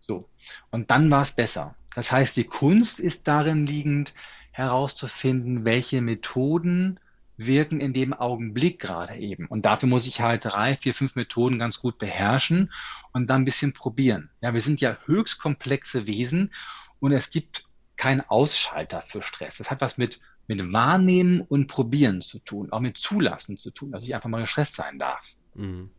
So. 0.00 0.28
Und 0.70 0.90
dann 0.90 1.10
war 1.10 1.22
es 1.22 1.32
besser. 1.32 1.74
Das 1.94 2.12
heißt, 2.12 2.36
die 2.36 2.44
Kunst 2.44 3.00
ist 3.00 3.28
darin 3.28 3.66
liegend, 3.66 4.14
herauszufinden, 4.52 5.64
welche 5.64 6.00
Methoden 6.00 7.00
wirken 7.36 7.80
in 7.80 7.92
dem 7.92 8.12
Augenblick 8.12 8.78
gerade 8.78 9.16
eben. 9.16 9.46
Und 9.46 9.66
dafür 9.66 9.88
muss 9.88 10.06
ich 10.06 10.20
halt 10.20 10.44
drei, 10.44 10.74
vier, 10.74 10.94
fünf 10.94 11.16
Methoden 11.16 11.58
ganz 11.58 11.80
gut 11.80 11.98
beherrschen 11.98 12.70
und 13.12 13.28
dann 13.28 13.42
ein 13.42 13.44
bisschen 13.44 13.72
probieren. 13.72 14.30
Ja, 14.40 14.54
wir 14.54 14.60
sind 14.60 14.80
ja 14.80 14.98
höchst 15.06 15.38
komplexe 15.38 16.06
Wesen 16.06 16.52
und 17.00 17.12
es 17.12 17.30
gibt 17.30 17.64
keinen 17.96 18.20
Ausschalter 18.20 19.00
für 19.00 19.22
Stress. 19.22 19.58
Das 19.58 19.70
hat 19.70 19.80
was 19.80 19.98
mit, 19.98 20.20
mit 20.46 20.72
Wahrnehmen 20.72 21.40
und 21.40 21.66
Probieren 21.66 22.20
zu 22.20 22.38
tun, 22.38 22.70
auch 22.72 22.80
mit 22.80 22.98
Zulassen 22.98 23.56
zu 23.56 23.70
tun, 23.70 23.92
dass 23.92 24.04
ich 24.04 24.14
einfach 24.14 24.28
mal 24.28 24.42
gestresst 24.42 24.76
sein 24.76 24.98
darf. 24.98 25.34
Mhm. 25.54 25.90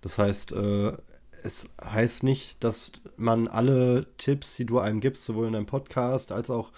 Das 0.00 0.18
heißt, 0.18 0.52
äh, 0.52 0.92
es 1.42 1.70
heißt 1.82 2.22
nicht, 2.22 2.62
dass 2.62 2.92
man 3.16 3.48
alle 3.48 4.06
Tipps, 4.16 4.56
die 4.56 4.66
du 4.66 4.78
einem 4.78 5.00
gibst, 5.00 5.24
sowohl 5.24 5.46
in 5.46 5.54
deinem 5.54 5.66
Podcast 5.66 6.32
als 6.32 6.50
auch 6.50 6.72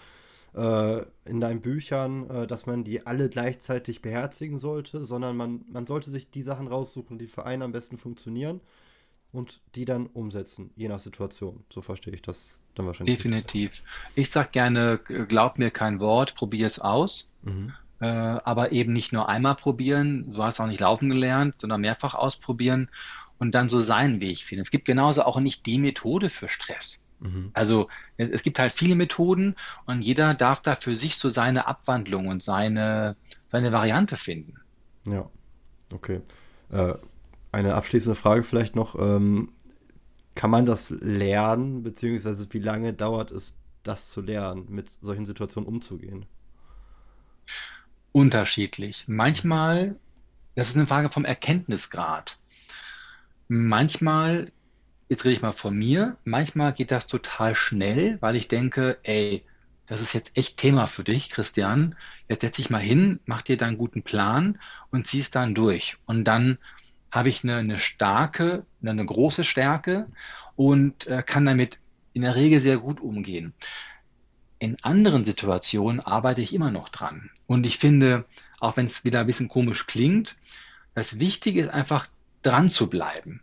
äh, 0.57 1.03
in 1.27 1.41
deinen 1.41 1.61
Büchern, 1.61 2.31
äh, 2.31 2.47
dass 2.47 2.67
man 2.67 2.83
die 2.83 3.07
alle 3.07 3.29
gleichzeitig 3.29 4.01
beherzigen 4.03 4.59
sollte, 4.59 5.05
sondern 5.05 5.37
man, 5.37 5.65
man 5.71 5.87
sollte 5.87 6.11
sich 6.11 6.31
die 6.31 6.43
Sachen 6.43 6.67
raussuchen, 6.67 7.19
die 7.19 7.29
für 7.29 7.45
einen 7.45 7.63
am 7.63 7.73
besten 7.73 7.99
funktionieren 7.99 8.61
und 9.33 9.61
die 9.75 9.85
dann 9.85 10.07
umsetzen, 10.07 10.71
je 10.75 10.89
nach 10.89 10.99
Situation. 10.99 11.65
So 11.71 11.83
verstehe 11.83 12.15
ich 12.15 12.23
das 12.23 12.59
dann 12.75 12.87
wahrscheinlich. 12.87 13.17
Definitiv. 13.19 13.83
Ich 14.15 14.31
sage 14.31 14.49
gerne, 14.53 14.99
glaub 15.29 15.59
mir 15.59 15.71
kein 15.71 16.01
Wort, 16.01 16.35
probier 16.35 16.67
es 16.67 16.79
aus. 16.79 17.31
Mhm. 17.43 17.75
Äh, 18.01 18.07
aber 18.07 18.73
eben 18.73 18.93
nicht 18.93 19.13
nur 19.13 19.29
einmal 19.29 19.57
probieren, 19.57 20.33
du 20.33 20.43
hast 20.43 20.61
auch 20.61 20.67
nicht 20.67 20.81
laufen 20.81 21.09
gelernt, 21.09 21.55
sondern 21.59 21.81
mehrfach 21.81 22.15
ausprobieren 22.15 22.91
und 23.39 23.55
dann 23.55 23.69
so 23.69 23.81
seinen 23.81 24.21
Weg 24.21 24.39
finden. 24.39 24.63
Es 24.63 24.71
gibt 24.71 24.87
genauso 24.87 25.23
auch 25.23 25.41
nicht 25.41 25.67
die 25.67 25.79
Methode 25.79 26.29
für 26.29 26.49
Stress. 26.49 27.03
Mhm. 27.21 27.51
Also 27.55 27.89
es, 28.17 28.31
es, 28.31 28.43
gibt 28.43 28.59
halt 28.59 28.73
viele 28.73 28.95
Methoden 28.95 29.55
und 29.87 30.03
jeder 30.03 30.35
darf 30.35 30.61
da 30.61 30.75
für 30.75 30.97
sich 30.97 31.17
so 31.17 31.31
seine 31.31 31.67
Abwandlung 31.67 32.29
und 32.29 32.43
seine, 32.43 33.17
seine 33.51 33.73
Variante 33.73 34.17
finden. 34.17 34.55
Ja, 35.07 35.29
okay. 35.93 36.21
Äh, 36.71 36.95
eine 37.53 37.75
abschließende 37.75 38.15
Frage 38.15 38.43
vielleicht 38.43 38.77
noch. 38.77 38.97
Ähm, 38.99 39.51
kann 40.35 40.51
man 40.51 40.67
das 40.67 40.91
lernen, 40.91 41.83
beziehungsweise 41.83 42.47
wie 42.51 42.59
lange 42.59 42.93
dauert 42.93 43.31
es, 43.31 43.55
das 43.83 44.11
zu 44.11 44.21
lernen, 44.21 44.67
mit 44.69 44.91
solchen 45.01 45.25
Situationen 45.25 45.69
umzugehen? 45.69 46.27
Unterschiedlich. 48.13 49.05
Manchmal, 49.07 49.97
das 50.55 50.69
ist 50.69 50.77
eine 50.77 50.87
Frage 50.87 51.09
vom 51.09 51.25
Erkenntnisgrad. 51.25 52.39
Manchmal 53.49 54.53
jetzt 55.09 55.25
rede 55.25 55.35
ich 55.35 55.43
mal 55.43 55.53
von 55.53 55.77
mir, 55.77 56.17
manchmal 56.25 56.73
geht 56.73 56.91
das 56.91 57.07
total 57.07 57.55
schnell, 57.55 58.19
weil 58.21 58.37
ich 58.37 58.49
denke, 58.49 58.99
ey, 59.03 59.45
das 59.87 60.01
ist 60.01 60.13
jetzt 60.13 60.37
echt 60.37 60.57
Thema 60.57 60.87
für 60.87 61.05
dich, 61.05 61.31
Christian. 61.31 61.95
Jetzt 62.29 62.41
setz 62.41 62.57
dich 62.57 62.71
mal 62.71 62.81
hin, 62.81 63.21
mach 63.25 63.43
dir 63.43 63.57
deinen 63.57 63.79
guten 63.79 64.03
Plan 64.03 64.59
und 64.91 65.07
zieh 65.07 65.21
es 65.21 65.31
dann 65.31 65.55
durch. 65.55 65.97
Und 66.07 66.25
dann 66.25 66.59
habe 67.13 67.29
ich 67.29 67.45
eine, 67.45 67.57
eine 67.57 67.79
starke, 67.79 68.67
eine 68.85 69.07
große 69.07 69.45
Stärke 69.45 70.07
und 70.57 71.07
äh, 71.07 71.23
kann 71.23 71.47
damit 71.47 71.79
in 72.15 72.23
der 72.23 72.35
Regel 72.35 72.61
sehr 72.61 72.79
gut 72.79 73.01
umgehen. 73.01 73.55
In 74.59 74.83
anderen 74.83 75.25
Situationen 75.25 76.01
arbeite 76.01 76.41
ich 76.41 76.53
immer 76.53 76.71
noch 76.71 76.89
dran. 76.89 77.31
Und 77.47 77.65
ich 77.65 77.79
finde, 77.79 78.25
auch 78.59 78.77
wenn 78.77 78.87
es 78.87 79.05
wieder 79.05 79.21
ein 79.21 79.27
bisschen 79.27 79.49
komisch 79.49 79.87
klingt, 79.87 80.37
das 80.95 81.21
Wichtige 81.21 81.61
ist 81.61 81.69
einfach 81.69 82.09
dran 82.43 82.69
zu 82.69 82.89
bleiben. 82.89 83.41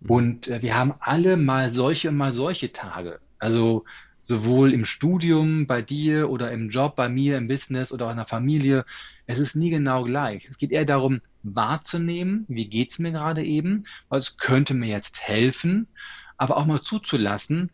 Mhm. 0.00 0.10
Und 0.10 0.48
äh, 0.48 0.62
wir 0.62 0.76
haben 0.76 0.94
alle 1.00 1.36
mal 1.36 1.70
solche 1.70 2.08
und 2.08 2.16
mal 2.16 2.32
solche 2.32 2.72
Tage. 2.72 3.20
Also 3.38 3.84
sowohl 4.20 4.72
im 4.72 4.84
Studium 4.84 5.66
bei 5.66 5.80
dir 5.82 6.30
oder 6.30 6.52
im 6.52 6.68
Job 6.68 6.94
bei 6.94 7.08
mir, 7.08 7.38
im 7.38 7.48
Business 7.48 7.90
oder 7.90 8.06
auch 8.06 8.10
in 8.10 8.18
der 8.18 8.26
Familie. 8.26 8.84
Es 9.26 9.38
ist 9.38 9.56
nie 9.56 9.70
genau 9.70 10.04
gleich. 10.04 10.46
Es 10.48 10.58
geht 10.58 10.72
eher 10.72 10.84
darum, 10.84 11.20
wahrzunehmen, 11.42 12.44
wie 12.48 12.68
geht's 12.68 12.98
mir 12.98 13.12
gerade 13.12 13.42
eben, 13.42 13.84
was 14.08 14.36
könnte 14.36 14.74
mir 14.74 14.88
jetzt 14.88 15.22
helfen, 15.22 15.88
aber 16.36 16.58
auch 16.58 16.66
mal 16.66 16.82
zuzulassen, 16.82 17.70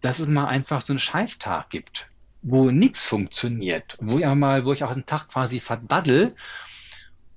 dass 0.00 0.20
es 0.20 0.28
mal 0.28 0.46
einfach 0.46 0.80
so 0.80 0.92
einen 0.92 1.00
Scheißtag 1.00 1.70
gibt, 1.70 2.08
wo 2.42 2.70
nichts 2.70 3.02
funktioniert, 3.02 3.96
wo 4.00 4.18
ich 4.18 4.26
auch 4.26 4.36
mal, 4.36 4.64
wo 4.64 4.72
ich 4.72 4.84
auch 4.84 4.92
einen 4.92 5.06
Tag 5.06 5.28
quasi 5.28 5.58
verdaddel. 5.58 6.34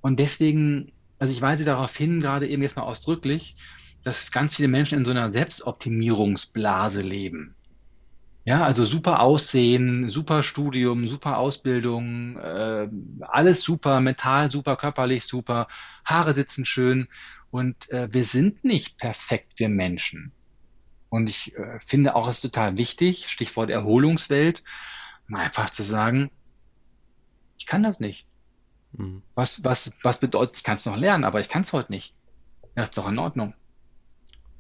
Und 0.02 0.20
deswegen, 0.20 0.92
also 1.18 1.34
ich 1.34 1.42
weise 1.42 1.64
darauf 1.64 1.96
hin, 1.96 2.22
gerade 2.22 2.48
eben 2.48 2.62
jetzt 2.62 2.76
mal 2.76 2.84
ausdrücklich, 2.84 3.56
dass 4.04 4.32
ganz 4.32 4.56
viele 4.56 4.68
Menschen 4.68 4.98
in 4.98 5.06
so 5.06 5.12
einer 5.12 5.32
Selbstoptimierungsblase 5.32 7.02
leben. 7.02 7.56
Ja, 8.44 8.64
also 8.64 8.86
super 8.86 9.20
Aussehen, 9.20 10.10
super 10.10 10.42
Studium, 10.42 11.08
super 11.08 11.38
Ausbildung, 11.38 12.38
äh, 12.38 12.90
alles 13.22 13.62
super, 13.62 14.02
mental 14.02 14.50
super, 14.50 14.76
körperlich 14.78 15.26
super, 15.26 15.68
Haare 16.06 16.34
sitzen 16.34 16.66
schön 16.66 17.08
und 17.52 17.90
äh, 17.92 18.12
wir 18.12 18.24
sind 18.24 18.64
nicht 18.64 18.98
perfekt, 18.98 19.60
wir 19.60 19.70
Menschen. 19.70 20.32
Und 21.10 21.30
ich 21.30 21.56
äh, 21.56 21.80
finde 21.82 22.16
auch 22.16 22.28
es 22.28 22.38
ist 22.38 22.42
total 22.42 22.78
wichtig, 22.78 23.30
Stichwort 23.30 23.70
Erholungswelt, 23.70 24.64
einfach 25.32 25.70
zu 25.70 25.84
sagen, 25.84 26.32
ich 27.60 27.68
kann 27.68 27.84
das 27.84 28.00
nicht. 28.00 28.26
Mhm. 28.94 29.22
Was, 29.36 29.64
was, 29.64 29.92
was 30.02 30.20
bedeutet, 30.20 30.58
ich 30.58 30.64
kann 30.64 30.78
es 30.78 30.86
noch 30.88 30.98
lernen, 30.98 31.26
aber 31.26 31.42
ich 31.42 31.48
kann 31.48 31.62
es 31.62 31.74
heute 31.74 31.92
nicht. 31.92 32.16
Ja, 32.76 32.84
ist 32.84 32.98
doch 32.98 33.08
in 33.08 33.20
Ordnung 33.20 33.54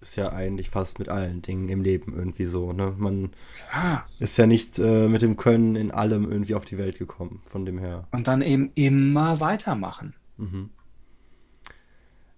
ist 0.02 0.16
ja 0.16 0.34
eigentlich 0.34 0.70
fast 0.70 1.00
mit 1.00 1.10
allen 1.10 1.42
Dingen 1.42 1.70
im 1.70 1.82
Leben 1.82 2.16
irgendwie 2.16 2.46
so. 2.46 2.74
Ne? 2.74 2.96
Man 2.98 3.32
ja. 3.72 4.06
ist 4.20 4.38
ja 4.38 4.48
nicht 4.48 4.80
äh, 4.80 5.08
mit 5.08 5.22
dem 5.22 5.38
Können 5.38 5.76
in 5.76 5.92
allem 5.92 6.30
irgendwie 6.30 6.56
auf 6.56 6.66
die 6.66 6.78
Welt 6.78 6.98
gekommen, 6.98 7.42
von 7.46 7.66
dem 7.66 7.78
her. 7.78 8.08
Und 8.12 8.28
dann 8.28 8.42
eben 8.42 8.72
immer 8.76 9.40
weitermachen. 9.40 10.16
Mhm. 10.38 10.72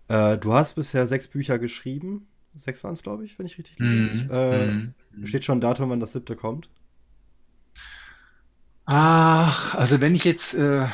Äh, 0.10 0.38
du 0.38 0.54
hast 0.54 0.76
bisher 0.76 1.08
sechs 1.08 1.28
Bücher 1.28 1.58
geschrieben. 1.58 2.28
Sechs 2.56 2.84
waren 2.84 2.94
es, 2.94 3.02
glaube 3.02 3.26
ich, 3.26 3.40
wenn 3.40 3.46
ich 3.46 3.58
richtig 3.58 3.80
liege. 3.80 4.26
Mhm. 4.26 4.30
Äh, 4.30 4.68
mhm. 4.68 4.94
Steht 5.26 5.46
schon 5.46 5.58
ein 5.58 5.62
Datum, 5.62 5.90
wann 5.90 6.00
das 6.00 6.14
siebte 6.14 6.36
kommt? 6.36 6.70
Ach, 8.86 9.76
also 9.76 10.02
wenn 10.02 10.14
ich 10.14 10.26
jetzt, 10.26 10.54
äh, 10.54 10.88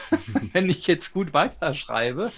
wenn 0.52 0.68
ich 0.68 0.86
jetzt 0.86 1.12
gut 1.12 1.34
weiterschreibe 1.34 2.30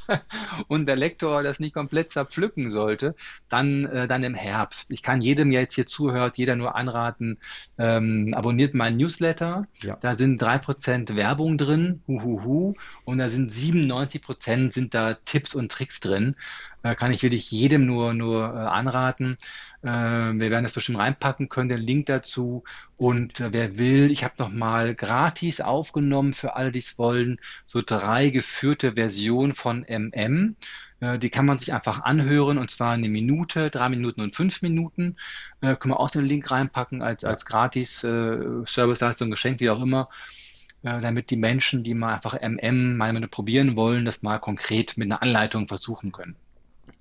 und 0.68 0.86
der 0.86 0.96
Lektor 0.96 1.42
das 1.42 1.60
nicht 1.60 1.74
komplett 1.74 2.12
zerpflücken 2.12 2.70
sollte, 2.70 3.14
dann, 3.48 3.86
äh, 3.86 4.08
dann 4.08 4.22
im 4.22 4.34
Herbst. 4.34 4.90
Ich 4.90 5.02
kann 5.02 5.20
jedem, 5.20 5.50
der 5.50 5.62
jetzt 5.62 5.74
hier 5.74 5.86
zuhört, 5.86 6.38
jeder 6.38 6.56
nur 6.56 6.74
anraten, 6.76 7.38
ähm, 7.78 8.32
abonniert 8.34 8.74
meinen 8.74 8.96
Newsletter. 8.96 9.66
Ja. 9.80 9.96
Da 10.00 10.14
sind 10.14 10.40
drei 10.40 10.58
Prozent 10.58 11.16
Werbung 11.16 11.58
drin, 11.58 12.02
huhuhu, 12.06 12.74
und 13.04 13.18
da 13.18 13.28
sind 13.28 13.50
97 13.52 14.22
Prozent 14.22 14.72
sind 14.72 14.94
da 14.94 15.14
Tipps 15.14 15.54
und 15.54 15.70
Tricks 15.70 16.00
drin. 16.00 16.36
Da 16.82 16.94
kann 16.94 17.12
ich 17.12 17.22
wirklich 17.22 17.50
jedem 17.50 17.86
nur, 17.86 18.12
nur 18.12 18.42
äh, 18.42 18.58
anraten. 18.58 19.36
Äh, 19.82 19.88
wir 19.88 20.50
werden 20.50 20.62
das 20.64 20.72
bestimmt 20.72 20.98
reinpacken 20.98 21.48
können, 21.48 21.68
den 21.68 21.80
Link 21.80 22.06
dazu. 22.06 22.64
Und 22.96 23.40
äh, 23.40 23.52
wer 23.52 23.78
will, 23.78 24.10
ich 24.10 24.24
habe 24.24 24.34
nochmal 24.38 24.94
gratis 24.94 25.60
aufgenommen 25.60 26.32
für 26.32 26.56
alle, 26.56 26.72
die 26.72 26.78
es 26.78 26.98
wollen, 26.98 27.38
so 27.66 27.82
drei 27.84 28.30
geführte 28.30 28.92
Versionen 28.92 29.54
von 29.54 29.84
MM. 29.88 30.56
Äh, 31.00 31.18
die 31.18 31.30
kann 31.30 31.46
man 31.46 31.58
sich 31.58 31.72
einfach 31.72 32.02
anhören 32.02 32.58
und 32.58 32.70
zwar 32.70 32.92
eine 32.92 33.08
Minute, 33.08 33.70
drei 33.70 33.88
Minuten 33.88 34.20
und 34.20 34.34
fünf 34.34 34.62
Minuten. 34.62 35.16
Äh, 35.60 35.76
können 35.76 35.94
wir 35.94 36.00
auch 36.00 36.10
den 36.10 36.24
Link 36.24 36.50
reinpacken 36.50 37.02
als, 37.02 37.24
als 37.24 37.44
gratis 37.44 38.04
äh, 38.04 38.64
Serviceleistung, 38.64 39.30
Geschenk, 39.30 39.60
wie 39.60 39.70
auch 39.70 39.82
immer 39.82 40.08
äh, 40.82 41.00
damit 41.00 41.30
die 41.30 41.36
Menschen, 41.36 41.84
die 41.84 41.94
mal 41.94 42.14
einfach 42.14 42.34
MM 42.40 42.96
mal 42.96 43.12
probieren 43.28 43.76
wollen, 43.76 44.04
das 44.04 44.22
mal 44.22 44.38
konkret 44.38 44.96
mit 44.96 45.06
einer 45.06 45.22
Anleitung 45.22 45.68
versuchen 45.68 46.12
können. 46.12 46.36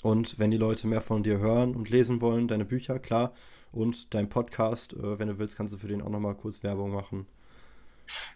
Und 0.02 0.40
wenn 0.40 0.52
die 0.52 0.58
Leute 0.58 0.88
mehr 0.88 1.02
von 1.02 1.24
dir 1.24 1.40
hören 1.40 1.76
und 1.76 1.90
lesen 1.90 2.22
wollen, 2.22 2.48
deine 2.48 2.66
Bücher, 2.66 3.00
klar. 3.00 3.34
Und 3.72 4.14
dein 4.14 4.30
Podcast, 4.30 4.94
äh, 4.94 5.20
wenn 5.20 5.28
du 5.28 5.40
willst, 5.40 5.56
kannst 5.56 5.74
du 5.74 5.78
für 5.78 5.88
den 5.88 6.02
auch 6.02 6.10
nochmal 6.10 6.36
kurz 6.36 6.64
Werbung 6.64 6.92
machen. 6.92 7.26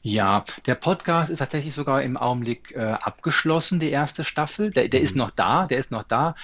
Ja, 0.02 0.44
der 0.66 0.76
Podcast 0.76 1.32
ist 1.32 1.40
tatsächlich 1.40 1.74
sogar 1.74 2.02
im 2.02 2.16
Augenblick 2.16 2.72
äh, 2.76 2.80
abgeschlossen, 2.80 3.80
die 3.80 3.90
erste 3.90 4.24
Staffel. 4.24 4.70
Der, 4.70 4.88
der 4.88 5.02
mhm. 5.02 5.04
ist 5.04 5.16
noch 5.16 5.32
da, 5.32 5.68
der 5.68 5.80
ist 5.80 5.92
noch 5.92 6.04
da. 6.04 6.36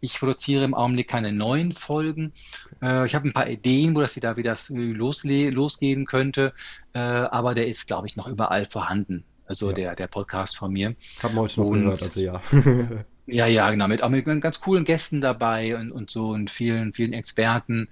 Ich 0.00 0.18
produziere 0.18 0.64
im 0.64 0.74
Augenblick 0.74 1.08
keine 1.08 1.32
neuen 1.32 1.72
Folgen. 1.72 2.32
Äh, 2.80 3.06
ich 3.06 3.14
habe 3.14 3.28
ein 3.28 3.32
paar 3.32 3.48
Ideen, 3.48 3.96
wo 3.96 4.00
das 4.00 4.16
wieder, 4.16 4.36
wie 4.36 4.42
das 4.42 4.68
losgehen 4.70 6.06
könnte, 6.06 6.52
äh, 6.94 6.98
aber 6.98 7.54
der 7.54 7.68
ist, 7.68 7.86
glaube 7.86 8.06
ich, 8.06 8.16
noch 8.16 8.28
überall 8.28 8.64
vorhanden. 8.64 9.24
Also 9.46 9.68
ja. 9.70 9.74
der, 9.74 9.96
der 9.96 10.06
Podcast 10.06 10.56
von 10.56 10.72
mir. 10.72 10.94
Haben 11.22 11.34
wir 11.34 11.40
heute 11.42 11.60
noch 11.60 11.66
Und, 11.66 11.82
gehört, 11.82 12.02
also 12.02 12.20
ja. 12.20 12.40
Ja, 13.30 13.46
ja, 13.46 13.70
genau, 13.70 13.88
mit, 13.88 14.02
auch 14.02 14.08
mit 14.08 14.24
ganz 14.24 14.60
coolen 14.60 14.84
Gästen 14.84 15.20
dabei 15.20 15.76
und, 15.76 15.92
und 15.92 16.10
so 16.10 16.30
und 16.30 16.50
vielen, 16.50 16.94
vielen 16.94 17.12
Experten. 17.12 17.88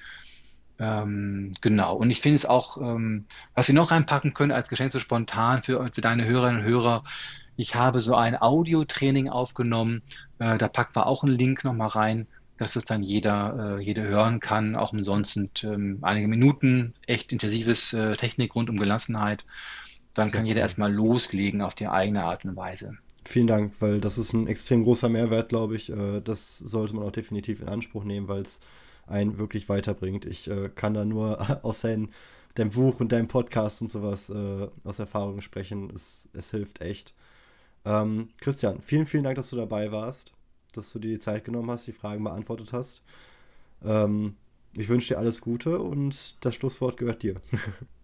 Ähm, 0.78 1.52
genau. 1.60 1.94
Und 1.96 2.10
ich 2.10 2.20
finde 2.20 2.36
es 2.36 2.46
auch, 2.46 2.78
ähm, 2.78 3.26
was 3.54 3.68
wir 3.68 3.74
noch 3.74 3.90
reinpacken 3.90 4.32
können 4.32 4.52
als 4.52 4.68
Geschenk 4.70 4.92
so 4.92 4.98
spontan 4.98 5.60
für, 5.60 5.90
für 5.92 6.00
deine 6.00 6.24
Hörerinnen 6.24 6.60
und 6.62 6.66
Hörer. 6.66 7.04
Ich 7.56 7.74
habe 7.74 8.00
so 8.00 8.14
ein 8.14 8.40
Audiotraining 8.40 9.28
aufgenommen. 9.28 10.02
Äh, 10.38 10.56
da 10.56 10.68
packen 10.68 10.96
wir 10.96 11.06
auch 11.06 11.22
einen 11.22 11.36
Link 11.36 11.64
nochmal 11.64 11.88
rein, 11.88 12.26
dass 12.56 12.76
es 12.76 12.86
dann 12.86 13.02
jeder, 13.02 13.78
äh, 13.78 13.82
jeder 13.82 14.04
hören 14.04 14.40
kann. 14.40 14.74
Auch 14.74 14.92
umsonst 14.94 15.34
sind 15.34 15.64
ähm, 15.64 15.98
einige 16.00 16.28
Minuten 16.28 16.94
echt 17.06 17.30
intensives 17.30 17.92
äh, 17.92 18.16
Technik 18.16 18.54
rund 18.54 18.70
um 18.70 18.78
Gelassenheit. 18.78 19.44
Dann 20.14 20.28
Sehr 20.28 20.38
kann 20.38 20.46
jeder 20.46 20.60
cool. 20.60 20.62
erstmal 20.62 20.92
loslegen 20.92 21.60
auf 21.60 21.74
die 21.74 21.88
eigene 21.88 22.24
Art 22.24 22.46
und 22.46 22.56
Weise. 22.56 22.96
Vielen 23.28 23.48
Dank, 23.48 23.74
weil 23.80 24.00
das 24.00 24.18
ist 24.18 24.32
ein 24.32 24.46
extrem 24.46 24.84
großer 24.84 25.08
Mehrwert, 25.08 25.48
glaube 25.48 25.74
ich. 25.74 25.90
Äh, 25.90 26.20
das 26.20 26.58
sollte 26.58 26.94
man 26.94 27.04
auch 27.04 27.10
definitiv 27.10 27.60
in 27.60 27.68
Anspruch 27.68 28.04
nehmen, 28.04 28.28
weil 28.28 28.42
es 28.42 28.60
einen 29.06 29.38
wirklich 29.38 29.68
weiterbringt. 29.68 30.24
Ich 30.24 30.48
äh, 30.48 30.68
kann 30.72 30.94
da 30.94 31.04
nur 31.04 31.60
aus 31.64 31.80
dein, 31.80 32.10
deinem 32.54 32.70
Buch 32.70 33.00
und 33.00 33.10
deinem 33.10 33.26
Podcast 33.26 33.82
und 33.82 33.90
sowas 33.90 34.30
äh, 34.30 34.68
aus 34.84 35.00
Erfahrung 35.00 35.40
sprechen. 35.40 35.90
Es, 35.92 36.28
es 36.34 36.52
hilft 36.52 36.80
echt. 36.80 37.14
Ähm, 37.84 38.28
Christian, 38.40 38.80
vielen, 38.80 39.06
vielen 39.06 39.24
Dank, 39.24 39.36
dass 39.36 39.50
du 39.50 39.56
dabei 39.56 39.90
warst, 39.90 40.32
dass 40.72 40.92
du 40.92 41.00
dir 41.00 41.10
die 41.10 41.18
Zeit 41.18 41.44
genommen 41.44 41.70
hast, 41.70 41.86
die 41.88 41.92
Fragen 41.92 42.22
beantwortet 42.22 42.72
hast. 42.72 43.02
Ähm, 43.84 44.36
ich 44.76 44.88
wünsche 44.88 45.14
dir 45.14 45.18
alles 45.18 45.40
Gute 45.40 45.80
und 45.80 46.36
das 46.44 46.54
Schlusswort 46.54 46.96
gehört 46.96 47.24
dir. 47.24 47.40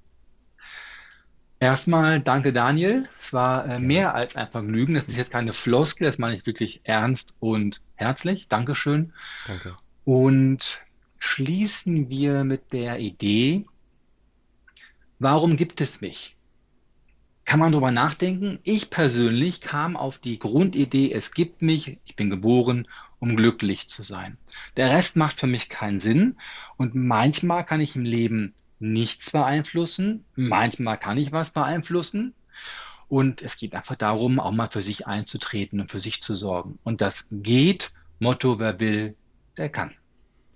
Erstmal 1.63 2.19
danke 2.19 2.53
Daniel. 2.53 3.09
Es 3.21 3.33
war 3.33 3.69
äh, 3.69 3.79
mehr 3.79 4.17
als 4.17 4.35
ein 4.35 4.51
Vergnügen. 4.51 4.95
Das 4.95 5.09
ist 5.09 5.17
jetzt 5.17 5.31
keine 5.31 5.53
Floskel, 5.53 6.09
das 6.09 6.19
meine 6.19 6.35
ich 6.35 6.45
wirklich 6.45 6.81
ernst 6.83 7.37
und 7.39 7.83
herzlich. 7.95 8.49
Dankeschön. 8.49 9.13
Danke. 9.47 9.77
Und 10.03 10.81
schließen 11.21 12.11
wir 12.11 12.43
mit 12.43 12.73
der 12.73 12.99
Idee, 12.99 13.65
warum 15.21 15.57
gibt 15.57 15.81
es 15.81 16.01
mich? 16.01 16.37
Kann 17.45 17.61
man 17.61 17.71
darüber 17.71 17.93
nachdenken? 17.93 18.59
Ich 18.65 18.91
persönlich 18.91 19.61
kam 19.61 19.97
auf 19.97 20.19
die 20.19 20.41
Grundidee, 20.41 21.13
es 21.13 21.31
gibt 21.31 21.63
mich, 21.63 22.01
ich 22.05 22.17
bin 22.17 22.29
geboren, 22.29 22.89
um 23.21 23.37
glücklich 23.37 23.87
zu 23.87 24.03
sein. 24.03 24.37
Der 24.77 24.91
Rest 24.91 25.15
macht 25.15 25.39
für 25.39 25.47
mich 25.47 25.69
keinen 25.69 26.01
Sinn 26.01 26.39
und 26.77 26.97
manchmal 26.97 27.65
kann 27.65 27.81
ich 27.81 27.95
im 27.95 28.03
Leben 28.03 28.53
nichts 28.83 29.31
beeinflussen. 29.31 30.25
Manchmal 30.35 30.99
kann 30.99 31.17
ich 31.17 31.33
was 31.33 31.51
beeinflussen. 31.51 32.35
Und 33.09 33.43
es 33.43 33.57
geht 33.57 33.75
einfach 33.75 33.97
darum, 33.97 34.41
auch 34.41 34.53
mal 34.53 34.69
für 34.71 34.83
sich 34.83 35.07
einzutreten 35.07 35.81
und 35.81 35.91
für 35.91 36.01
sich 36.01 36.21
zu 36.23 36.35
sorgen. 36.35 36.79
Und 36.83 37.01
das 37.01 37.27
geht. 37.31 37.93
Motto, 38.19 38.59
wer 38.59 38.81
will, 38.81 39.17
der 39.57 39.69
kann. 39.69 39.93